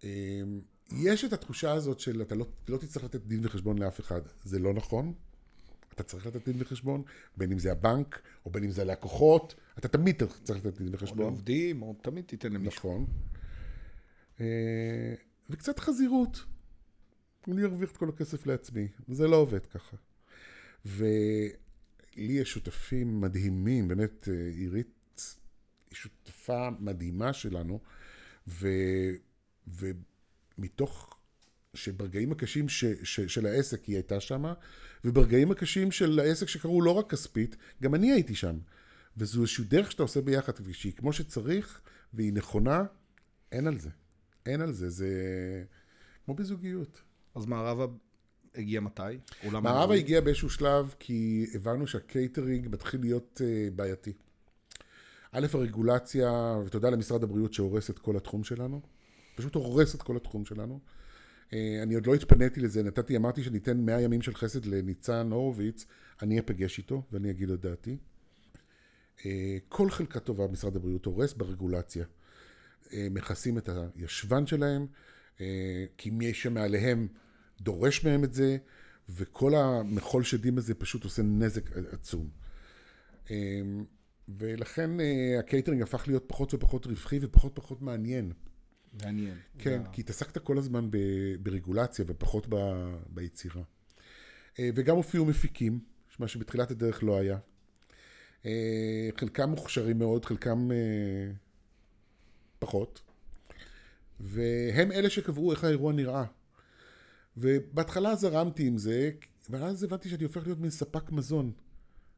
אמ, 0.03 0.61
יש 0.91 1.25
את 1.25 1.33
התחושה 1.33 1.71
הזאת 1.71 1.99
של 1.99 2.21
אתה 2.21 2.35
לא, 2.35 2.47
לא 2.67 2.77
תצטרך 2.77 3.03
לתת 3.03 3.21
דין 3.21 3.45
וחשבון 3.45 3.77
לאף 3.77 3.99
אחד. 3.99 4.21
זה 4.43 4.59
לא 4.59 4.73
נכון. 4.73 5.13
אתה 5.93 6.03
צריך 6.03 6.25
לתת 6.25 6.49
דין 6.49 6.55
וחשבון, 6.59 7.03
בין 7.37 7.51
אם 7.51 7.59
זה 7.59 7.71
הבנק, 7.71 8.21
או 8.45 8.51
בין 8.51 8.63
אם 8.63 8.71
זה 8.71 8.81
הלקוחות, 8.81 9.55
אתה 9.77 9.87
תמיד 9.87 10.23
צריך 10.43 10.65
לתת 10.65 10.77
דין 10.77 10.87
או 10.87 10.93
וחשבון. 10.93 11.19
לעובדים, 11.19 11.81
או 11.81 11.95
תמיד 12.01 12.25
תיתן 12.25 12.53
למישהו. 12.53 12.89
נכון. 12.89 13.05
אה, 14.39 15.13
וקצת 15.49 15.79
חזירות. 15.79 16.45
אני 17.47 17.63
ארוויח 17.63 17.91
את 17.91 17.97
כל 17.97 18.09
הכסף 18.09 18.45
לעצמי. 18.45 18.87
זה 19.07 19.27
לא 19.27 19.35
עובד 19.35 19.65
ככה. 19.65 19.97
ולי 20.85 21.53
יש 22.17 22.51
שותפים 22.51 23.21
מדהימים, 23.21 23.87
באמת, 23.87 24.29
אה, 24.31 24.49
עירית 24.49 24.87
היא 25.91 25.97
שותפה 25.97 26.69
מדהימה 26.79 27.33
שלנו, 27.33 27.79
ו, 28.47 28.67
ומתוך 30.57 31.18
שברגעים 31.73 32.31
הקשים 32.31 32.69
ש, 32.69 32.85
ש, 33.03 33.19
של 33.19 33.45
העסק 33.45 33.83
היא 33.83 33.95
הייתה 33.95 34.19
שם, 34.19 34.43
וברגעים 35.05 35.51
הקשים 35.51 35.91
של 35.91 36.19
העסק 36.19 36.47
שקרו 36.47 36.81
לא 36.81 36.91
רק 36.91 37.11
כספית, 37.11 37.55
גם 37.83 37.95
אני 37.95 38.11
הייתי 38.11 38.35
שם. 38.35 38.59
וזו 39.17 39.41
איזושהי 39.41 39.63
דרך 39.63 39.91
שאתה 39.91 40.03
עושה 40.03 40.21
ביחד, 40.21 40.53
שהיא 40.71 40.93
כמו 40.93 41.13
שצריך, 41.13 41.81
והיא 42.13 42.33
נכונה, 42.33 42.83
אין 43.51 43.67
על 43.67 43.79
זה. 43.79 43.89
אין 44.45 44.61
על 44.61 44.71
זה, 44.71 44.89
זה 44.89 45.09
כמו 46.25 46.33
בזוגיות. 46.33 47.01
אז 47.35 47.45
מערבה 47.45 47.85
הגיע 48.55 48.81
מתי? 48.81 49.01
מערבה? 49.51 49.95
הגיע 49.95 50.21
באיזשהו 50.21 50.49
שלב 50.49 50.93
כי 50.99 51.45
הבנו 51.53 51.87
שהקייטרינג 51.87 52.67
מתחיל 52.67 53.01
להיות 53.01 53.41
uh, 53.41 53.75
בעייתי. 53.75 54.13
א', 55.31 55.47
הרגולציה, 55.53 56.57
ותודה 56.65 56.89
למשרד 56.89 57.23
הבריאות 57.23 57.53
שהורס 57.53 57.89
את 57.89 57.99
כל 57.99 58.17
התחום 58.17 58.43
שלנו, 58.43 58.81
פשוט 59.35 59.55
הורס 59.55 59.95
את 59.95 60.01
כל 60.01 60.15
התחום 60.15 60.45
שלנו. 60.45 60.79
Uh, 61.49 61.53
אני 61.83 61.95
עוד 61.95 62.07
לא 62.07 62.15
התפניתי 62.15 62.59
לזה, 62.59 62.83
נתתי, 62.83 63.17
אמרתי 63.17 63.43
שניתן 63.43 63.77
100 63.85 64.01
ימים 64.01 64.21
של 64.21 64.35
חסד 64.35 64.65
לניצן 64.65 65.31
הורוביץ, 65.31 65.85
אני 66.21 66.39
אפגש 66.39 66.77
איתו 66.77 67.03
ואני 67.11 67.31
אגיד 67.31 67.49
את 67.49 67.61
דעתי. 67.61 67.97
Uh, 69.17 69.21
כל 69.69 69.89
חלקה 69.89 70.19
טובה 70.19 70.47
משרד 70.47 70.75
הבריאות 70.75 71.05
הורס 71.05 71.33
ברגולציה. 71.33 72.05
Uh, 72.85 72.91
מכסים 73.11 73.57
את 73.57 73.69
הישבן 73.95 74.47
שלהם, 74.47 74.87
כי 75.97 76.09
מי 76.09 76.33
שמעליהם 76.33 77.07
דורש 77.61 78.05
מהם 78.05 78.23
את 78.23 78.33
זה, 78.33 78.57
וכל 79.09 79.55
המחול 79.55 80.23
שדים 80.23 80.57
הזה 80.57 80.73
פשוט 80.73 81.03
עושה 81.03 81.21
נזק 81.21 81.77
עצום. 81.91 82.29
ולכן 84.37 84.99
אה, 84.99 85.39
הקייטרינג 85.39 85.81
הפך 85.81 86.07
להיות 86.07 86.23
פחות 86.27 86.53
ופחות 86.53 86.85
רווחי 86.85 87.19
ופחות 87.21 87.59
ופחות 87.59 87.81
מעניין. 87.81 88.31
מעניין. 89.03 89.35
כן, 89.59 89.83
זה- 89.83 89.89
כי 89.91 90.01
התעסקת 90.01 90.37
כל 90.37 90.57
הזמן 90.57 90.91
ב- 90.91 91.35
ברגולציה 91.43 92.05
ופחות 92.07 92.45
ב- 92.49 92.95
ביצירה. 93.09 93.61
אה, 94.59 94.69
וגם 94.75 94.95
הופיעו 94.95 95.25
מפיקים, 95.25 95.79
מה 96.19 96.27
שבתחילת 96.27 96.71
הדרך 96.71 97.03
לא 97.03 97.17
היה. 97.19 97.37
אה, 98.45 99.09
חלקם 99.17 99.49
מוכשרים 99.49 99.99
מאוד, 99.99 100.25
חלקם 100.25 100.71
אה, 100.71 101.31
פחות. 102.59 103.01
והם 104.19 104.91
אלה 104.91 105.09
שקבעו 105.09 105.51
איך 105.51 105.63
האירוע 105.63 105.93
נראה. 105.93 106.25
ובהתחלה 107.37 108.15
זרמתי 108.15 108.67
עם 108.67 108.77
זה, 108.77 109.11
אבל 109.49 109.63
אז 109.63 109.83
הבנתי 109.83 110.09
שאני 110.09 110.23
הופך 110.23 110.43
להיות 110.45 110.59
מין 110.59 110.69
ספק 110.69 111.11
מזון. 111.11 111.51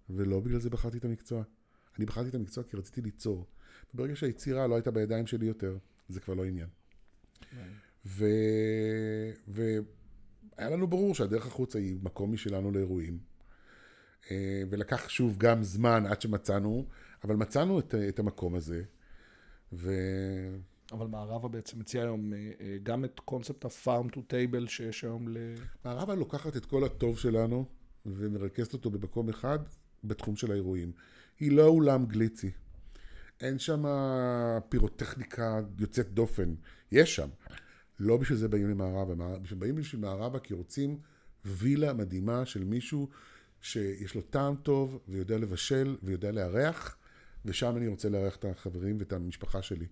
ולא 0.10 0.40
בגלל 0.40 0.60
זה 0.60 0.70
בחרתי 0.70 0.98
את 0.98 1.06
המקצוע. 1.06 1.44
אני 1.98 2.06
בחרתי 2.06 2.30
את 2.30 2.36
המקצוע 2.36 2.64
כי 2.64 2.78
רציתי 2.78 3.02
ליצור. 3.02 3.46
וברגע 3.94 4.16
שהיצירה 4.16 4.68
לא 4.68 4.76
הייתה 4.76 4.92
בידיים 4.92 5.28
שלי 5.28 5.46
יותר, 5.46 5.78
זה 6.12 6.20
כבר 6.20 6.34
לא 6.34 6.46
עניין. 6.46 6.68
ו... 8.06 8.26
והיה 9.48 10.70
לנו 10.70 10.88
ברור 10.88 11.16
שהדרך 11.16 11.48
החוצה 11.48 11.80
היא 11.80 11.98
מקום 12.04 12.34
משלנו 12.34 12.72
לאירועים. 12.72 13.20
אה, 14.32 14.64
ולקח 14.70 15.10
שוב 15.10 15.38
גם 15.38 15.64
זמן 15.64 16.06
עד 16.06 16.22
שמצאנו, 16.22 16.86
אבל 17.24 17.36
מצאנו 17.36 17.80
את, 17.80 17.96
את 18.10 18.20
המקום 18.20 18.56
הזה. 18.56 18.84
ו... 19.74 19.92
אבל 20.92 21.08
מערבה 21.08 21.48
בעצם 21.48 21.80
מציע 21.80 22.02
היום 22.02 22.34
אה, 22.34 22.52
אה, 22.62 22.78
גם 22.84 23.06
את 23.06 23.20
קונספט 23.20 23.66
ה-farm 23.66 24.08
to 24.16 24.18
table 24.18 24.68
שיש 24.68 25.04
היום 25.04 25.28
ל... 25.30 25.38
מערבה 25.86 26.16
לוקחת 26.16 26.58
את 26.58 26.66
כל 26.66 26.84
הטוב 26.84 27.18
שלנו 27.18 27.66
ומרכזת 28.06 28.74
אותו 28.74 28.90
במקום 28.90 29.30
אחד 29.30 29.60
בתחום 30.04 30.36
של 30.36 30.52
האירועים. 30.52 30.92
היא 31.40 31.52
לא 31.52 31.68
אולם 31.68 32.06
גליצי. 32.06 32.52
אין 33.42 33.60
שם 33.60 33.86
פירוטכניקה 34.70 35.60
יוצאת 35.80 36.14
דופן. 36.14 36.54
יש 36.92 37.16
שם. 37.16 37.30
לא 38.00 38.18
בשביל 38.18 38.38
זה 38.38 38.48
באים 38.48 38.70
למערבה. 38.70 39.14
באים 39.60 39.76
בשביל 39.76 40.02
מערבה 40.02 40.40
כי 40.40 40.54
רוצים 40.54 41.00
וילה 41.46 41.94
מדהימה 41.94 42.46
של 42.46 42.64
מישהו 42.64 43.10
שיש 43.62 44.16
לו 44.16 44.22
טעם 44.22 44.56
טוב 44.56 45.00
ויודע 45.08 45.38
לבשל 45.38 45.98
ויודע 46.04 46.32
לארח, 46.32 46.98
ושם 47.46 47.78
אני 47.78 47.88
רוצה 47.88 48.10
לארח 48.10 48.36
את 48.36 48.46
החברים 48.46 48.98
ואת 49.00 49.14
המשפחה 49.14 49.62
שלי. 49.62 49.86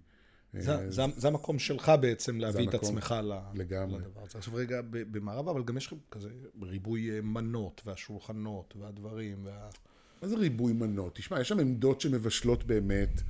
זה, 0.53 0.75
אה, 0.75 0.91
זה, 0.91 1.03
זה 1.17 1.27
המקום 1.27 1.59
שלך 1.59 1.91
בעצם 2.01 2.39
להביא 2.39 2.67
את 2.69 2.73
המקום. 2.73 2.89
עצמך 2.89 3.15
ל- 3.23 3.57
לגמרי. 3.59 3.99
לדבר 3.99 4.21
הזה. 4.21 4.37
עכשיו 4.37 4.53
רגע, 4.55 4.81
במערבה, 4.89 5.51
אבל 5.51 5.63
גם 5.63 5.77
יש 5.77 5.93
כזה 6.11 6.29
ריבוי 6.61 7.11
אה, 7.11 7.21
מנות 7.21 7.81
והשולחנות 7.85 8.73
והדברים. 8.79 9.45
וה... 9.45 9.69
מה 10.21 10.27
זה 10.27 10.35
ריבוי 10.35 10.73
מנות? 10.73 11.15
תשמע, 11.15 11.41
יש 11.41 11.47
שם 11.49 11.59
עמדות 11.59 12.01
שמבשלות 12.01 12.63
באמת 12.63 13.21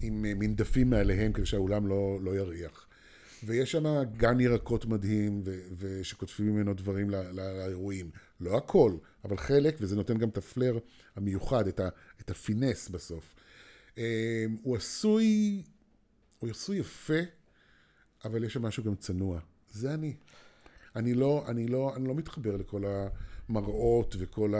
עם 0.00 0.24
אה, 0.24 0.34
מין 0.34 0.56
דפים 0.56 0.90
מעליהם 0.90 1.32
כדי 1.32 1.46
שהאולם 1.46 1.86
לא, 1.86 2.18
לא 2.22 2.36
יריח. 2.36 2.86
ויש 3.44 3.72
שם 3.72 3.84
גן 4.16 4.40
ירקות 4.40 4.86
מדהים, 4.86 5.42
ו- 5.44 5.60
ושקוטפים 5.78 6.46
ממנו 6.46 6.74
דברים 6.74 7.10
ל- 7.10 7.16
ל- 7.16 7.58
לאירועים. 7.58 8.10
לא 8.40 8.56
הכל, 8.56 8.92
אבל 9.24 9.36
חלק, 9.36 9.76
וזה 9.80 9.96
נותן 9.96 10.18
גם 10.18 10.28
את 10.28 10.36
הפלר 10.38 10.78
המיוחד, 11.16 11.66
את, 11.68 11.80
ה- 11.80 11.88
את 12.20 12.30
הפינס 12.30 12.88
בסוף. 12.88 13.34
אה, 13.98 14.44
הוא 14.62 14.76
עשוי, 14.76 15.62
הוא 16.38 16.50
עשוי 16.50 16.76
יפה, 16.76 17.18
אבל 18.24 18.44
יש 18.44 18.52
שם 18.52 18.62
משהו 18.62 18.84
גם 18.84 18.94
צנוע. 18.96 19.40
זה 19.72 19.94
אני. 19.94 20.14
אני 20.96 21.14
לא, 21.14 21.44
אני 21.48 21.66
לא, 21.66 21.92
אני 21.96 22.08
לא 22.08 22.14
מתחבר 22.14 22.56
לכל 22.56 22.84
המראות 23.48 24.16
וכל 24.18 24.54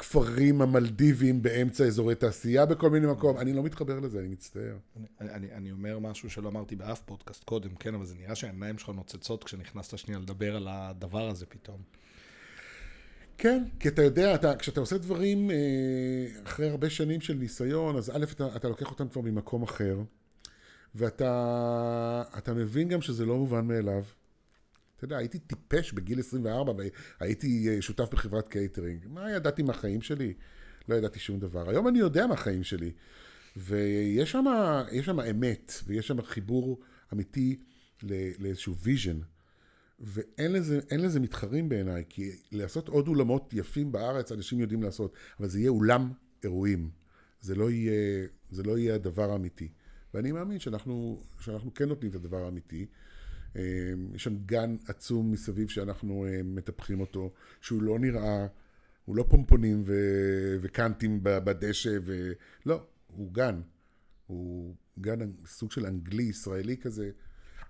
הכפרים 0.00 0.62
המלדיביים 0.62 1.42
באמצע 1.42 1.84
אזורי 1.84 2.14
תעשייה 2.14 2.66
בכל 2.66 2.90
מיני 2.90 3.06
מקום. 3.06 3.38
אני 3.38 3.52
לא 3.52 3.62
מתחבר 3.62 4.00
לזה, 4.00 4.20
אני 4.20 4.28
מצטער. 4.28 4.76
אני, 5.20 5.30
אני, 5.30 5.52
אני 5.52 5.72
אומר 5.72 5.98
משהו 5.98 6.30
שלא 6.30 6.48
אמרתי 6.48 6.76
באף 6.76 7.00
פודקאסט 7.00 7.44
קודם, 7.44 7.74
כן, 7.74 7.94
אבל 7.94 8.06
זה 8.06 8.14
נראה 8.14 8.34
שהעיניים 8.34 8.78
שלך 8.78 8.88
נוצצות 8.88 9.44
כשנכנסת 9.44 9.98
שנייה 9.98 10.20
לדבר 10.20 10.56
על 10.56 10.68
הדבר 10.70 11.28
הזה 11.28 11.46
פתאום. 11.46 11.78
כן, 13.38 13.64
כי 13.80 13.88
אתה 13.88 14.02
יודע, 14.02 14.34
אתה, 14.34 14.56
כשאתה 14.56 14.80
עושה 14.80 14.98
דברים 14.98 15.50
אה, 15.50 15.56
אחרי 16.44 16.68
הרבה 16.68 16.90
שנים 16.90 17.20
של 17.20 17.34
ניסיון, 17.34 17.96
אז 17.96 18.10
א', 18.10 18.24
אתה, 18.32 18.56
אתה 18.56 18.68
לוקח 18.68 18.90
אותם 18.90 19.08
כבר 19.08 19.20
ממקום 19.20 19.62
אחר, 19.62 19.98
ואתה 20.94 22.22
אתה 22.38 22.54
מבין 22.54 22.88
גם 22.88 23.00
שזה 23.02 23.26
לא 23.26 23.36
מובן 23.36 23.66
מאליו. 23.66 24.02
אתה 25.00 25.06
יודע, 25.06 25.16
הייתי 25.16 25.38
טיפש 25.38 25.92
בגיל 25.92 26.20
24 26.20 26.72
והייתי 27.20 27.68
אה, 27.68 27.82
שותף 27.82 28.08
בחברת 28.12 28.48
קייטרינג. 28.48 29.06
מה 29.08 29.30
ידעתי 29.30 29.62
מהחיים 29.62 30.02
שלי? 30.02 30.34
לא 30.88 30.94
ידעתי 30.94 31.18
שום 31.18 31.38
דבר. 31.40 31.70
היום 31.70 31.88
אני 31.88 31.98
יודע 31.98 32.26
מהחיים 32.26 32.64
שלי. 32.64 32.92
ויש 33.56 34.32
שם, 34.32 35.20
אמת, 35.30 35.72
ויש 35.86 36.06
שם 36.06 36.22
חיבור 36.22 36.80
אמיתי 37.12 37.58
לא- 38.02 38.16
לאיזשהו 38.38 38.76
vision. 38.76 39.18
ואין 40.00 40.52
לזה, 40.52 40.80
לזה 40.98 41.20
מתחרים 41.20 41.68
בעיניי, 41.68 42.04
כי 42.08 42.30
לעשות 42.52 42.88
עוד 42.88 43.08
אולמות 43.08 43.52
יפים 43.52 43.92
בארץ, 43.92 44.32
אנשים 44.32 44.60
יודעים 44.60 44.82
לעשות, 44.82 45.12
אבל 45.40 45.48
זה 45.48 45.58
יהיה 45.58 45.70
אולם 45.70 46.12
אירועים. 46.44 46.90
זה 47.40 47.54
לא 47.54 47.70
יהיה, 47.70 48.26
זה 48.50 48.62
לא 48.62 48.78
יהיה 48.78 48.94
הדבר 48.94 49.30
האמיתי. 49.32 49.68
ואני 50.14 50.32
מאמין 50.32 50.58
שאנחנו, 50.58 51.22
שאנחנו 51.40 51.74
כן 51.74 51.88
נותנים 51.88 52.10
את 52.10 52.16
הדבר 52.16 52.44
האמיתי. 52.44 52.86
אה, 53.56 53.62
יש 54.14 54.24
שם 54.24 54.36
גן 54.46 54.76
עצום 54.88 55.32
מסביב 55.32 55.68
שאנחנו 55.68 56.26
אה, 56.26 56.40
מטפחים 56.44 57.00
אותו, 57.00 57.32
שהוא 57.60 57.82
לא 57.82 57.98
נראה, 57.98 58.46
הוא 59.04 59.16
לא 59.16 59.24
פומפונים 59.28 59.82
ו... 59.84 59.94
וקאנטים 60.60 61.18
בדשא, 61.22 61.98
ו... 62.04 62.32
לא, 62.66 62.82
הוא 63.06 63.32
גן. 63.32 63.60
הוא 64.26 64.74
גן 64.98 65.18
סוג 65.46 65.72
של 65.72 65.86
אנגלי, 65.86 66.22
ישראלי 66.22 66.76
כזה. 66.76 67.10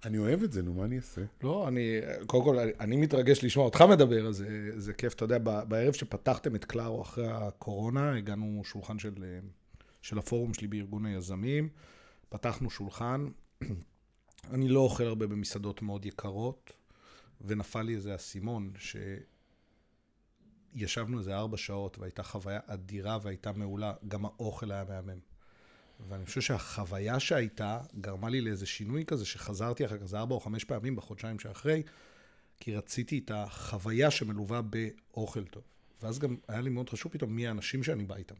אני 0.05 0.19
אוהב 0.19 0.43
את 0.43 0.53
זה, 0.53 0.63
נו, 0.63 0.75
מה 0.75 0.85
אני 0.85 0.97
אעשה? 0.97 1.21
לא, 1.43 1.69
אני, 1.69 2.01
קודם 2.27 2.45
כל, 2.45 2.59
אני, 2.81 2.97
מתרגש 2.97 3.45
לשמוע 3.45 3.65
אותך 3.65 3.85
מדבר, 3.91 4.27
אז 4.27 4.37
זה, 4.37 4.71
זה 4.77 4.93
כיף. 4.93 5.15
אתה 5.15 5.25
יודע, 5.25 5.39
בערב 5.39 5.93
שפתחתם 5.93 6.55
את 6.55 6.65
קלארו 6.65 7.03
אחרי 7.03 7.27
הקורונה, 7.31 8.17
הגענו 8.17 8.63
שולחן 8.65 8.99
של, 8.99 9.15
אה, 9.23 9.39
של 10.03 10.19
הפורום 10.19 10.55
שלי 10.55 10.69
בארגון 10.69 11.07
היזמים, 11.07 11.69
פתחנו 12.29 12.71
שולחן. 12.71 13.27
אני 14.51 14.69
לא 14.69 14.81
אוכל 14.81 15.05
הרבה 15.05 15.27
במסעדות 15.27 15.83
מאוד 15.83 16.07
יקרות, 16.07 16.73
ונפל 17.41 17.83
לי 17.83 17.95
איזה 17.95 18.15
אסימון, 18.15 18.73
שישבנו 20.75 21.19
איזה 21.19 21.37
ארבע 21.37 21.57
שעות, 21.57 21.99
והייתה 21.99 22.23
חוויה 22.23 22.61
אדירה 22.67 23.19
והייתה 23.23 23.53
מעולה, 23.53 23.93
גם 24.09 24.25
האוכל 24.25 24.73
היה 24.73 24.85
מהמם. 24.89 25.21
ואני 26.09 26.27
חושב 26.27 26.41
שהחוויה 26.41 27.21
שהייתה 27.21 27.81
גרמה 28.01 28.29
לי 28.29 28.41
לאיזה 28.41 28.67
שינוי 28.67 29.05
כזה, 29.07 29.27
שחזרתי 29.27 29.87
אחר 29.87 29.99
כך, 29.99 30.05
זה 30.05 30.19
ארבע 30.19 30.35
או 30.35 30.41
חמש 30.41 30.65
פעמים 30.65 30.97
בחודשיים 30.97 31.39
שאחרי, 31.39 31.83
כי 32.61 32.77
רציתי 32.77 33.19
את 33.19 33.31
החוויה 33.35 34.11
שמלווה 34.11 34.61
באוכל 34.63 35.45
טוב. 35.45 35.63
ואז 36.03 36.19
גם 36.19 36.37
היה 36.49 36.61
לי 36.61 36.71
מאוד 36.71 36.91
חשוב 36.91 37.13
פתאום 37.13 37.37
מי 37.37 37.47
האנשים 37.47 37.83
שאני 37.83 38.05
בא 38.05 38.17
איתם. 38.17 38.35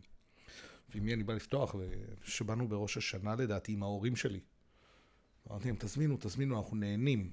ועם 0.95 1.05
מי 1.05 1.15
אני 1.15 1.23
בא 1.23 1.35
לפתוח, 1.35 1.75
ושבאנו 2.25 2.69
בראש 2.69 2.97
השנה 2.97 3.35
לדעתי 3.35 3.73
עם 3.73 3.83
ההורים 3.83 4.17
שלי. 4.17 4.41
אמרתי 5.51 5.69
להם, 5.69 5.77
תזמינו, 5.79 6.17
תזמינו, 6.21 6.59
אנחנו 6.59 6.77
נהנים. 6.77 7.31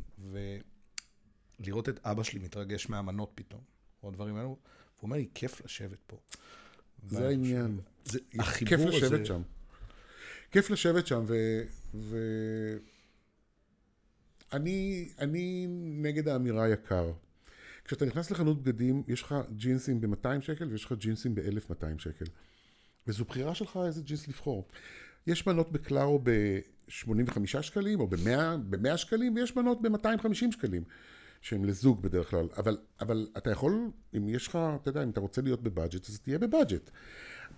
ולראות 1.60 1.90
את 1.90 2.00
אבא 2.06 2.24
שלי 2.24 2.40
מתרגש 2.40 2.90
מהמנות 2.90 3.32
פתאום, 3.36 3.62
או 4.04 4.10
הדברים 4.10 4.36
האלו, 4.36 4.48
והוא 4.48 5.04
אומר 5.04 5.18
לי, 5.18 5.28
כיף 5.34 5.66
לשבת 5.66 6.00
פה. 6.08 6.18
זה 7.08 7.28
העניין. 7.28 7.80
זה, 8.06 8.20
כיף 8.30 8.40
החיבור 8.40 8.90
לשבת 8.90 9.12
הזה... 9.12 9.26
שם. 9.26 9.42
כיף 10.52 10.70
לשבת 10.70 11.08
שם, 11.08 11.24
ו... 11.28 11.62
ו... 11.94 12.18
אני, 14.54 15.10
אני 15.20 15.66
נגד 16.02 16.28
האמירה 16.28 16.70
יקר. 16.70 17.12
כשאתה 17.86 18.06
נכנס 18.06 18.32
לחנות 18.32 18.64
בגדים, 18.64 19.04
יש 19.08 19.22
לך 19.22 19.36
ג'ינסים 19.56 20.02
ב-200 20.02 20.42
שקל 20.42 20.68
ויש 20.68 20.86
לך 20.86 20.94
ג'ינסים 20.94 21.36
ב-1200 21.36 22.00
שקל. 22.00 22.26
וזו 23.08 23.26
בחירה 23.26 23.56
שלך 23.56 23.80
איזה 23.86 24.02
ג'ינס 24.02 24.28
לבחור. 24.28 24.68
יש 25.28 25.48
מנות 25.48 25.72
בקלארו 25.72 26.20
ב-85 26.88 27.62
שקלים 27.62 28.00
או 28.00 28.08
ב-100, 28.08 28.58
ב-100 28.70 28.98
שקלים, 28.98 29.36
ויש 29.36 29.56
מנות 29.56 29.82
ב-250 29.82 30.34
שקלים, 30.34 30.84
שהן 31.42 31.66
לזוג 31.66 32.02
בדרך 32.02 32.30
כלל. 32.30 32.48
אבל, 32.58 32.78
אבל 33.02 33.28
אתה 33.38 33.52
יכול, 33.52 33.92
אם 34.18 34.30
יש 34.30 34.48
לך, 34.48 34.60
אתה 34.82 34.90
יודע, 34.90 35.04
אם 35.04 35.10
אתה 35.10 35.20
רוצה 35.20 35.42
להיות 35.42 35.64
בבאג'ט, 35.64 36.10
אז 36.10 36.20
תהיה 36.20 36.40
בבאג'ט. 36.40 36.90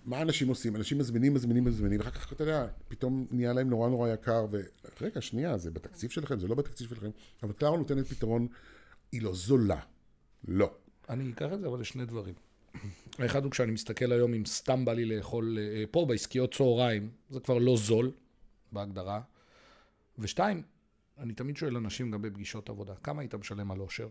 מה 0.04 0.22
אנשים 0.22 0.48
עושים? 0.48 0.76
אנשים 0.76 0.98
מזמינים, 0.98 1.34
מזמינים, 1.34 1.64
מזמינים, 1.64 2.00
ואחר 2.00 2.10
כך, 2.10 2.32
אתה 2.32 2.42
יודע, 2.42 2.66
פתאום 2.88 3.26
נהיה 3.30 3.52
להם 3.52 3.70
נורא 3.70 3.88
נורא 3.88 4.08
יקר, 4.08 4.46
ורגע, 5.00 5.20
שנייה, 5.20 5.58
זה 5.58 5.70
בתקציב 5.70 6.10
שלכם, 6.10 6.38
זה 6.38 6.48
לא 6.48 6.54
בתקציב 6.54 6.88
שלכם, 6.88 7.10
אבל 7.42 7.52
קלארו 7.52 7.76
נותנת 7.76 8.06
פתרון, 8.06 8.48
היא 9.12 9.22
לא 9.22 9.34
זולה. 9.34 9.80
לא. 10.48 10.70
אני 11.08 11.30
אקח 11.30 11.52
את 11.52 11.60
זה 11.60 11.66
אבל 11.66 11.80
לשני 11.80 12.06
דברים. 12.06 12.34
האחד 13.18 13.44
הוא 13.44 13.50
כשאני 13.50 13.72
מסתכל 13.72 14.12
היום 14.12 14.34
אם 14.34 14.44
סתם 14.46 14.84
בא 14.84 14.92
לי 14.92 15.04
לאכול 15.04 15.58
אה, 15.58 15.84
פה 15.90 16.04
בעסקיות 16.08 16.54
צהריים, 16.54 17.10
זה 17.30 17.40
כבר 17.40 17.58
לא 17.58 17.76
זול 17.76 18.10
בהגדרה. 18.72 19.20
ושתיים, 20.18 20.62
אני 21.18 21.34
תמיד 21.34 21.56
שואל 21.56 21.76
אנשים 21.76 22.10
גם 22.10 22.22
בפגישות 22.22 22.68
עבודה, 22.68 22.94
כמה 22.94 23.22
היית 23.22 23.34
משלם 23.34 23.70
על 23.70 23.80
אושר? 23.80 24.08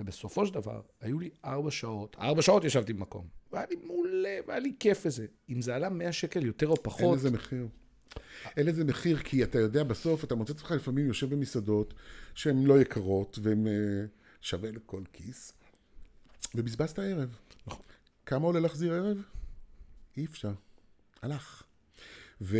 ובסופו 0.00 0.46
של 0.46 0.54
דבר, 0.54 0.80
היו 1.00 1.18
לי 1.18 1.30
ארבע 1.44 1.70
שעות, 1.70 2.16
ארבע 2.20 2.42
שעות 2.42 2.64
ישבתי 2.64 2.92
במקום, 2.92 3.26
והיה 3.52 3.66
לי 3.70 3.76
מעולה, 3.76 4.38
והיה 4.46 4.60
לי 4.60 4.72
כיף 4.80 5.02
וזה. 5.06 5.26
אם 5.50 5.62
זה 5.62 5.76
עלה 5.76 5.88
100 5.88 6.12
שקל 6.12 6.46
יותר 6.46 6.66
או 6.66 6.74
אין 6.74 6.82
פחות, 6.82 7.16
לזה 7.16 7.30
מחיר. 7.30 7.68
אין 8.56 8.66
לזה 8.66 8.84
מחיר, 8.84 9.18
כי 9.18 9.44
אתה 9.44 9.58
יודע, 9.58 9.84
בסוף 9.84 10.24
אתה 10.24 10.34
מוצא 10.34 10.52
את 10.52 10.56
עצמך 10.56 10.70
לפעמים 10.70 11.06
יושב 11.06 11.30
במסעדות 11.30 11.94
שהן 12.34 12.64
לא 12.64 12.80
יקרות, 12.80 13.38
והן 13.42 13.66
uh, 13.66 13.70
שווה 14.40 14.70
לכל 14.70 15.02
כיס, 15.12 15.52
ובזבזת 16.54 16.98
ערב. 16.98 17.36
נכון. 17.66 17.82
כמה 18.26 18.46
עולה 18.46 18.60
להחזיר 18.60 18.92
ערב? 18.92 19.22
אי 20.16 20.24
אפשר. 20.24 20.52
הלך. 21.22 21.62
ו... 22.40 22.58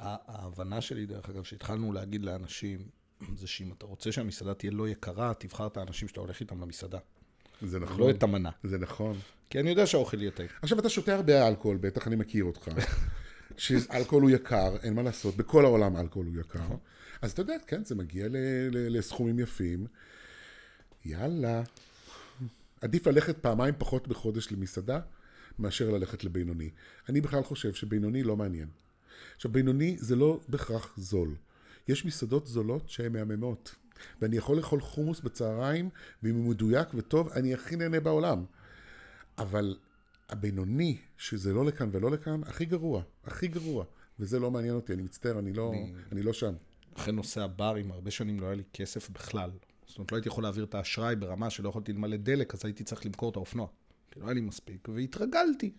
ה- 0.00 0.16
ההבנה 0.26 0.80
שלי, 0.80 1.06
דרך 1.06 1.28
אגב, 1.28 1.42
שהתחלנו 1.44 1.92
להגיד 1.92 2.24
לאנשים, 2.24 2.78
זה 3.36 3.46
שאם 3.46 3.72
אתה 3.72 3.86
רוצה 3.86 4.12
שהמסעדה 4.12 4.54
תהיה 4.54 4.72
לא 4.72 4.88
יקרה, 4.88 5.32
תבחר 5.38 5.66
את 5.66 5.76
האנשים 5.76 6.08
שאתה 6.08 6.20
הולך 6.20 6.40
איתם 6.40 6.60
למסעדה. 6.60 6.98
זה 7.62 7.80
נכון. 7.80 8.00
לא 8.00 8.10
את 8.10 8.22
המנה. 8.22 8.50
זה 8.64 8.78
נכון. 8.78 9.18
כי 9.50 9.60
אני 9.60 9.70
יודע 9.70 9.86
שהאוכל 9.86 10.20
יהיה 10.20 10.30
טעים. 10.30 10.48
עכשיו, 10.62 10.78
אתה 10.78 10.88
שותה 10.88 11.14
הרבה 11.14 11.48
אלכוהול, 11.48 11.76
בטח 11.76 12.06
אני 12.06 12.16
מכיר 12.16 12.44
אותך. 12.44 12.68
שאלכוהול 13.56 14.22
הוא 14.22 14.30
יקר, 14.30 14.76
אין 14.82 14.94
מה 14.94 15.02
לעשות, 15.02 15.36
בכל 15.36 15.64
העולם 15.64 15.96
אלכוהול 15.96 16.26
הוא 16.26 16.40
יקר. 16.40 16.76
אז 17.22 17.32
אתה 17.32 17.42
יודע, 17.42 17.54
כן, 17.66 17.84
זה 17.84 17.94
מגיע 17.94 18.26
לסכומים 18.70 19.38
יפים. 19.38 19.86
יאללה. 21.04 21.62
עדיף 22.80 23.06
ללכת 23.06 23.38
פעמיים 23.38 23.74
פחות 23.78 24.08
בחודש 24.08 24.52
למסעדה, 24.52 25.00
מאשר 25.58 25.90
ללכת 25.90 26.24
לבינוני. 26.24 26.70
אני 27.08 27.20
בכלל 27.20 27.42
חושב 27.42 27.72
שבינוני 27.72 28.22
לא 28.22 28.36
מעניין. 28.36 28.68
עכשיו, 29.36 29.52
בינוני 29.52 29.96
זה 29.98 30.16
לא 30.16 30.40
בהכרח 30.48 30.94
זול. 30.96 31.34
יש 31.88 32.04
מסעדות 32.04 32.46
זולות 32.46 32.88
שהן 32.88 33.12
מהממות. 33.12 33.74
ואני 34.22 34.36
יכול 34.36 34.56
לאכול 34.56 34.80
חומוס 34.80 35.20
בצהריים, 35.20 35.90
ואם 36.22 36.34
הוא 36.34 36.50
מדויק 36.50 36.88
וטוב, 36.94 37.28
אני 37.28 37.54
הכי 37.54 37.76
נהנה 37.76 38.00
בעולם. 38.00 38.44
אבל 39.38 39.76
הבינוני, 40.28 40.98
שזה 41.16 41.52
לא 41.52 41.64
לכאן 41.64 41.88
ולא 41.92 42.10
לכאן, 42.10 42.40
הכי 42.44 42.64
גרוע, 42.64 43.02
הכי 43.24 43.48
גרוע. 43.48 43.84
וזה 44.18 44.40
לא 44.40 44.50
מעניין 44.50 44.74
אותי, 44.74 44.92
אני 44.92 45.02
מצטער, 45.02 45.38
אני 45.38 45.52
לא, 45.52 45.72
אני... 45.72 45.94
אני 46.12 46.22
לא 46.22 46.32
שם. 46.32 46.54
אחרי 46.96 47.12
נושא 47.12 47.42
הברים, 47.42 47.92
הרבה 47.92 48.10
שנים 48.10 48.40
לא 48.40 48.46
היה 48.46 48.54
לי 48.54 48.62
כסף 48.72 49.10
בכלל. 49.10 49.50
זאת 49.86 49.98
אומרת, 49.98 50.12
לא 50.12 50.16
הייתי 50.16 50.28
יכול 50.28 50.42
להעביר 50.42 50.64
את 50.64 50.74
האשראי 50.74 51.16
ברמה 51.16 51.50
שלא 51.50 51.68
יכולתי 51.68 51.92
למלא 51.92 52.16
דלק, 52.16 52.54
אז 52.54 52.64
הייתי 52.64 52.84
צריך 52.84 53.06
למכור 53.06 53.30
את 53.30 53.36
האופנוע. 53.36 53.66
כי 54.18 54.22
לא 54.22 54.26
היה 54.26 54.34
לי 54.34 54.40
מספיק, 54.40 54.88
והתרגלתי. 54.94 55.70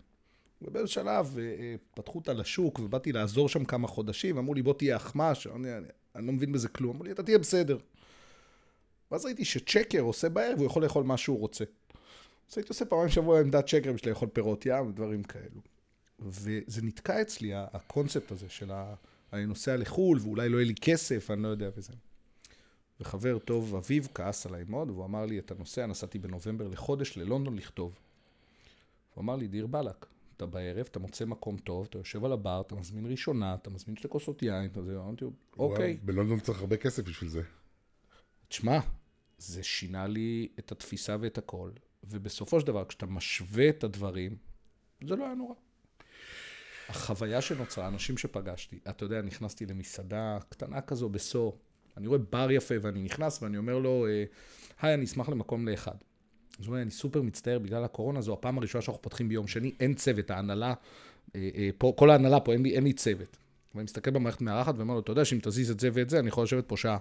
ובאיזה 0.62 0.88
שלב 0.88 1.38
אה, 1.40 1.44
אה, 1.44 1.76
פתחו 1.94 2.20
אותה 2.20 2.34
לשוק, 2.34 2.80
ובאתי 2.80 3.12
לעזור 3.12 3.50
שם 3.50 3.66
כמה 3.66 3.88
חודשים, 3.88 4.38
אמרו 4.38 4.54
לי, 4.54 4.62
בוא 4.62 4.74
תהיה 4.74 4.96
אחמ"ש, 4.96 5.48
אני, 5.48 5.78
אני, 5.78 5.88
אני 6.16 6.28
לא 6.28 6.34
מבין 6.34 6.52
בזה 6.52 6.68
כלום. 6.68 6.92
אמרו 6.92 7.04
לי, 7.04 7.12
אתה 7.12 7.24
תהיה 7.24 7.38
בסדר. 7.38 7.78
ואז 9.12 9.26
ראיתי 9.26 9.46
שצ'קר 9.46 10.00
עושה 10.00 10.30
בערב, 10.30 10.58
הוא 10.58 10.66
יכול 10.66 10.84
לאכול 10.84 11.04
מה 11.04 11.18
שהוא 11.18 11.40
רוצה. 11.40 11.64
אז 12.50 12.58
הייתי 12.58 12.70
עושה 12.70 12.86
פעמיים 12.86 13.08
בשבוע 13.08 13.40
עמדת 13.40 13.68
צ'קר 13.68 13.94
בשביל 13.94 14.10
לאכול 14.10 14.30
פירות 14.34 14.66
ים 14.66 14.88
ודברים 14.88 15.24
כאלו. 15.24 15.62
וזה 16.20 16.82
נתקע 16.82 17.22
אצלי, 17.22 17.52
הקונספט 17.54 18.32
הזה 18.32 18.50
של 18.50 18.72
ה... 18.72 18.96
אני 19.34 19.46
נוסע 19.46 19.78
לחו"ל, 19.78 20.20
ואולי 20.22 20.50
לא 20.50 20.58
יהיה 20.58 20.68
לי 20.68 20.76
כסף, 20.82 21.32
אני 21.32 21.44
לא 21.44 21.48
יודע 21.48 21.70
וזה. 21.78 21.94
וחבר 23.02 23.40
טוב, 23.40 23.76
אביב, 23.76 24.08
כעס 24.14 24.46
עליי 24.46 24.64
מאוד, 24.68 24.90
והוא 24.90 25.06
אמר 25.06 25.26
לי, 25.26 25.40
אתה 25.40 25.54
נוסע, 25.60 25.86
נסעתי 25.86 26.20
בנובמבר 26.20 26.68
לחודש 26.68 27.18
ללונדון 27.18 27.56
לכתוב. 27.56 28.00
הוא 29.20 29.24
אמר 29.24 29.36
לי, 29.36 29.48
דיר 29.48 29.68
באלק, 29.68 30.06
אתה 30.38 30.46
בערב, 30.46 30.88
אתה 30.92 31.00
מוצא 31.00 31.26
מקום 31.26 31.58
טוב, 31.58 31.88
אתה 31.90 31.98
יושב 31.98 32.26
על 32.26 32.32
הבר, 32.32 32.62
אתה 32.68 32.76
מזמין 32.76 33.06
ראשונה, 33.06 33.56
אתה 33.56 33.70
מזמין 33.70 33.96
שתי 33.96 34.10
כוסות 34.10 34.44
יין, 34.44 34.66
אתה 34.66 34.82
זה, 34.84 34.98
אמרתי 34.98 35.26
לו, 35.26 35.32
אוקיי. 35.58 35.98
בלונדון 36.04 36.40
צריך 36.40 36.60
הרבה 36.60 36.78
כסף 36.78 37.04
בשביל 37.04 37.30
זה. 37.30 37.42
תשמע, 38.48 38.80
זה 39.38 39.64
שינה 39.64 40.08
לי 40.08 40.48
את 40.60 40.72
התפיסה 40.72 41.18
ואת 41.20 41.38
הכל, 41.38 41.72
ובסופו 42.04 42.60
של 42.60 42.68
דבר, 42.68 42.86
כשאתה 42.86 43.06
משווה 43.06 43.70
את 43.70 43.84
הדברים, 43.84 44.36
זה 45.04 45.16
לא 45.16 45.26
היה 45.26 45.36
נורא. 45.36 45.56
החוויה 46.90 47.42
שנוצרה, 47.42 47.88
אנשים 47.88 48.18
שפגשתי, 48.18 48.80
אתה 48.90 49.06
יודע, 49.06 49.22
נכנסתי 49.22 49.66
למסעדה 49.66 50.38
קטנה 50.50 50.82
כזו 50.82 51.10
בסור, 51.10 51.60
אני 51.98 52.08
רואה 52.08 52.20
בר 52.20 52.52
יפה 52.52 52.76
ואני 52.82 53.02
נכנס 53.02 53.44
ואני 53.44 53.58
אומר 53.58 53.80
לו, 53.80 54.08
אה, 54.08 54.24
היי, 54.82 54.94
אני 54.94 55.06
אשמח 55.06 55.30
למקום 55.30 55.68
לאחד. 55.68 55.96
אז 56.60 56.66
הוא 56.66 56.72
אומר, 56.72 56.82
אני 56.82 56.92
סופר 56.92 57.22
מצטער, 57.22 57.60
בגלל 57.60 57.84
הקורונה 57.84 58.22
זו 58.22 58.34
הפעם 58.34 58.58
הראשונה 58.58 58.82
שאנחנו 58.82 59.02
פותחים 59.02 59.30
ביום 59.30 59.48
שני, 59.48 59.72
אין 59.80 59.94
צוות, 59.94 60.32
ההנהלה, 60.32 60.74
אה, 61.36 61.50
אה, 61.56 61.70
פה, 61.78 61.94
כל 61.98 62.10
ההנהלה 62.10 62.40
פה, 62.40 62.54
אין 62.54 62.64
לי, 62.64 62.76
אין 62.76 62.84
לי 62.84 62.94
צוות. 62.94 63.38
ואני 63.76 63.84
מסתכל 63.84 64.12
במערכת 64.12 64.42
מארחת 64.42 64.74
ואומר 64.78 64.94
לו, 64.94 65.00
אתה 65.00 65.12
יודע 65.12 65.26
שאם 65.26 65.40
תזיז 65.42 65.72
את 65.72 65.80
זה 65.80 65.90
ואת 65.94 66.10
זה, 66.10 66.20
אני 66.20 66.28
יכול 66.28 66.44
לשבת 66.44 66.68
פה 66.68 66.78
שעה. 66.78 66.98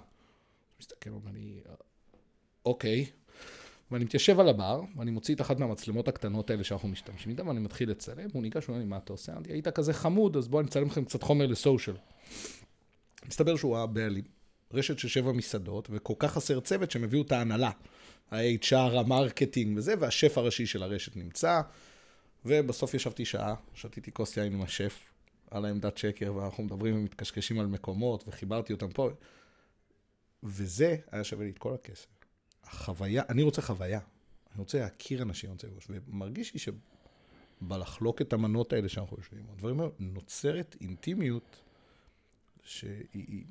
מסתכל, 0.79 1.09
אומר 1.09 1.31
לי, 1.33 1.61
אוקיי. 2.65 3.05
ואני 3.91 4.05
מתיישב 4.05 4.39
על 4.39 4.49
הבר, 4.49 4.81
ואני 4.97 5.11
מוציא 5.11 5.35
את 5.35 5.41
אחת 5.41 5.59
מהמצלמות 5.59 6.07
הקטנות 6.07 6.49
האלה 6.49 6.63
שאנחנו 6.63 6.87
משתמשים 6.87 7.31
איתן, 7.31 7.47
ואני 7.47 7.59
מתחיל 7.59 7.89
לצלם, 7.89 8.27
הוא 8.33 8.41
ניגש, 8.41 8.65
הוא 8.65 8.73
אומר 8.73 8.79
לי, 8.79 8.89
מה 8.89 8.97
אתה 8.97 9.13
עושה? 9.13 9.33
אמרתי, 9.33 9.51
היית 9.51 9.67
כזה 9.67 9.93
חמוד, 9.93 10.37
אז 10.37 10.47
בוא 10.47 10.59
אני 10.59 10.67
אצלם 10.67 10.87
לכם 10.87 11.05
קצת 11.05 11.23
חומר 11.23 11.47
לסושיאל. 11.47 11.95
מסתבר 13.27 13.55
שהוא 13.55 13.77
הבעלים, 13.77 14.23
רשת 14.73 14.99
של 14.99 15.07
שבע 15.07 15.31
מסעדות, 15.31 15.87
וכל 15.91 16.13
כך 16.19 16.33
חסר 16.33 16.59
צוות 16.59 16.91
שהם 16.91 17.03
הביאו 17.03 17.21
את 17.21 17.31
ההנהלה. 17.31 17.71
ה-HR, 18.31 18.97
ה 18.99 19.07
marketing 19.07 19.77
וזה, 19.77 19.93
והשף 19.99 20.37
הראשי 20.37 20.65
של 20.65 20.83
הרשת 20.83 21.15
נמצא. 21.15 21.61
ובסוף 22.45 22.93
ישבתי 22.93 23.25
שעה, 23.25 23.55
שתיתי 23.73 24.11
כוס 24.11 24.37
יין 24.37 24.53
עם 24.53 24.61
השף 24.61 24.99
על 25.51 25.65
העמדת 25.65 25.97
שקר, 25.97 26.35
ואנחנו 26.35 26.63
מדברים 26.63 26.95
ומתקשקשים 26.95 27.59
על 27.59 27.67
מקומות, 27.67 28.23
וחיברתי 28.27 28.73
אותם 28.73 28.89
פה. 28.89 29.09
וזה 30.43 30.95
היה 31.11 31.23
שווה 31.23 31.45
לי 31.45 31.51
את 31.51 31.57
כל 31.57 31.73
הכסף. 31.73 32.07
החוויה, 32.63 33.23
אני 33.29 33.43
רוצה 33.43 33.61
חוויה. 33.61 33.99
אני 34.51 34.59
רוצה 34.59 34.79
להכיר 34.79 35.21
אנשים, 35.21 35.49
אני 35.49 35.53
רוצה 35.53 35.67
לפגוש. 35.67 35.87
ומרגיש 35.89 36.53
לי 36.53 36.59
שבלחלוק 37.61 38.21
את 38.21 38.33
המנות 38.33 38.73
האלה 38.73 38.89
שאנחנו 38.89 39.17
יושבים, 39.17 39.45
הדברים 39.51 39.79
האלה, 39.79 39.91
נוצרת 39.99 40.75
אינטימיות 40.81 41.61
שהיא 42.63 43.43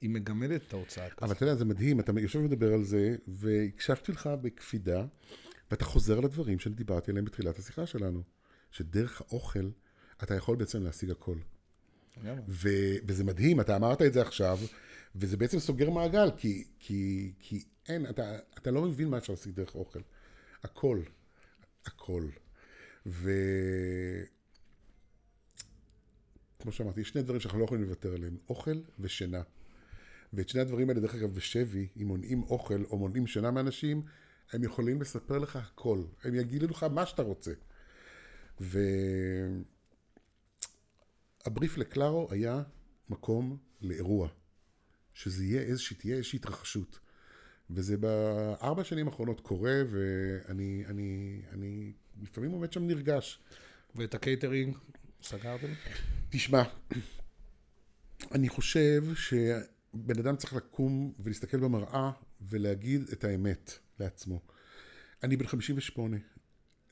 היא- 0.00 0.10
מגמדת 0.10 0.62
את 0.68 0.72
ההוצאה 0.72 1.04
אבל 1.06 1.14
כזאת. 1.16 1.36
אתה 1.36 1.44
יודע, 1.44 1.54
זה 1.54 1.64
מדהים, 1.64 2.00
אתה 2.00 2.12
יושב 2.20 2.38
ומדבר 2.38 2.72
על 2.74 2.84
זה, 2.84 3.16
והקשבתי 3.28 4.12
לך 4.12 4.30
בקפידה, 4.42 5.06
ואתה 5.70 5.84
חוזר 5.84 6.20
לדברים 6.20 6.58
שדיברתי 6.58 7.10
עליהם 7.10 7.24
בתחילת 7.24 7.58
השיחה 7.58 7.86
שלנו, 7.86 8.22
שדרך 8.70 9.20
האוכל 9.20 9.70
אתה 10.22 10.34
יכול 10.34 10.56
בעצם 10.56 10.82
להשיג 10.82 11.10
הכל. 11.10 11.36
ו- 12.48 12.96
וזה 13.06 13.24
מדהים, 13.24 13.60
אתה 13.60 13.76
אמרת 13.76 14.02
את 14.02 14.12
זה 14.12 14.22
עכשיו, 14.22 14.58
וזה 15.16 15.36
בעצם 15.36 15.58
סוגר 15.58 15.90
מעגל, 15.90 16.30
כי, 16.36 16.64
כי, 16.78 17.32
כי 17.38 17.64
אין, 17.88 18.06
אתה, 18.10 18.38
אתה 18.58 18.70
לא 18.70 18.82
מבין 18.82 19.08
מה 19.08 19.18
אפשר 19.18 19.32
להשיג 19.32 19.54
דרך 19.54 19.74
אוכל. 19.74 20.00
הכל. 20.62 21.00
הכל. 21.86 22.28
ו... 23.06 23.30
כמו 26.58 26.72
שאמרתי, 26.72 27.00
יש 27.00 27.08
שני 27.08 27.22
דברים 27.22 27.40
שאנחנו 27.40 27.58
לא 27.58 27.64
יכולים 27.64 27.84
לוותר 27.84 28.14
עליהם, 28.14 28.36
אוכל 28.48 28.80
ושינה. 28.98 29.42
ואת 30.32 30.48
שני 30.48 30.60
הדברים 30.60 30.88
האלה, 30.88 31.00
דרך 31.00 31.14
אגב, 31.14 31.34
בשבי, 31.34 31.88
אם 32.02 32.06
מונעים 32.06 32.42
אוכל 32.42 32.84
או 32.84 32.98
מונעים 32.98 33.26
שינה 33.26 33.50
מאנשים, 33.50 34.02
הם 34.52 34.64
יכולים 34.64 35.00
לספר 35.00 35.38
לך 35.38 35.56
הכל. 35.56 36.02
הם 36.24 36.34
יגידו 36.34 36.66
לך 36.66 36.82
מה 36.82 37.06
שאתה 37.06 37.22
רוצה. 37.22 37.52
והבריף 41.46 41.78
לקלארו 41.78 42.28
היה 42.30 42.62
מקום 43.10 43.56
לאירוע. 43.80 44.28
שזה 45.14 45.44
יהיה 45.44 45.62
איזושהי, 45.62 45.96
תהיה 45.96 46.16
איזושהי 46.16 46.36
התרחשות. 46.36 46.98
וזה 47.70 47.96
בארבע 47.96 48.84
שנים 48.84 49.08
האחרונות 49.08 49.40
קורה, 49.40 49.82
ואני 49.90 50.84
אני, 50.86 51.40
אני 51.52 51.92
לפעמים 52.22 52.50
עומד 52.50 52.72
שם 52.72 52.86
נרגש. 52.86 53.38
ואת 53.94 54.14
הקייטרינג 54.14 54.76
סגרתם? 55.22 55.66
תשמע, 56.30 56.62
אני 58.32 58.48
חושב 58.48 59.04
שבן 59.96 60.18
אדם 60.18 60.36
צריך 60.36 60.54
לקום 60.54 61.12
ולהסתכל 61.20 61.56
במראה 61.56 62.10
ולהגיד 62.42 63.02
את 63.12 63.24
האמת 63.24 63.72
לעצמו. 64.00 64.40
אני 65.22 65.36
בן 65.36 65.46
58. 65.46 66.16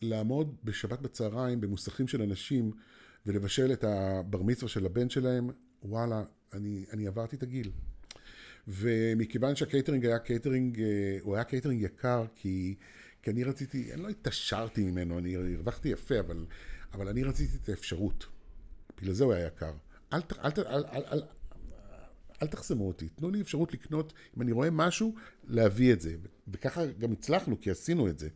לעמוד 0.03 0.57
בשבת 0.65 1.01
בצהריים 1.01 1.61
במוסכים 1.61 2.09
של 2.09 2.23
אנשים 2.23 2.73
ולבשל 3.27 3.73
את 3.73 3.85
הבר 3.85 4.43
מצווה 4.43 4.69
של 4.69 4.87
הבן 4.87 5.11
שלהם, 5.11 5.51
וואלה, 5.83 6.25
אני, 6.53 6.85
אני 6.93 7.07
עברתי 7.07 7.37
את 7.37 7.43
הגיל. 7.43 7.71
ומכיוון 8.69 9.57
שהקייטרינג 9.57 10.07
היה 10.07 10.19
קייטרינג, 10.19 10.81
אה, 10.81 11.19
הוא 11.21 11.35
היה 11.35 11.45
קייטרינג 11.45 11.83
יקר, 11.83 12.25
כי, 12.35 12.75
כי 13.23 13.31
אני 13.31 13.45
רציתי, 13.45 13.93
אני 13.93 14.03
לא 14.03 14.09
התעשרתי 14.09 14.91
ממנו, 14.91 15.19
אני 15.19 15.37
הרווחתי 15.37 15.89
יפה, 15.89 16.21
אבל, 16.21 16.47
אבל 16.93 17.09
אני 17.09 17.23
רציתי 17.23 17.57
את 17.63 17.69
האפשרות. 17.69 18.27
בגלל 18.99 19.13
זה 19.13 19.25
הוא 19.25 19.33
היה 19.33 19.47
יקר. 19.47 19.73
אל, 20.13 20.21
אל, 20.45 20.51
אל, 20.67 20.85
אל, 20.93 21.03
אל, 21.13 21.21
אל, 22.43 22.47
תחסמו 22.47 22.89
אותי, 22.89 23.09
תנו 23.09 23.31
לי 23.31 23.41
אפשרות 23.41 23.73
לקנות, 23.73 24.13
אם 24.37 24.43
אני 24.43 24.53
רואה 24.53 24.71
משהו, 24.71 25.15
להביא 25.45 25.93
את 25.93 26.01
זה. 26.01 26.17
וככה 26.49 26.87
גם 26.87 27.13
הצלחנו, 27.13 27.61
כי 27.61 27.71
עשינו 27.71 28.09
את 28.09 28.19
זה. 28.19 28.29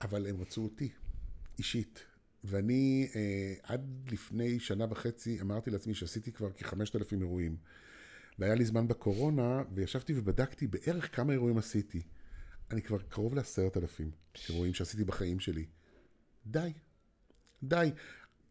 אבל 0.00 0.26
הם 0.26 0.40
רצו 0.40 0.62
אותי, 0.62 0.88
אישית. 1.58 2.04
ואני 2.44 3.08
אה, 3.16 3.54
עד 3.62 4.10
לפני 4.12 4.60
שנה 4.60 4.86
וחצי 4.90 5.40
אמרתי 5.40 5.70
לעצמי 5.70 5.94
שעשיתי 5.94 6.32
כבר 6.32 6.52
כחמשת 6.52 6.96
אלפים 6.96 7.20
אירועים. 7.20 7.56
והיה 8.38 8.54
לי 8.54 8.64
זמן 8.64 8.88
בקורונה, 8.88 9.62
וישבתי 9.74 10.12
ובדקתי 10.16 10.66
בערך 10.66 11.16
כמה 11.16 11.32
אירועים 11.32 11.58
עשיתי. 11.58 12.02
אני 12.70 12.82
כבר 12.82 12.98
קרוב 12.98 13.34
לעשרת 13.34 13.76
אלפים 13.76 14.10
אירועים 14.48 14.74
שעשיתי 14.74 15.04
בחיים 15.04 15.40
שלי. 15.40 15.66
די. 16.46 16.72
די. 17.62 17.90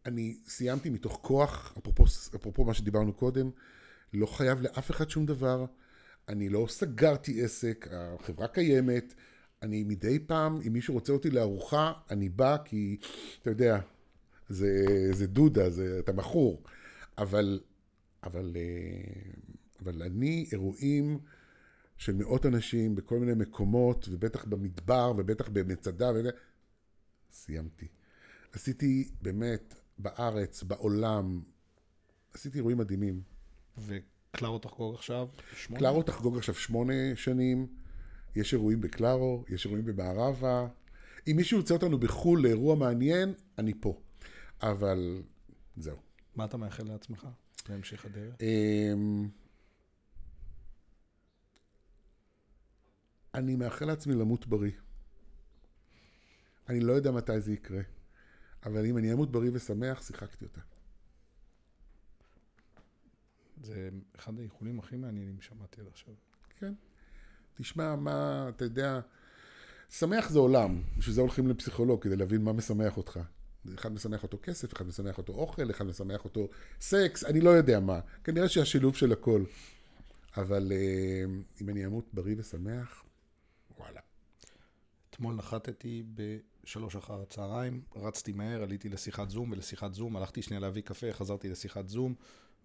אני 0.06 0.38
סיימתי 0.46 0.90
מתוך 0.90 1.18
כוח, 1.22 1.74
אפרופו, 1.78 2.04
אפרופו 2.36 2.64
מה 2.64 2.74
שדיברנו 2.74 3.12
קודם, 3.12 3.50
לא 4.12 4.26
חייב 4.26 4.62
לאף 4.62 4.90
אחד 4.90 5.10
שום 5.10 5.26
דבר. 5.26 5.64
אני 6.28 6.48
לא 6.48 6.66
סגרתי 6.68 7.44
עסק, 7.44 7.88
החברה 7.90 8.48
קיימת. 8.48 9.14
אני 9.62 9.84
מדי 9.84 10.18
פעם, 10.18 10.60
אם 10.66 10.72
מישהו 10.72 10.94
רוצה 10.94 11.12
אותי 11.12 11.30
לארוחה, 11.30 11.92
אני 12.10 12.28
בא 12.28 12.56
כי, 12.64 12.96
אתה 13.42 13.50
יודע, 13.50 13.80
זה, 14.48 14.86
זה 15.12 15.26
דודה, 15.26 15.70
זה, 15.70 15.96
אתה 15.98 16.12
מכור. 16.12 16.62
אבל, 17.18 17.60
אבל 18.22 18.56
אה, 18.56 19.44
אבל 19.84 20.02
אני, 20.02 20.46
אירועים 20.52 21.18
של 21.96 22.12
מאות 22.12 22.46
אנשים 22.46 22.94
בכל 22.94 23.18
מיני 23.18 23.34
מקומות, 23.34 24.08
ובטח 24.10 24.44
במדבר, 24.44 25.12
ובטח 25.16 25.48
במצדה, 25.48 26.10
סיימתי. 27.32 27.86
עשיתי 28.52 29.10
באמת 29.22 29.74
בארץ, 29.98 30.62
בעולם, 30.62 31.42
עשיתי 32.34 32.58
אירועים 32.58 32.78
מדהימים. 32.78 33.22
וקלארו 33.78 34.58
תחגוג 34.58 34.94
עכשיו 34.94 35.28
שמונה? 35.56 35.80
קלארו 35.80 36.02
תחגוג 36.02 36.36
עכשיו 36.36 36.54
שמונה 36.54 37.16
שנים. 37.16 37.66
יש 38.36 38.52
אירועים 38.52 38.80
בקלארו, 38.80 39.44
יש 39.48 39.64
אירועים 39.64 39.84
במערבה. 39.84 40.66
אם 41.26 41.36
מישהו 41.36 41.58
יוצא 41.58 41.74
אותנו 41.74 41.98
בחו"ל 41.98 42.42
לאירוע 42.42 42.74
מעניין, 42.74 43.34
אני 43.58 43.72
פה. 43.80 44.00
אבל 44.62 45.22
זהו. 45.76 45.96
מה 46.36 46.44
אתה 46.44 46.56
מאחל 46.56 46.84
לעצמך 46.84 47.26
להמשך 47.68 48.04
הדרך? 48.04 48.34
אמ, 48.40 49.28
אני 53.34 53.56
מאחל 53.56 53.84
לעצמי 53.84 54.14
למות 54.14 54.46
בריא. 54.46 54.72
אני 56.68 56.80
לא 56.80 56.92
יודע 56.92 57.10
מתי 57.10 57.40
זה 57.40 57.52
יקרה, 57.52 57.80
אבל 58.64 58.86
אם 58.86 58.98
אני 58.98 59.12
אמות 59.12 59.32
בריא 59.32 59.50
ושמח, 59.52 60.02
שיחקתי 60.02 60.44
אותה. 60.44 60.60
זה 63.62 63.88
אחד 64.16 64.38
האיחולים 64.38 64.78
הכי 64.78 64.96
מעניינים 64.96 65.40
שמעתי 65.40 65.80
עד 65.80 65.86
עכשיו. 65.86 66.14
כן. 66.58 66.72
תשמע, 67.54 67.96
מה, 67.96 68.48
אתה 68.48 68.64
יודע, 68.64 69.00
שמח 69.90 70.30
זה 70.30 70.38
עולם, 70.38 70.82
בשביל 70.98 71.14
זה 71.14 71.20
הולכים 71.20 71.48
לפסיכולוג, 71.48 72.02
כדי 72.02 72.16
להבין 72.16 72.44
מה 72.44 72.52
משמח 72.52 72.96
אותך. 72.96 73.20
אחד 73.74 73.92
משמח 73.92 74.22
אותו 74.22 74.38
כסף, 74.42 74.72
אחד 74.72 74.86
משמח 74.86 75.18
אותו 75.18 75.32
אוכל, 75.32 75.70
אחד 75.70 75.86
משמח 75.86 76.24
אותו 76.24 76.48
סקס, 76.80 77.24
אני 77.24 77.40
לא 77.40 77.50
יודע 77.50 77.80
מה. 77.80 78.00
כנראה 78.24 78.48
שהשילוב 78.48 78.96
של 78.96 79.12
הכל. 79.12 79.44
אבל 80.36 80.72
אה, 80.72 81.24
אם 81.60 81.68
אני 81.68 81.86
אמות 81.86 82.04
בריא 82.12 82.34
ושמח, 82.38 83.04
וואלה. 83.78 84.00
אתמול 85.10 85.34
נחתתי 85.34 86.02
בשלוש 86.64 86.96
אחר 86.96 87.22
הצהריים, 87.22 87.82
רצתי 87.96 88.32
מהר, 88.32 88.62
עליתי 88.62 88.88
לשיחת 88.88 89.30
זום, 89.30 89.52
ולשיחת 89.52 89.94
זום 89.94 90.16
הלכתי 90.16 90.42
שנייה 90.42 90.60
להביא 90.60 90.82
קפה, 90.82 91.12
חזרתי 91.12 91.48
לשיחת 91.48 91.88
זום, 91.88 92.14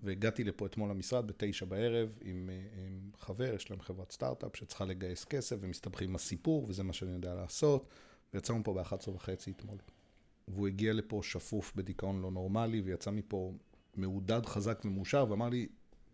והגעתי 0.04 0.44
לפה 0.44 0.66
אתמול 0.66 0.90
למשרד 0.90 1.28
בתשע 1.28 1.66
בערב 1.66 2.10
עם, 2.22 2.50
אה, 2.50 2.84
עם 2.88 3.12
חבר, 3.20 3.54
יש 3.56 3.72
להם 3.72 3.82
חברת 3.82 4.12
סטארט-אפ 4.12 4.56
שצריכה 4.56 4.86
לגייס 4.86 5.26
כסף, 5.26 5.56
ומסתבכים 5.60 6.10
עם 6.10 6.16
הסיפור, 6.16 6.66
וזה 6.68 6.84
מה 6.84 6.94
שאני 6.94 7.12
יודע 7.12 7.36
לעשות, 7.36 7.88
ויצאנו 8.34 8.64
פה 8.64 8.74
ב-11 8.74 9.10
וחצי 9.10 9.52
אתמול. 9.52 9.78
והוא 10.48 10.68
הגיע 10.68 10.94
לפה 10.94 11.20
שפוף 11.24 11.74
בדיכאון 11.76 12.22
לא 12.22 12.32
נורמלי, 12.32 12.82
ויצא 12.82 13.12
מפה 13.12 13.54
מעודד, 13.96 14.46
חזק 14.46 14.82
ומאושר, 14.86 15.26
ואמר 15.30 15.50
לי, 15.50 15.68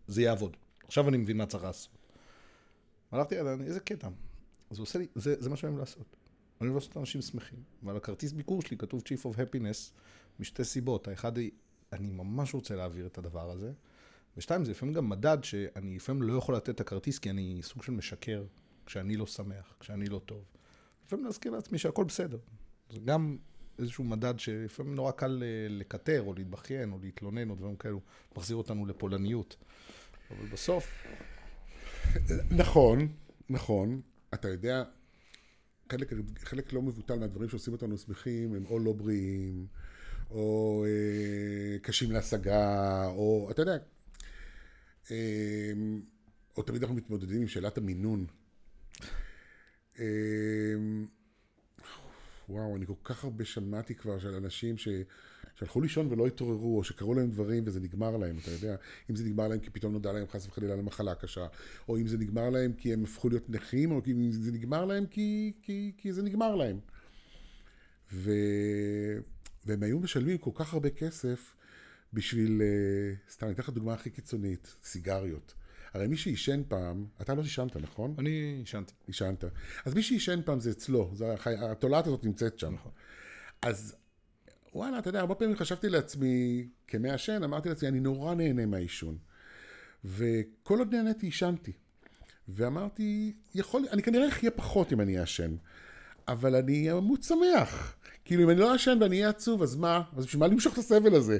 זה 0.06 0.22
יעבוד. 0.22 0.56
עכשיו 0.84 1.08
אני 1.08 1.16
מבין 1.16 1.36
מה 1.36 1.46
צריך 1.46 1.64
לעשות. 1.64 1.92
הלכתי, 3.12 3.36
איזה 3.66 3.80
קטע. 3.80 4.08
אז 4.70 4.78
הוא 4.78 4.84
עושה 4.84 4.98
לי, 4.98 5.06
זה, 5.14 5.34
זה 5.38 5.50
מה 5.50 5.56
שאני 5.56 5.70
אוהב 5.70 5.80
לעשות. 5.80 6.16
אני 6.60 6.68
אוהב 6.68 6.76
לעשות 6.76 6.96
אנשים 6.96 7.22
שמחים. 7.22 7.58
ועל 7.82 7.96
הכרטיס 7.96 8.32
ביקור 8.32 8.62
שלי 8.62 8.76
כתוב 8.76 9.02
Chief 9.02 9.22
of 9.22 9.36
Happiness 9.36 9.92
משתי 10.40 10.64
סיבות. 10.64 11.08
האחד 11.08 11.36
היא, 11.36 11.50
אני 11.92 12.10
ממש 12.10 12.54
רוצה 12.54 12.76
להעביר 12.76 13.06
את 13.06 13.18
הדבר 13.18 13.50
הזה. 13.50 13.72
ושתיים, 14.36 14.64
זה 14.64 14.70
לפעמים 14.70 14.94
גם 14.94 15.08
מדד 15.08 15.38
שאני 15.42 15.96
לפעמים 15.96 16.22
לא 16.22 16.38
יכול 16.38 16.56
לתת 16.56 16.68
את 16.68 16.80
הכרטיס 16.80 17.18
כי 17.18 17.30
אני 17.30 17.60
סוג 17.62 17.82
של 17.82 17.92
משקר 17.92 18.44
כשאני 18.86 19.16
לא 19.16 19.26
שמח, 19.26 19.76
כשאני 19.80 20.06
לא 20.06 20.20
טוב. 20.26 20.44
לפעמים 21.06 21.24
להזכיר 21.24 21.52
לעצמי 21.52 21.78
שהכל 21.78 22.04
בסדר. 22.04 22.38
זה 22.90 23.00
גם 23.04 23.36
איזשהו 23.78 24.04
מדד 24.04 24.38
שלפעמים 24.38 24.94
נורא 24.94 25.10
קל 25.10 25.42
אה, 25.42 25.66
לקטר, 25.70 26.22
או 26.26 26.34
להתבכיין, 26.34 26.92
או 26.92 26.98
להתלונן, 27.02 27.50
או 27.50 27.54
דברים 27.54 27.76
כאלו, 27.76 28.00
מחזיר 28.36 28.56
אותנו 28.56 28.86
לפולניות. 28.86 29.56
אבל 30.30 30.46
בסוף... 30.46 31.06
נכון, 32.50 33.08
נכון. 33.50 34.00
אתה 34.34 34.48
יודע, 34.48 34.84
חלק, 35.90 36.12
חלק 36.38 36.72
לא 36.72 36.82
מבוטל 36.82 37.18
מהדברים 37.18 37.48
שעושים 37.48 37.72
אותנו 37.72 37.98
שמחים 37.98 38.54
הם 38.54 38.66
או 38.66 38.78
לא 38.78 38.92
בריאים, 38.92 39.66
או 40.30 40.84
אה, 40.88 41.78
קשים 41.78 42.10
להשגה, 42.10 43.06
או 43.06 43.48
אתה 43.50 43.62
יודע, 43.62 43.76
אה, 45.10 45.72
או 46.56 46.62
תמיד 46.62 46.82
אנחנו 46.82 46.96
מתמודדים 46.96 47.40
עם 47.40 47.48
שאלת 47.48 47.78
המינון. 47.78 48.26
אה, 49.98 50.74
וואו, 52.48 52.76
אני 52.76 52.86
כל 52.86 52.92
כך 53.04 53.24
הרבה 53.24 53.44
שמעתי 53.44 53.94
כבר 53.94 54.18
של 54.18 54.34
אנשים 54.34 54.78
ש... 54.78 54.88
שהלכו 55.58 55.80
לישון 55.80 56.12
ולא 56.12 56.26
התעוררו, 56.26 56.78
או 56.78 56.84
שקרו 56.84 57.14
להם 57.14 57.30
דברים 57.30 57.62
וזה 57.66 57.80
נגמר 57.80 58.16
להם, 58.16 58.36
אתה 58.42 58.50
יודע, 58.50 58.76
אם 59.10 59.16
זה 59.16 59.24
נגמר 59.24 59.48
להם 59.48 59.58
כי 59.58 59.70
פתאום 59.70 59.92
נודע 59.92 60.12
להם 60.12 60.26
חס 60.28 60.46
וחלילה 60.46 60.74
על 60.74 60.80
מחלה 60.80 61.14
קשה, 61.14 61.46
או 61.88 61.98
אם 61.98 62.06
זה 62.06 62.18
נגמר 62.18 62.50
להם 62.50 62.72
כי 62.72 62.92
הם 62.92 63.04
הפכו 63.04 63.28
להיות 63.28 63.50
נכים, 63.50 63.90
או 63.90 64.00
אם 64.06 64.32
זה 64.32 64.52
נגמר 64.52 64.84
להם 64.84 65.06
כי, 65.06 65.52
כי, 65.62 65.92
כי 65.96 66.12
זה 66.12 66.22
נגמר 66.22 66.54
להם. 66.54 66.78
ו... 68.12 68.30
והם 69.66 69.82
היו 69.82 69.98
משלמים 69.98 70.38
כל 70.38 70.50
כך 70.54 70.74
הרבה 70.74 70.90
כסף 70.90 71.54
בשביל, 72.12 72.62
אה, 72.62 73.32
סתם, 73.32 73.46
אני 73.46 73.54
אתן 73.54 73.62
לך 73.62 73.70
דוגמה 73.70 73.94
הכי 73.94 74.10
קיצונית, 74.10 74.76
סיגריות. 74.84 75.54
הרי 75.94 76.06
מי 76.06 76.16
שעישן 76.16 76.62
פעם, 76.68 77.06
אתה 77.20 77.34
לא 77.34 77.42
עישנת, 77.42 77.76
נכון? 77.76 78.14
אני 78.18 78.56
עישנתי. 78.58 78.92
עישנת. 79.06 79.44
אז 79.84 79.94
מי 79.94 80.02
שעישן 80.02 80.40
פעם 80.44 80.60
זה 80.60 80.70
אצלו, 80.70 81.10
זה, 81.14 81.34
התולעת 81.46 82.06
הזאת 82.06 82.24
נמצאת 82.24 82.58
שם. 82.58 82.74
נכון. 82.74 82.92
אז 83.62 83.96
וואלה, 84.74 84.98
אתה 84.98 85.08
יודע, 85.08 85.20
הרבה 85.20 85.34
פעמים 85.34 85.56
חשבתי 85.56 85.88
לעצמי, 85.88 86.68
כמעשן, 86.86 87.42
אמרתי 87.44 87.68
לעצמי, 87.68 87.88
אני 87.88 88.00
נורא 88.00 88.34
נהנה 88.34 88.66
מהעישון. 88.66 89.18
וכל 90.04 90.78
עוד 90.78 90.94
נהניתי, 90.94 91.26
עישנתי. 91.26 91.72
ואמרתי, 92.48 93.32
יכול, 93.54 93.82
אני 93.92 94.02
כנראה 94.02 94.28
אחיה 94.28 94.50
פחות 94.50 94.92
אם 94.92 95.00
אני 95.00 95.20
אעשן, 95.20 95.56
אבל 96.28 96.56
אני 96.56 96.92
אמות 96.92 97.22
שמח. 97.22 97.96
כאילו, 98.24 98.42
אם 98.42 98.50
אני 98.50 98.60
לא 98.60 98.72
אעשן 98.72 98.98
ואני 99.00 99.16
אהיה 99.16 99.28
עצוב, 99.28 99.62
אז 99.62 99.76
מה? 99.76 100.02
אז 100.16 100.26
בשביל 100.26 100.40
מה 100.40 100.46
למשוך 100.46 100.72
את 100.72 100.78
הסבל 100.78 101.14
הזה? 101.14 101.38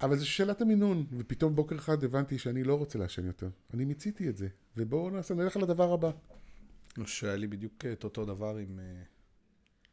אבל 0.00 0.16
זו 0.16 0.28
שאלת 0.28 0.60
המינון, 0.60 1.06
ופתאום 1.18 1.54
בוקר 1.54 1.76
אחד 1.76 2.04
הבנתי 2.04 2.38
שאני 2.38 2.64
לא 2.64 2.74
רוצה 2.74 2.98
לעשן 2.98 3.26
יותר. 3.26 3.48
אני 3.74 3.84
מיציתי 3.84 4.28
את 4.28 4.36
זה, 4.36 4.48
ובואו 4.76 5.10
נעשה, 5.10 5.34
נלך 5.34 5.56
לדבר 5.56 5.92
הבא. 5.92 6.10
שהיה 7.06 7.36
לי 7.36 7.46
בדיוק 7.46 7.84
את 7.92 8.04
אותו 8.04 8.24
דבר 8.24 8.56
עם 8.56 8.80
אה, 8.80 9.02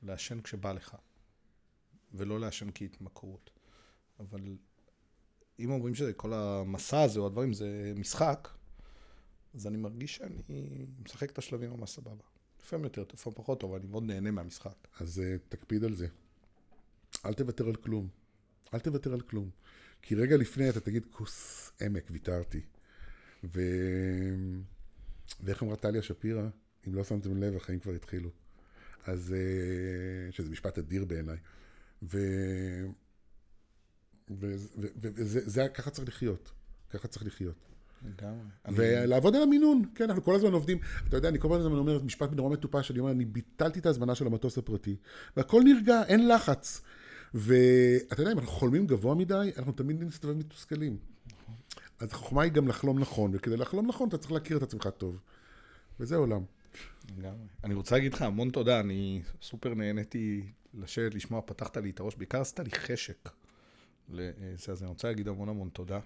לעשן 0.03 0.41
כשבא 0.41 0.73
לך, 0.73 0.95
ולא 2.13 2.39
לעשן 2.39 2.67
כהתמכרות. 2.75 3.49
אבל 4.19 4.41
אם 5.59 5.71
אומרים 5.71 5.95
שזה 5.95 6.13
כל 6.13 6.33
המסע 6.33 7.01
הזה 7.01 7.19
או 7.19 7.25
הדברים 7.25 7.53
זה 7.53 7.93
משחק, 7.95 8.49
אז 9.55 9.67
אני 9.67 9.77
מרגיש 9.77 10.15
שאני 10.15 10.41
משחק 11.05 11.31
את 11.31 11.37
השלבים 11.37 11.69
ממש 11.69 11.89
סבבה. 11.89 12.23
לפעמים 12.63 12.83
יותר, 12.83 13.03
לפעמים 13.13 13.35
פחות 13.37 13.59
טוב, 13.59 13.73
אני 13.73 13.87
מאוד 13.87 14.03
נהנה 14.03 14.31
מהמשחק. 14.31 14.87
אז 14.99 15.21
uh, 15.21 15.39
תקפיד 15.49 15.83
על 15.83 15.93
זה. 15.93 16.07
אל 17.25 17.33
תוותר 17.33 17.67
על 17.67 17.75
כלום. 17.75 18.07
אל 18.73 18.79
תוותר 18.79 19.13
על 19.13 19.21
כלום. 19.21 19.49
כי 20.01 20.15
רגע 20.15 20.37
לפני 20.37 20.69
אתה 20.69 20.79
תגיד, 20.79 21.05
כוס 21.11 21.71
עמק, 21.81 22.07
ויתרתי. 22.11 22.61
ו... 23.43 23.61
ואיך 25.43 25.63
אמרה 25.63 25.75
טליה 25.75 26.01
שפירא? 26.01 26.47
אם 26.87 26.95
לא 26.95 27.03
שמתם 27.03 27.43
לב, 27.43 27.55
החיים 27.55 27.79
כבר 27.79 27.93
התחילו. 27.93 28.29
אז, 29.05 29.35
uh, 29.35 30.35
שזה 30.35 30.49
משפט 30.49 30.77
אדיר 30.77 31.05
בעיניי. 31.05 31.37
ו... 32.03 32.17
וזה, 34.29 35.67
ככה 35.73 35.89
צריך 35.89 36.07
לחיות. 36.07 36.51
ככה 36.89 37.07
צריך 37.07 37.25
לחיות. 37.25 37.55
לגמרי. 38.05 38.39
ולעבוד 38.67 39.35
על 39.35 39.41
המינון, 39.41 39.83
כן, 39.95 40.03
אנחנו 40.03 40.23
כל 40.23 40.35
הזמן 40.35 40.53
עובדים. 40.53 40.77
אתה 41.07 41.17
יודע, 41.17 41.29
אני 41.29 41.39
כל 41.39 41.59
הזמן 41.59 41.71
אומר 41.71 42.03
משפט 42.03 42.29
נורא 42.31 42.49
מטופש, 42.49 42.91
אני 42.91 42.99
אומר, 42.99 43.11
אני 43.11 43.25
ביטלתי 43.25 43.79
את 43.79 43.85
ההזמנה 43.85 44.15
של 44.15 44.27
המטוס 44.27 44.57
הפרטי, 44.57 44.95
והכל 45.37 45.61
נרגע, 45.65 46.03
אין 46.03 46.27
לחץ. 46.27 46.81
ואתה 47.33 48.21
יודע, 48.21 48.31
אם 48.31 48.39
אנחנו 48.39 48.51
חולמים 48.51 48.87
גבוה 48.87 49.15
מדי, 49.15 49.51
אנחנו 49.57 49.71
תמיד 49.71 50.03
נסתובב 50.03 50.37
מתוסכלים. 50.37 50.97
אז 51.99 52.11
החוכמה 52.11 52.41
היא 52.41 52.51
גם 52.51 52.67
לחלום 52.67 52.99
נכון, 52.99 53.31
וכדי 53.33 53.57
לחלום 53.57 53.87
נכון 53.87 54.07
אתה 54.07 54.17
צריך 54.17 54.31
להכיר 54.31 54.57
את 54.57 54.63
עצמך 54.63 54.89
טוב. 54.97 55.19
וזה 55.99 56.15
עולם. 56.15 56.41
לגמרי. 57.17 57.47
אני 57.63 57.73
רוצה 57.73 57.95
להגיד 57.95 58.13
לך 58.13 58.21
המון 58.21 58.49
תודה, 58.49 58.79
אני 58.79 59.21
סופר 59.41 59.73
נהניתי 59.73 60.43
לשבת, 60.73 61.15
לשמוע, 61.15 61.41
פתחת 61.45 61.77
לי 61.77 61.89
את 61.89 61.99
הראש, 61.99 62.15
בעיקר 62.15 62.41
עשית 62.41 62.59
לי 62.59 62.71
חשק. 62.71 63.29
לזה, 64.09 64.71
אז 64.71 64.81
אני 64.81 64.89
רוצה 64.89 65.07
להגיד 65.07 65.27
המון 65.27 65.49
המון 65.49 65.69
תודה. 65.73 65.99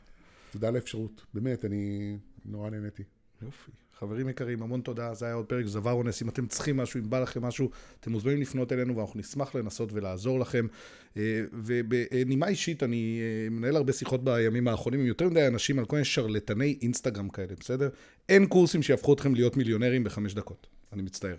תודה 0.52 0.68
על 0.68 0.76
האפשרות, 0.76 1.26
באמת, 1.34 1.66
אני 1.66 2.18
נורא 2.46 2.70
נהניתי. 2.70 3.04
יופי. 3.42 3.72
חברים 4.00 4.30
יקרים, 4.30 4.64
המון 4.64 4.82
תודה, 4.82 5.14
זה 5.14 5.26
היה 5.26 5.34
עוד 5.34 5.46
פרק 5.46 5.66
זבר 5.66 5.92
אונס, 5.92 6.22
אם 6.22 6.30
אתם 6.30 6.48
צריכים 6.48 6.78
משהו, 6.78 7.00
אם 7.00 7.10
בא 7.10 7.20
לכם 7.20 7.42
משהו, 7.42 7.70
אתם 8.00 8.12
מוזמנים 8.12 8.42
לפנות 8.42 8.72
אלינו 8.72 8.98
ואנחנו 8.98 9.20
נשמח 9.20 9.56
לנסות 9.56 9.94
ולעזור 9.94 10.40
לכם. 10.40 10.68
אה, 11.18 11.42
ובנימה 11.54 12.48
אישית, 12.48 12.84
אני 12.84 13.20
אה, 13.22 13.50
מנהל 13.50 13.76
הרבה 13.76 13.94
שיחות 13.94 14.24
בימים 14.24 14.68
האחרונים 14.68 15.00
עם 15.00 15.06
יותר 15.06 15.30
מדי 15.30 15.48
אנשים 15.48 15.80
על 15.80 15.86
כל 15.86 15.96
מיני 15.96 16.06
שרלטני 16.06 16.78
אינסטגרם 16.82 17.30
כאלה, 17.30 17.54
בסדר? 17.60 17.90
אין 18.30 18.46
קורסים 18.46 18.84
שיהפכו 18.84 19.14
אתכם 19.14 19.36
להיות 19.36 19.58
מיליונרים 19.58 20.04
בחמש 20.04 20.34
דקות, 20.34 20.68
אני 20.94 21.02
מצטער. 21.02 21.36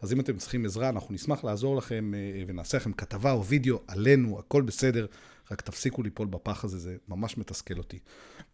אז 0.00 0.12
אם 0.12 0.20
אתם 0.20 0.36
צריכים 0.38 0.64
עזרה, 0.64 0.88
אנחנו 0.88 1.14
נשמח 1.14 1.44
לעזור 1.44 1.76
לכם 1.76 2.14
אה, 2.14 2.42
ונעשה 2.46 2.76
לכם 2.76 2.92
כתבה 2.92 3.32
או 3.32 3.44
וידאו 3.44 3.80
עלינו, 3.86 4.38
הכל 4.38 4.62
בסדר. 4.62 5.06
רק 5.50 5.60
תפסיקו 5.60 6.02
ליפול 6.02 6.26
בפח 6.26 6.64
הזה, 6.64 6.78
זה 6.78 6.96
ממש 7.08 7.38
מתסכל 7.38 7.78
אותי. 7.78 7.98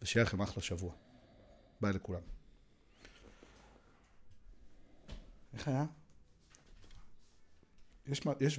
ושיהיה 0.01 0.23
לכם 0.23 0.41
אחלה 0.41 0.63
שבוע. 0.63 0.93
ביי 1.81 1.93
לכולם. 1.93 2.21
איך 5.53 5.67
היה? 5.67 5.85
יש, 8.07 8.21
יש 8.39 8.53